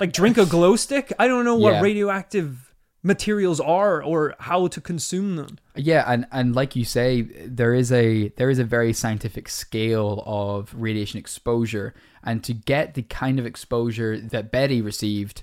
Like 0.00 0.12
drink 0.12 0.38
a 0.38 0.46
glow 0.46 0.76
stick? 0.76 1.12
I 1.18 1.26
don't 1.28 1.44
know 1.44 1.56
what 1.56 1.74
Yeah. 1.74 1.80
radioactive 1.80 2.72
materials 3.04 3.58
are 3.60 4.02
or 4.02 4.34
how 4.38 4.68
to 4.68 4.80
consume 4.80 5.34
them. 5.36 5.58
Yeah, 5.74 6.04
and, 6.06 6.26
and 6.30 6.54
like 6.54 6.76
you 6.76 6.84
say, 6.84 7.22
there 7.22 7.74
is 7.74 7.90
a 7.92 8.28
there 8.36 8.48
is 8.50 8.58
a 8.60 8.64
very 8.64 8.92
scientific 8.92 9.48
scale 9.48 10.22
of 10.24 10.72
radiation 10.76 11.18
exposure, 11.18 11.94
and 12.22 12.44
to 12.44 12.52
get 12.54 12.94
the 12.94 13.02
kind 13.02 13.38
of 13.40 13.46
exposure 13.46 14.18
that 14.20 14.50
Betty 14.52 14.80
received, 14.80 15.42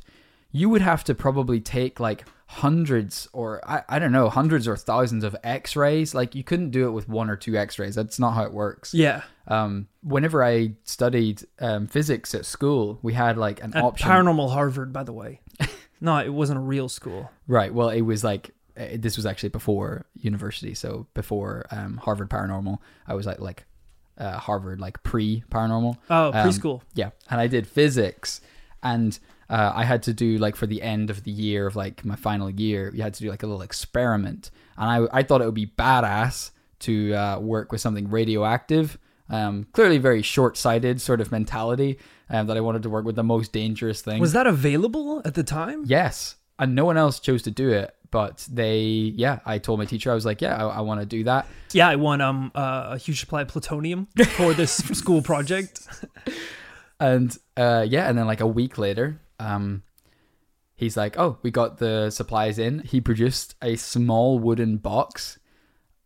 you 0.52 0.70
would 0.70 0.82
have 0.82 1.04
to 1.06 1.14
probably 1.16 1.60
take 1.60 2.00
like 2.00 2.26
hundreds 2.52 3.28
or 3.32 3.62
I, 3.64 3.84
I 3.88 4.00
don't 4.00 4.12
know 4.12 4.28
hundreds 4.28 4.68
or 4.68 4.76
thousands 4.76 5.24
of 5.24 5.36
X-rays. 5.44 6.16
Like 6.16 6.34
you 6.34 6.44
couldn't 6.44 6.72
do 6.72 6.88
it 6.88 6.92
with 6.92 7.08
one 7.08 7.30
or 7.30 7.36
two 7.36 7.56
X-rays. 7.56 7.94
That's 7.94 8.18
not 8.18 8.32
how 8.32 8.44
it 8.44 8.52
works. 8.52 8.92
Yeah. 8.92 9.22
Um, 9.48 9.88
whenever 10.02 10.44
I 10.44 10.74
studied 10.84 11.44
um, 11.60 11.86
physics 11.86 12.34
at 12.34 12.48
school, 12.48 12.98
we 13.04 13.14
had 13.14 13.38
like 13.38 13.64
an 13.64 13.78
At 13.78 13.84
option. 13.84 14.10
Paranormal 14.10 14.52
Harvard, 14.52 14.92
by 14.92 15.04
the 15.04 15.14
way. 15.14 15.42
no, 16.02 16.18
it 16.18 16.34
wasn't 16.34 16.58
a 16.58 16.62
real 16.62 16.90
school. 16.90 17.30
Right. 17.48 17.72
Well, 17.72 17.90
it 17.90 18.02
was 18.02 18.24
like 18.24 18.50
uh, 18.76 18.88
this 18.96 19.16
was 19.16 19.28
actually 19.28 19.50
before 19.50 20.08
university, 20.16 20.74
so 20.74 21.06
before 21.14 21.68
um, 21.70 21.98
Harvard 21.98 22.32
Paranormal. 22.32 22.80
I 23.06 23.14
was 23.14 23.28
like 23.28 23.40
like 23.40 23.66
uh, 24.18 24.40
Harvard 24.40 24.82
like 24.82 25.04
pre 25.04 25.44
paranormal. 25.52 25.98
Oh, 26.10 26.32
preschool. 26.34 26.82
Yeah, 26.96 27.12
and 27.30 27.40
I 27.40 27.46
did 27.46 27.68
physics, 27.68 28.42
and 28.82 29.20
uh, 29.50 29.72
I 29.76 29.84
had 29.84 30.04
to 30.04 30.14
do 30.14 30.38
like 30.38 30.56
for 30.56 30.68
the 30.68 30.82
end 30.82 31.10
of 31.10 31.24
the 31.24 31.32
year 31.32 31.66
of 31.68 31.76
like 31.76 32.06
my 32.06 32.16
final 32.16 32.50
year, 32.50 32.92
you 32.94 33.02
had 33.02 33.14
to 33.16 33.24
do 33.24 33.30
like 33.30 33.44
a 33.44 33.48
little 33.48 33.62
experiment, 33.62 34.52
and 34.78 34.90
I 34.90 35.20
I 35.20 35.24
thought 35.24 35.42
it 35.42 35.46
would 35.46 35.54
be 35.56 35.68
badass 35.68 36.52
to 36.80 37.14
uh, 37.14 37.40
work 37.40 37.72
with 37.72 37.82
something 37.82 38.10
radioactive. 38.10 38.98
Um, 39.32 39.68
clearly, 39.74 40.00
very 40.00 40.24
short-sighted 40.24 41.02
sort 41.02 41.22
of 41.22 41.32
mentality 41.32 42.00
um, 42.30 42.48
that 42.48 42.58
I 42.58 42.62
wanted 42.62 42.84
to 42.84 42.90
work 42.90 43.06
with 43.06 43.16
the 43.16 43.24
most 43.24 43.52
dangerous 43.52 44.02
thing. 44.02 44.20
Was 44.20 44.34
that 44.34 44.48
available 44.48 45.22
at 45.24 45.36
the 45.36 45.44
time? 45.44 45.84
Yes. 45.86 46.36
And 46.58 46.74
no 46.74 46.84
one 46.84 46.98
else 46.98 47.20
chose 47.20 47.44
to 47.44 47.52
do 47.52 47.70
it, 47.70 47.96
but 48.12 48.46
they, 48.52 48.82
yeah, 49.16 49.40
I 49.46 49.60
told 49.60 49.80
my 49.80 49.86
teacher, 49.86 50.12
I 50.12 50.16
was 50.16 50.26
like, 50.26 50.42
yeah, 50.42 50.56
I, 50.58 50.68
I 50.68 50.82
want 50.82 51.00
to 51.00 51.06
do 51.06 51.24
that. 51.26 51.48
Yeah, 51.74 51.88
I 51.88 51.96
won 51.96 52.22
um 52.22 52.52
uh, 52.56 52.90
a 52.92 52.98
huge 52.98 53.20
supply 53.20 53.44
of 53.44 53.50
plutonium 53.50 54.08
for 54.36 54.54
this 54.54 54.76
school 54.98 55.22
project. 55.22 55.88
And 57.00 57.36
uh, 57.56 57.86
yeah, 57.88 58.10
and 58.10 58.18
then 58.18 58.26
like 58.28 58.42
a 58.42 58.48
week 58.48 58.78
later, 58.78 59.22
um, 59.40 59.84
he's 60.76 60.98
like, 60.98 61.18
"Oh, 61.18 61.38
we 61.42 61.52
got 61.52 61.78
the 61.78 62.10
supplies 62.10 62.58
in." 62.60 62.80
He 62.80 63.02
produced 63.02 63.56
a 63.62 63.76
small 63.76 64.40
wooden 64.40 64.78
box, 64.78 65.40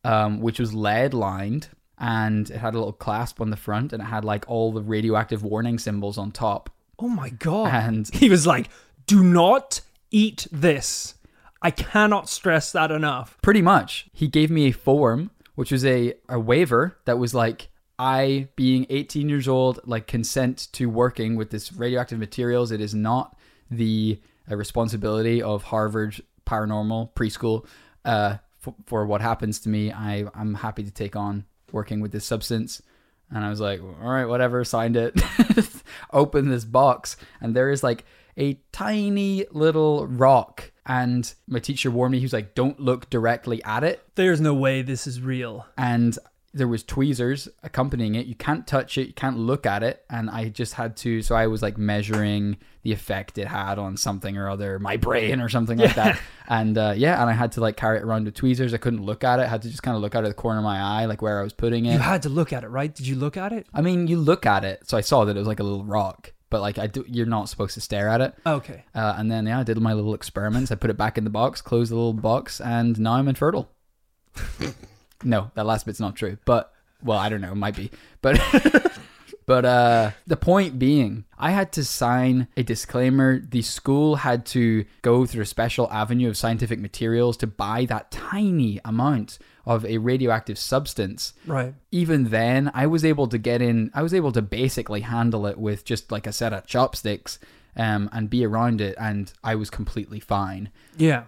um, 0.03 0.39
which 0.41 0.59
was 0.59 0.73
lead 0.73 1.13
lined, 1.13 1.69
and 1.97 2.49
it 2.49 2.57
had 2.57 2.73
a 2.73 2.77
little 2.77 2.93
clasp 2.93 3.39
on 3.41 3.49
the 3.49 3.57
front, 3.57 3.93
and 3.93 4.01
it 4.01 4.05
had 4.07 4.25
like 4.25 4.45
all 4.47 4.71
the 4.71 4.81
radioactive 4.81 5.43
warning 5.43 5.77
symbols 5.79 6.17
on 6.17 6.31
top. 6.31 6.69
Oh 6.99 7.07
my 7.09 7.29
god. 7.29 7.73
And- 7.73 8.09
he 8.13 8.29
was 8.29 8.45
like, 8.47 8.69
"Do 9.07 9.23
not 9.23 9.81
eat 10.11 10.47
this." 10.51 11.15
I 11.61 11.71
cannot 11.71 12.27
stress 12.27 12.71
that 12.73 12.91
enough. 12.91 13.38
Pretty 13.41 13.61
much, 13.61 14.07
he 14.11 14.27
gave 14.27 14.51
me 14.51 14.67
a 14.67 14.71
form, 14.73 15.31
which 15.55 15.71
was 15.71 15.86
a 15.86 16.13
a 16.29 16.39
waiver 16.39 16.97
that 17.05 17.17
was 17.17 17.34
like. 17.34 17.69
I, 17.99 18.47
being 18.55 18.85
18 18.89 19.29
years 19.29 19.47
old, 19.47 19.79
like 19.85 20.07
consent 20.07 20.67
to 20.73 20.89
working 20.89 21.35
with 21.35 21.51
this 21.51 21.71
radioactive 21.73 22.19
materials. 22.19 22.71
It 22.71 22.81
is 22.81 22.93
not 22.93 23.37
the 23.69 24.19
uh, 24.49 24.55
responsibility 24.55 25.41
of 25.41 25.63
Harvard 25.63 26.21
paranormal 26.45 27.11
preschool 27.13 27.65
uh, 28.05 28.37
f- 28.65 28.73
for 28.85 29.05
what 29.05 29.21
happens 29.21 29.59
to 29.61 29.69
me. 29.69 29.91
I 29.91 30.25
I'm 30.33 30.55
happy 30.55 30.83
to 30.83 30.91
take 30.91 31.15
on 31.15 31.45
working 31.71 32.01
with 32.01 32.11
this 32.11 32.25
substance. 32.25 32.81
And 33.31 33.43
I 33.43 33.49
was 33.49 33.59
like, 33.59 33.81
all 33.81 34.11
right, 34.11 34.25
whatever, 34.25 34.63
signed 34.63 34.95
it. 34.95 35.19
Open 36.13 36.49
this 36.49 36.65
box, 36.65 37.17
and 37.41 37.55
there 37.55 37.71
is 37.71 37.83
like 37.83 38.05
a 38.37 38.59
tiny 38.71 39.45
little 39.51 40.05
rock. 40.07 40.71
And 40.85 41.33
my 41.47 41.59
teacher 41.59 41.89
warned 41.89 42.11
me, 42.11 42.19
he 42.19 42.25
was 42.25 42.33
like, 42.33 42.55
don't 42.55 42.79
look 42.79 43.09
directly 43.09 43.63
at 43.63 43.83
it. 43.83 44.03
There's 44.15 44.41
no 44.41 44.53
way 44.53 44.81
this 44.81 45.07
is 45.07 45.21
real. 45.21 45.65
And 45.77 46.17
there 46.53 46.67
was 46.67 46.83
tweezers 46.83 47.47
accompanying 47.63 48.13
it. 48.15 48.27
You 48.27 48.35
can't 48.35 48.67
touch 48.67 48.97
it, 48.97 49.07
you 49.07 49.13
can't 49.13 49.37
look 49.37 49.65
at 49.65 49.81
it. 49.81 50.05
And 50.09 50.29
I 50.29 50.49
just 50.49 50.75
had 50.75 50.95
to, 50.97 51.21
so 51.23 51.35
I 51.35 51.47
was 51.47 51.63
like 51.63 51.77
measuring 51.77 52.57
the 52.83 52.91
effect 52.91 53.37
it 53.37 53.47
had 53.47 53.79
on 53.79 53.97
something 53.97 54.37
or 54.37 54.49
other, 54.49 54.77
my 54.77 54.97
brain 54.97 55.41
or 55.41 55.49
something 55.49 55.77
like 55.77 55.95
that. 55.95 56.19
And 56.45 56.77
uh, 56.77 56.93
yeah, 56.97 57.21
and 57.21 57.29
I 57.29 57.33
had 57.33 57.53
to 57.53 57.61
like 57.61 57.77
carry 57.77 57.99
it 57.99 58.03
around 58.03 58.25
with 58.25 58.33
tweezers. 58.33 58.73
I 58.73 58.77
couldn't 58.77 59.01
look 59.01 59.23
at 59.23 59.39
it. 59.39 59.43
I 59.43 59.47
had 59.47 59.61
to 59.61 59.69
just 59.69 59.81
kind 59.81 59.95
of 59.95 60.01
look 60.01 60.13
out 60.13 60.25
of 60.25 60.29
the 60.29 60.35
corner 60.35 60.59
of 60.59 60.65
my 60.65 60.77
eye, 60.77 61.05
like 61.05 61.21
where 61.21 61.39
I 61.39 61.43
was 61.43 61.53
putting 61.53 61.85
it. 61.85 61.93
You 61.93 61.99
had 61.99 62.23
to 62.23 62.29
look 62.29 62.51
at 62.51 62.65
it, 62.65 62.67
right? 62.67 62.93
Did 62.93 63.07
you 63.07 63.15
look 63.15 63.37
at 63.37 63.53
it? 63.53 63.65
I 63.73 63.79
mean, 63.79 64.07
you 64.07 64.17
look 64.17 64.45
at 64.45 64.65
it, 64.65 64.87
so 64.87 64.97
I 64.97 65.01
saw 65.01 65.23
that 65.23 65.37
it 65.37 65.39
was 65.39 65.47
like 65.47 65.61
a 65.61 65.63
little 65.63 65.85
rock, 65.85 66.33
but 66.49 66.59
like 66.59 66.77
I 66.77 66.87
do, 66.87 67.05
you're 67.07 67.25
not 67.25 67.47
supposed 67.47 67.75
to 67.75 67.81
stare 67.81 68.09
at 68.09 68.19
it. 68.19 68.35
Okay. 68.45 68.83
Uh, 68.93 69.15
and 69.17 69.31
then 69.31 69.47
yeah, 69.47 69.61
I 69.61 69.63
did 69.63 69.79
my 69.79 69.93
little 69.93 70.13
experiments. 70.13 70.69
I 70.69 70.75
put 70.75 70.89
it 70.89 70.97
back 70.97 71.17
in 71.17 71.23
the 71.23 71.29
box, 71.29 71.61
closed 71.61 71.91
the 71.91 71.95
little 71.95 72.11
box, 72.11 72.59
and 72.59 72.99
now 72.99 73.13
I'm 73.13 73.29
infertile. 73.29 73.71
no, 75.24 75.51
that 75.55 75.65
last 75.65 75.86
bit's 75.86 75.99
not 75.99 76.15
true, 76.15 76.38
but 76.45 76.71
well, 77.03 77.17
I 77.17 77.30
don't 77.30 77.41
know, 77.41 77.51
it 77.51 77.55
might 77.55 77.76
be, 77.76 77.91
but. 78.21 78.39
But 79.45 79.65
uh, 79.65 80.11
the 80.26 80.38
point 80.38 80.80
being, 80.80 81.26
I 81.38 81.51
had 81.51 81.74
to 81.74 81.84
sign 81.84 82.47
a 82.55 82.63
disclaimer. 82.63 83.39
The 83.39 83.61
school 83.61 84.15
had 84.15 84.45
to 84.47 84.86
go 85.01 85.26
through 85.26 85.41
a 85.43 85.45
special 85.45 85.91
avenue 85.91 86.30
of 86.30 86.38
scientific 86.38 86.80
materials 86.80 87.36
to 87.38 87.47
buy 87.47 87.84
that 87.89 88.09
tiny 88.09 88.80
amount 88.86 89.39
of 89.65 89.86
a 89.86 89.97
radioactive 89.97 90.57
substance 90.57 91.34
Right. 91.45 91.74
even 91.91 92.30
then 92.30 92.71
I 92.74 92.88
was 92.88 93.03
able 93.03 93.28
to 93.28 93.38
get 93.38 93.61
in 93.61 93.91
I 93.93 94.01
was 94.01 94.13
able 94.13 94.32
to 94.34 94.41
basically 94.41 95.01
handle 95.01 95.45
it 95.45 95.57
with 95.57 95.84
just 95.86 96.09
like 96.11 96.26
a 96.26 96.32
set 96.34 96.51
of 96.53 96.65
chopsticks 96.65 97.38
um, 97.76 98.09
and 98.13 98.30
be 98.30 98.45
around 98.45 98.80
it 98.80 98.95
and 98.97 99.32
I 99.43 99.55
was 99.55 99.69
completely 99.69 100.21
fine. 100.21 100.69
Yeah. 100.97 101.24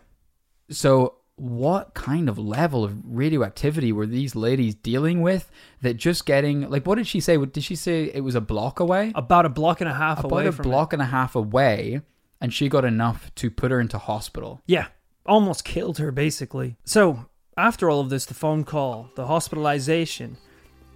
So 0.70 1.16
what 1.38 1.94
kind 1.94 2.30
of 2.30 2.38
level 2.38 2.84
of 2.84 2.98
radioactivity 3.04 3.92
were 3.92 4.06
these 4.06 4.36
ladies 4.36 4.74
dealing 4.74 5.22
with 5.22 5.52
that 5.82 5.96
just 5.96 6.26
getting 6.26 6.70
like 6.70 6.86
what 6.86 6.96
did 6.96 7.08
she 7.08 7.20
say? 7.20 7.38
Did 7.38 7.64
she 7.64 7.76
say 7.76 8.12
it 8.14 8.22
was 8.22 8.36
a 8.36 8.42
block 8.42 8.80
away? 8.80 9.12
About 9.16 9.46
a 9.46 9.50
block 9.50 9.82
and 9.82 9.90
a 9.90 9.94
half 9.94 10.24
away. 10.24 10.44
About 10.48 10.54
away 10.54 10.60
a 10.60 10.64
block 10.64 10.94
and 10.94 11.02
a 11.02 11.06
half 11.06 11.36
away 11.36 12.02
and 12.42 12.54
she 12.54 12.70
got 12.70 12.86
enough 12.86 13.34
to 13.36 13.50
put 13.50 13.72
her 13.72 13.80
into 13.80 13.98
hospital. 13.98 14.62
Yeah. 14.66 14.88
Almost 15.26 15.66
killed 15.66 15.98
her, 15.98 16.12
basically. 16.12 16.78
So, 16.84 17.26
after 17.58 17.90
all 17.90 18.00
of 18.00 18.10
this, 18.10 18.26
the 18.26 18.34
phone 18.34 18.64
call, 18.64 19.10
the 19.16 19.26
hospitalization, 19.26 20.38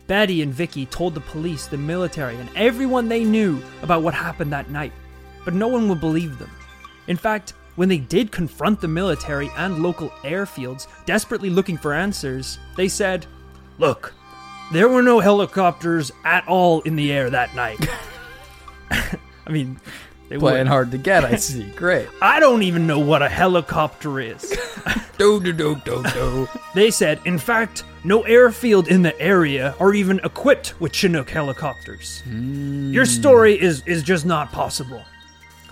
Betty 0.07 0.41
and 0.41 0.53
Vicky 0.53 0.85
told 0.85 1.15
the 1.15 1.21
police, 1.21 1.65
the 1.65 1.77
military, 1.77 2.35
and 2.35 2.49
everyone 2.55 3.07
they 3.07 3.23
knew 3.23 3.61
about 3.81 4.03
what 4.03 4.13
happened 4.13 4.53
that 4.53 4.69
night. 4.69 4.93
But 5.45 5.53
no 5.53 5.67
one 5.67 5.87
would 5.89 5.99
believe 5.99 6.37
them. 6.37 6.51
In 7.07 7.17
fact, 7.17 7.53
when 7.79 7.87
they 7.87 7.97
did 7.97 8.29
confront 8.29 8.81
the 8.81 8.87
military 8.89 9.49
and 9.55 9.81
local 9.81 10.09
airfields, 10.23 10.85
desperately 11.05 11.49
looking 11.49 11.77
for 11.77 11.93
answers, 11.93 12.59
they 12.75 12.89
said, 12.89 13.25
Look, 13.77 14.13
there 14.73 14.89
were 14.89 15.01
no 15.01 15.21
helicopters 15.21 16.11
at 16.25 16.45
all 16.45 16.81
in 16.81 16.97
the 16.97 17.09
air 17.09 17.29
that 17.29 17.55
night. 17.55 17.79
I 18.91 19.49
mean, 19.49 19.79
they 20.27 20.37
Playing 20.37 20.65
were. 20.65 20.71
hard 20.71 20.91
to 20.91 20.97
get, 20.97 21.23
I 21.23 21.37
see. 21.37 21.69
Great. 21.77 22.09
I 22.21 22.41
don't 22.41 22.63
even 22.63 22.85
know 22.85 22.99
what 22.99 23.21
a 23.21 23.29
helicopter 23.29 24.19
is. 24.19 24.41
do 25.17 25.39
do 25.39 25.53
do 25.53 25.81
do 25.85 26.03
do. 26.03 26.49
They 26.75 26.91
said, 26.91 27.21
in 27.23 27.39
fact, 27.39 27.85
no 28.03 28.23
airfield 28.23 28.89
in 28.89 29.03
the 29.03 29.17
area 29.21 29.73
are 29.79 29.93
even 29.93 30.19
equipped 30.25 30.81
with 30.81 30.91
Chinook 30.91 31.29
helicopters. 31.29 32.23
Hmm. 32.25 32.91
Your 32.91 33.05
story 33.05 33.57
is 33.57 33.83
is 33.85 34.03
just 34.03 34.25
not 34.25 34.51
possible. 34.51 35.05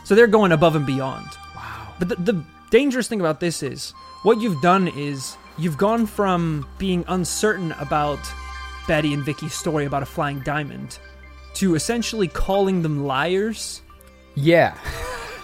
So 0.06 0.16
they're 0.16 0.28
going 0.28 0.54
above 0.54 0.78
and 0.78 0.86
beyond. 0.86 1.28
But 2.00 2.10
the, 2.10 2.16
the 2.16 2.44
dangerous 2.70 3.08
thing 3.08 3.20
about 3.20 3.40
this 3.40 3.64
is 3.64 3.92
what 4.24 4.42
you've 4.42 4.62
done 4.62 4.88
is 4.88 5.38
you've 5.58 5.78
gone 5.78 6.06
from 6.06 6.68
being 6.78 7.04
uncertain 7.08 7.72
about 7.74 8.20
Betty 8.88 9.14
and 9.14 9.24
Vicky's 9.24 9.54
story 9.54 9.86
about 9.86 10.04
a 10.04 10.06
flying 10.06 10.40
diamond 10.42 11.00
to 11.56 11.76
essentially 11.76 12.28
calling 12.28 12.82
them 12.82 13.06
liars. 13.06 13.82
Yeah. 14.36 14.78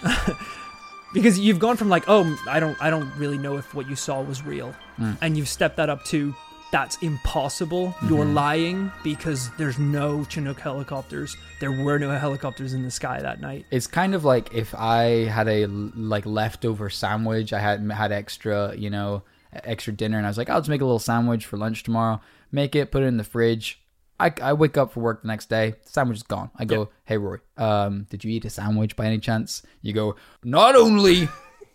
because 1.14 1.40
you've 1.40 1.60
gone 1.60 1.78
from 1.78 1.90
like 1.90 2.04
oh 2.08 2.38
i 2.48 2.60
don't 2.60 2.76
i 2.82 2.90
don't 2.90 3.10
really 3.18 3.38
know 3.38 3.56
if 3.56 3.74
what 3.74 3.90
you 3.90 3.96
saw 3.96 4.22
was 4.22 4.44
real. 4.44 4.74
Hmm. 4.98 5.14
And 5.22 5.38
you've 5.38 5.48
stepped 5.48 5.78
that 5.78 5.90
up 5.90 6.04
to 6.06 6.36
that's 6.74 6.98
impossible 7.04 7.94
you're 8.10 8.26
lying 8.26 8.92
because 9.04 9.52
there's 9.58 9.78
no 9.78 10.24
chinook 10.26 10.60
helicopters 10.60 11.38
there 11.60 11.72
were 11.72 12.00
no 12.00 12.10
helicopters 12.10 12.74
in 12.74 12.82
the 12.84 12.90
sky 12.90 13.22
that 13.22 13.40
night 13.40 13.64
It's 13.70 13.86
kind 13.88 14.16
of 14.16 14.26
like 14.26 14.54
if 14.54 14.74
I 14.76 15.26
had 15.26 15.48
a 15.48 15.68
like 15.68 16.26
leftover 16.26 16.90
sandwich, 16.90 17.54
I 17.54 17.60
had 17.60 17.90
had 17.92 18.12
extra, 18.12 18.76
you 18.76 18.90
know, 18.90 19.24
extra 19.54 19.94
dinner, 19.94 20.18
and 20.18 20.26
I 20.26 20.30
was 20.30 20.38
like, 20.38 20.50
I'll 20.50 20.60
just 20.60 20.70
make 20.70 20.82
a 20.82 20.86
little 20.86 21.00
sandwich 21.00 21.46
for 21.46 21.58
lunch 21.58 21.84
tomorrow. 21.84 22.20
Make 22.52 22.76
it, 22.76 22.92
put 22.92 23.04
it 23.04 23.06
in 23.06 23.18
the 23.18 23.24
fridge. 23.24 23.80
I, 24.20 24.34
I 24.42 24.54
wake 24.54 24.78
up 24.78 24.94
for 24.94 25.00
work 25.00 25.22
the 25.22 25.28
next 25.28 25.50
day, 25.50 25.76
sandwich 25.84 26.18
is 26.18 26.24
gone. 26.24 26.50
I 26.58 26.66
go, 26.66 26.90
hey 27.06 27.18
Rory, 27.18 27.40
um, 27.58 28.08
did 28.10 28.24
you 28.24 28.32
eat 28.32 28.46
a 28.46 28.50
sandwich 28.50 28.96
by 28.96 29.06
any 29.06 29.20
chance? 29.20 29.62
You 29.82 29.94
go, 29.94 30.16
not 30.44 30.76
only 30.76 31.28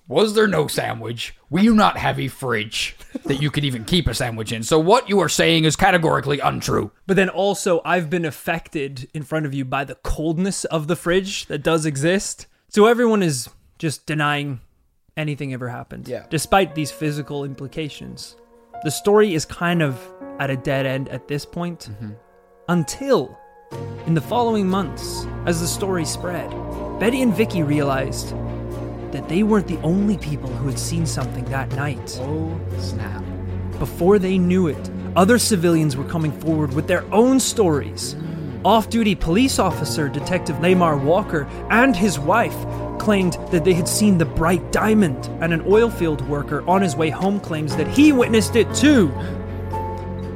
was 0.08 0.34
there 0.34 0.46
no 0.48 0.66
sandwich, 0.66 1.34
we 1.50 1.62
do 1.62 1.74
not 1.74 1.98
have 1.98 2.18
a 2.18 2.28
fridge 2.28 2.96
that 3.26 3.42
you 3.42 3.50
could 3.50 3.64
even 3.64 3.84
keep 3.84 4.06
a 4.08 4.14
sandwich 4.14 4.52
in. 4.52 4.62
So 4.62 4.78
what 4.78 5.08
you 5.08 5.20
are 5.20 5.28
saying 5.28 5.64
is 5.64 5.76
categorically 5.76 6.40
untrue. 6.40 6.90
but 7.06 7.16
then 7.16 7.28
also 7.28 7.80
i've 7.84 8.08
been 8.10 8.24
affected 8.24 9.08
in 9.14 9.22
front 9.22 9.44
of 9.46 9.52
you 9.54 9.64
by 9.64 9.84
the 9.84 9.94
coldness 9.96 10.64
of 10.66 10.86
the 10.88 10.96
fridge 10.96 11.46
that 11.46 11.62
does 11.62 11.84
exist 11.86 12.46
so 12.68 12.86
everyone 12.86 13.22
is 13.22 13.48
just 13.78 14.06
denying 14.06 14.60
anything 15.16 15.52
ever 15.52 15.68
happened 15.68 16.06
Yeah. 16.08 16.24
despite 16.30 16.74
these 16.74 16.90
physical 16.90 17.44
implications 17.44 18.36
the 18.84 18.90
story 18.90 19.34
is 19.34 19.44
kind 19.44 19.82
of 19.82 19.98
at 20.38 20.50
a 20.50 20.56
dead 20.56 20.86
end 20.86 21.08
at 21.08 21.26
this 21.28 21.44
point 21.44 21.88
mm-hmm. 21.90 22.12
until 22.68 23.36
in 24.06 24.14
the 24.14 24.20
following 24.20 24.68
months 24.68 25.26
as 25.46 25.60
the 25.60 25.66
story 25.66 26.04
spread 26.04 26.48
betty 27.00 27.22
and 27.22 27.34
vicky 27.34 27.62
realized 27.62 28.34
that 29.12 29.28
they 29.28 29.42
weren't 29.42 29.66
the 29.66 29.80
only 29.80 30.18
people 30.18 30.50
who 30.50 30.68
had 30.68 30.78
seen 30.78 31.06
something 31.06 31.44
that 31.46 31.70
night 31.72 32.18
Oh 32.20 32.60
snap! 32.78 33.24
before 33.78 34.18
they 34.18 34.38
knew 34.38 34.66
it, 34.66 34.90
other 35.16 35.38
civilians 35.38 35.96
were 35.96 36.04
coming 36.04 36.32
forward 36.40 36.74
with 36.74 36.86
their 36.86 37.04
own 37.12 37.40
stories. 37.40 38.16
Off 38.64 38.90
duty 38.90 39.14
police 39.14 39.58
officer 39.58 40.08
Detective 40.08 40.60
Lamar 40.60 40.96
Walker 40.96 41.44
and 41.70 41.94
his 41.94 42.18
wife 42.18 42.56
claimed 42.98 43.34
that 43.50 43.64
they 43.64 43.72
had 43.72 43.88
seen 43.88 44.18
the 44.18 44.24
bright 44.24 44.72
diamond, 44.72 45.26
and 45.40 45.52
an 45.52 45.62
oil 45.66 45.88
field 45.90 46.20
worker 46.28 46.68
on 46.68 46.82
his 46.82 46.96
way 46.96 47.08
home 47.08 47.40
claims 47.40 47.76
that 47.76 47.86
he 47.86 48.12
witnessed 48.12 48.56
it 48.56 48.72
too. 48.74 49.08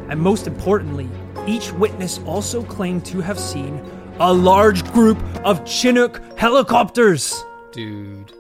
And 0.08 0.20
most 0.20 0.46
importantly, 0.46 1.08
each 1.46 1.72
witness 1.72 2.20
also 2.20 2.62
claimed 2.62 3.04
to 3.06 3.20
have 3.20 3.38
seen 3.38 3.82
a 4.20 4.32
large 4.32 4.84
group 4.92 5.18
of 5.44 5.66
Chinook 5.66 6.20
helicopters. 6.38 7.44
Dude. 7.72 8.32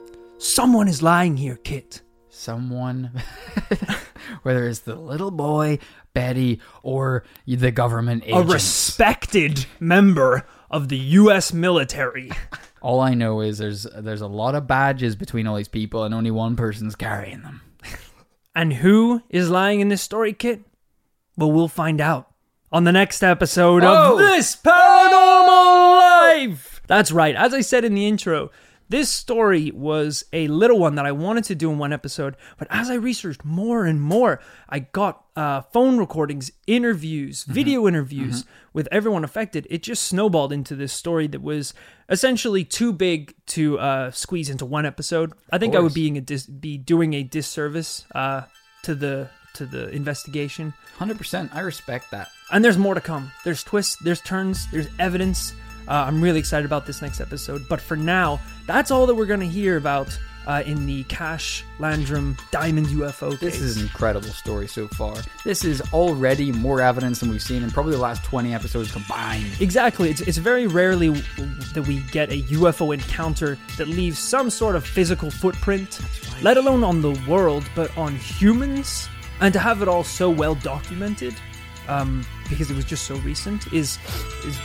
Someone 0.42 0.88
is 0.88 1.02
lying 1.02 1.36
here, 1.36 1.56
Kit. 1.56 2.02
someone, 2.28 3.10
whether 4.42 4.66
it's 4.66 4.80
the 4.80 4.96
little 4.96 5.30
boy, 5.30 5.78
Betty, 6.14 6.60
or 6.82 7.22
the 7.46 7.70
government 7.70 8.24
agent. 8.26 8.50
A 8.50 8.52
respected 8.52 9.66
member 9.78 10.44
of 10.70 10.88
the 10.88 10.96
U.S. 10.98 11.52
military. 11.52 12.30
all 12.82 13.00
I 13.00 13.14
know 13.14 13.40
is 13.40 13.58
there's 13.58 13.84
there's 13.96 14.20
a 14.20 14.26
lot 14.26 14.56
of 14.56 14.66
badges 14.66 15.14
between 15.14 15.46
all 15.46 15.54
these 15.56 15.68
people, 15.68 16.02
and 16.02 16.12
only 16.14 16.32
one 16.32 16.56
person's 16.56 16.96
carrying 16.96 17.42
them. 17.42 17.60
And 18.54 18.74
who 18.74 19.22
is 19.30 19.48
lying 19.48 19.80
in 19.80 19.88
this 19.88 20.02
story, 20.02 20.34
Kit? 20.34 20.60
Well, 21.38 21.50
we'll 21.50 21.68
find 21.68 22.02
out 22.02 22.28
on 22.70 22.84
the 22.84 22.92
next 22.92 23.22
episode 23.22 23.82
Oh! 23.82 24.12
of 24.12 24.18
This 24.18 24.54
Paranormal 24.56 25.96
Life. 25.98 26.82
That's 26.86 27.10
right. 27.10 27.34
As 27.34 27.54
I 27.54 27.62
said 27.62 27.82
in 27.86 27.94
the 27.94 28.06
intro, 28.06 28.50
This 28.88 29.08
story 29.08 29.70
was 29.70 30.24
a 30.32 30.48
little 30.48 30.78
one 30.78 30.96
that 30.96 31.06
I 31.06 31.12
wanted 31.12 31.44
to 31.44 31.54
do 31.54 31.70
in 31.70 31.78
one 31.78 31.92
episode, 31.92 32.36
but 32.58 32.68
as 32.70 32.90
I 32.90 32.94
researched 32.94 33.44
more 33.44 33.86
and 33.86 34.02
more, 34.02 34.40
I 34.68 34.80
got 34.80 35.24
uh, 35.34 35.62
phone 35.62 35.96
recordings, 35.96 36.52
interviews, 36.66 37.44
video 37.44 37.88
interviews 37.88 38.44
with 38.74 38.88
everyone 38.92 39.24
affected. 39.24 39.66
It 39.70 39.82
just 39.82 40.02
snowballed 40.02 40.52
into 40.52 40.76
this 40.76 40.92
story 40.92 41.26
that 41.28 41.40
was 41.40 41.72
essentially 42.08 42.64
too 42.64 42.92
big 42.92 43.34
to 43.46 43.78
uh, 43.78 44.10
squeeze 44.10 44.50
into 44.50 44.66
one 44.66 44.84
episode. 44.84 45.32
I 45.50 45.58
think 45.58 45.74
I 45.74 45.80
would 45.80 45.96
a 45.96 46.20
dis- 46.20 46.46
be 46.46 46.76
doing 46.76 47.14
a 47.14 47.22
disservice 47.22 48.04
uh, 48.14 48.42
to 48.82 48.94
the 48.94 49.30
to 49.54 49.66
the 49.66 49.90
investigation. 49.90 50.72
Hundred 50.96 51.18
percent. 51.18 51.54
I 51.54 51.60
respect 51.60 52.10
that. 52.10 52.28
And 52.50 52.64
there's 52.64 52.78
more 52.78 52.94
to 52.94 53.00
come. 53.00 53.32
There's 53.44 53.62
twists, 53.62 53.96
there's 53.96 54.20
turns, 54.20 54.70
there's 54.70 54.88
evidence. 54.98 55.54
Uh, 55.88 56.04
I'm 56.06 56.22
really 56.22 56.38
excited 56.38 56.64
about 56.64 56.86
this 56.86 57.02
next 57.02 57.20
episode. 57.20 57.68
But 57.68 57.80
for 57.80 57.96
now, 57.96 58.40
that's 58.66 58.90
all 58.90 59.06
that 59.06 59.14
we're 59.14 59.26
going 59.26 59.40
to 59.40 59.48
hear 59.48 59.76
about 59.76 60.18
uh, 60.46 60.62
in 60.66 60.86
the 60.86 61.04
Cash 61.04 61.64
Landrum 61.78 62.36
Diamond 62.50 62.88
UFO 62.88 63.30
case. 63.30 63.40
This 63.40 63.60
is 63.60 63.76
an 63.76 63.84
incredible 63.84 64.28
story 64.28 64.66
so 64.66 64.88
far. 64.88 65.14
This 65.44 65.64
is 65.64 65.80
already 65.92 66.52
more 66.52 66.80
evidence 66.80 67.20
than 67.20 67.30
we've 67.30 67.42
seen 67.42 67.62
in 67.62 67.70
probably 67.70 67.92
the 67.92 67.98
last 67.98 68.24
20 68.24 68.54
episodes 68.54 68.90
combined. 68.90 69.46
Exactly. 69.60 70.10
It's, 70.10 70.20
it's 70.22 70.38
very 70.38 70.66
rarely 70.66 71.10
that 71.74 71.84
we 71.86 72.00
get 72.10 72.30
a 72.30 72.42
UFO 72.42 72.92
encounter 72.94 73.58
that 73.76 73.88
leaves 73.88 74.18
some 74.18 74.50
sort 74.50 74.76
of 74.76 74.84
physical 74.84 75.30
footprint, 75.30 76.00
let 76.42 76.56
alone 76.56 76.82
on 76.84 77.02
the 77.02 77.12
world, 77.28 77.64
but 77.74 77.96
on 77.96 78.16
humans. 78.16 79.08
And 79.40 79.52
to 79.52 79.58
have 79.58 79.82
it 79.82 79.88
all 79.88 80.04
so 80.04 80.30
well 80.30 80.54
documented, 80.54 81.34
um, 81.88 82.24
because 82.48 82.70
it 82.70 82.76
was 82.76 82.84
just 82.84 83.06
so 83.06 83.16
recent, 83.16 83.72
is 83.72 83.98
is 84.46 84.56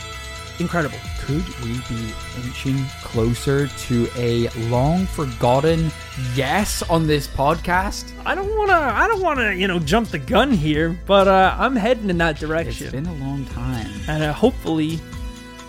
incredible. 0.60 0.98
Could 1.20 1.46
we 1.60 1.78
be 1.88 2.12
inching 2.42 2.84
closer 3.02 3.66
to 3.66 4.08
a 4.16 4.48
long 4.68 5.06
forgotten 5.06 5.90
yes 6.34 6.82
on 6.82 7.06
this 7.06 7.26
podcast? 7.26 8.12
I 8.24 8.34
don't 8.34 8.56
want 8.56 8.70
to. 8.70 8.76
I 8.76 9.06
don't 9.08 9.22
want 9.22 9.38
to. 9.38 9.54
You 9.54 9.68
know, 9.68 9.78
jump 9.78 10.08
the 10.08 10.18
gun 10.18 10.50
here, 10.50 10.98
but 11.06 11.28
uh, 11.28 11.56
I'm 11.58 11.76
heading 11.76 12.10
in 12.10 12.18
that 12.18 12.38
direction. 12.38 12.86
It's 12.86 12.92
been 12.94 13.06
a 13.06 13.14
long 13.14 13.44
time. 13.46 13.90
and 14.08 14.22
uh, 14.22 14.32
hopefully, 14.32 14.98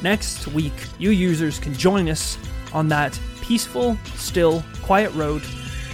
next 0.01 0.47
week, 0.47 0.73
you 0.97 1.11
users 1.11 1.59
can 1.59 1.73
join 1.73 2.09
us 2.09 2.37
on 2.73 2.87
that 2.89 3.19
peaceful, 3.41 3.97
still, 4.15 4.63
quiet 4.81 5.13
road 5.13 5.41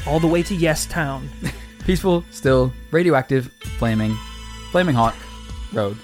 all 0.06 0.20
the 0.20 0.28
way 0.28 0.43
to 0.43 0.56
Yes 0.56 0.86
Town. 0.86 1.30
Peaceful, 1.86 2.26
still, 2.32 2.74
radioactive, 2.91 3.52
flaming, 3.78 4.16
flaming 4.72 4.96
hot 4.96 5.16
road 5.72 5.98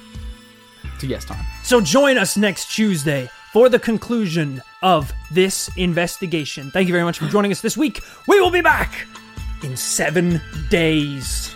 to 1.00 1.08
yes 1.08 1.26
time. 1.26 1.44
So 1.72 1.80
join 1.80 2.18
us 2.18 2.36
next 2.36 2.66
Tuesday 2.66 3.30
for 3.54 3.70
the 3.70 3.80
conclusion 3.80 4.62
of 4.82 5.14
this 5.32 5.70
investigation. 5.78 6.70
Thank 6.70 6.90
you 6.90 6.94
very 6.94 7.06
much 7.06 7.18
for 7.18 7.28
joining 7.28 7.50
us 7.54 7.62
this 7.62 7.78
week. 7.78 8.02
We 8.28 8.42
will 8.42 8.52
be 8.52 8.60
back 8.60 9.08
in 9.64 9.78
seven 9.78 10.42
days. 10.70 11.56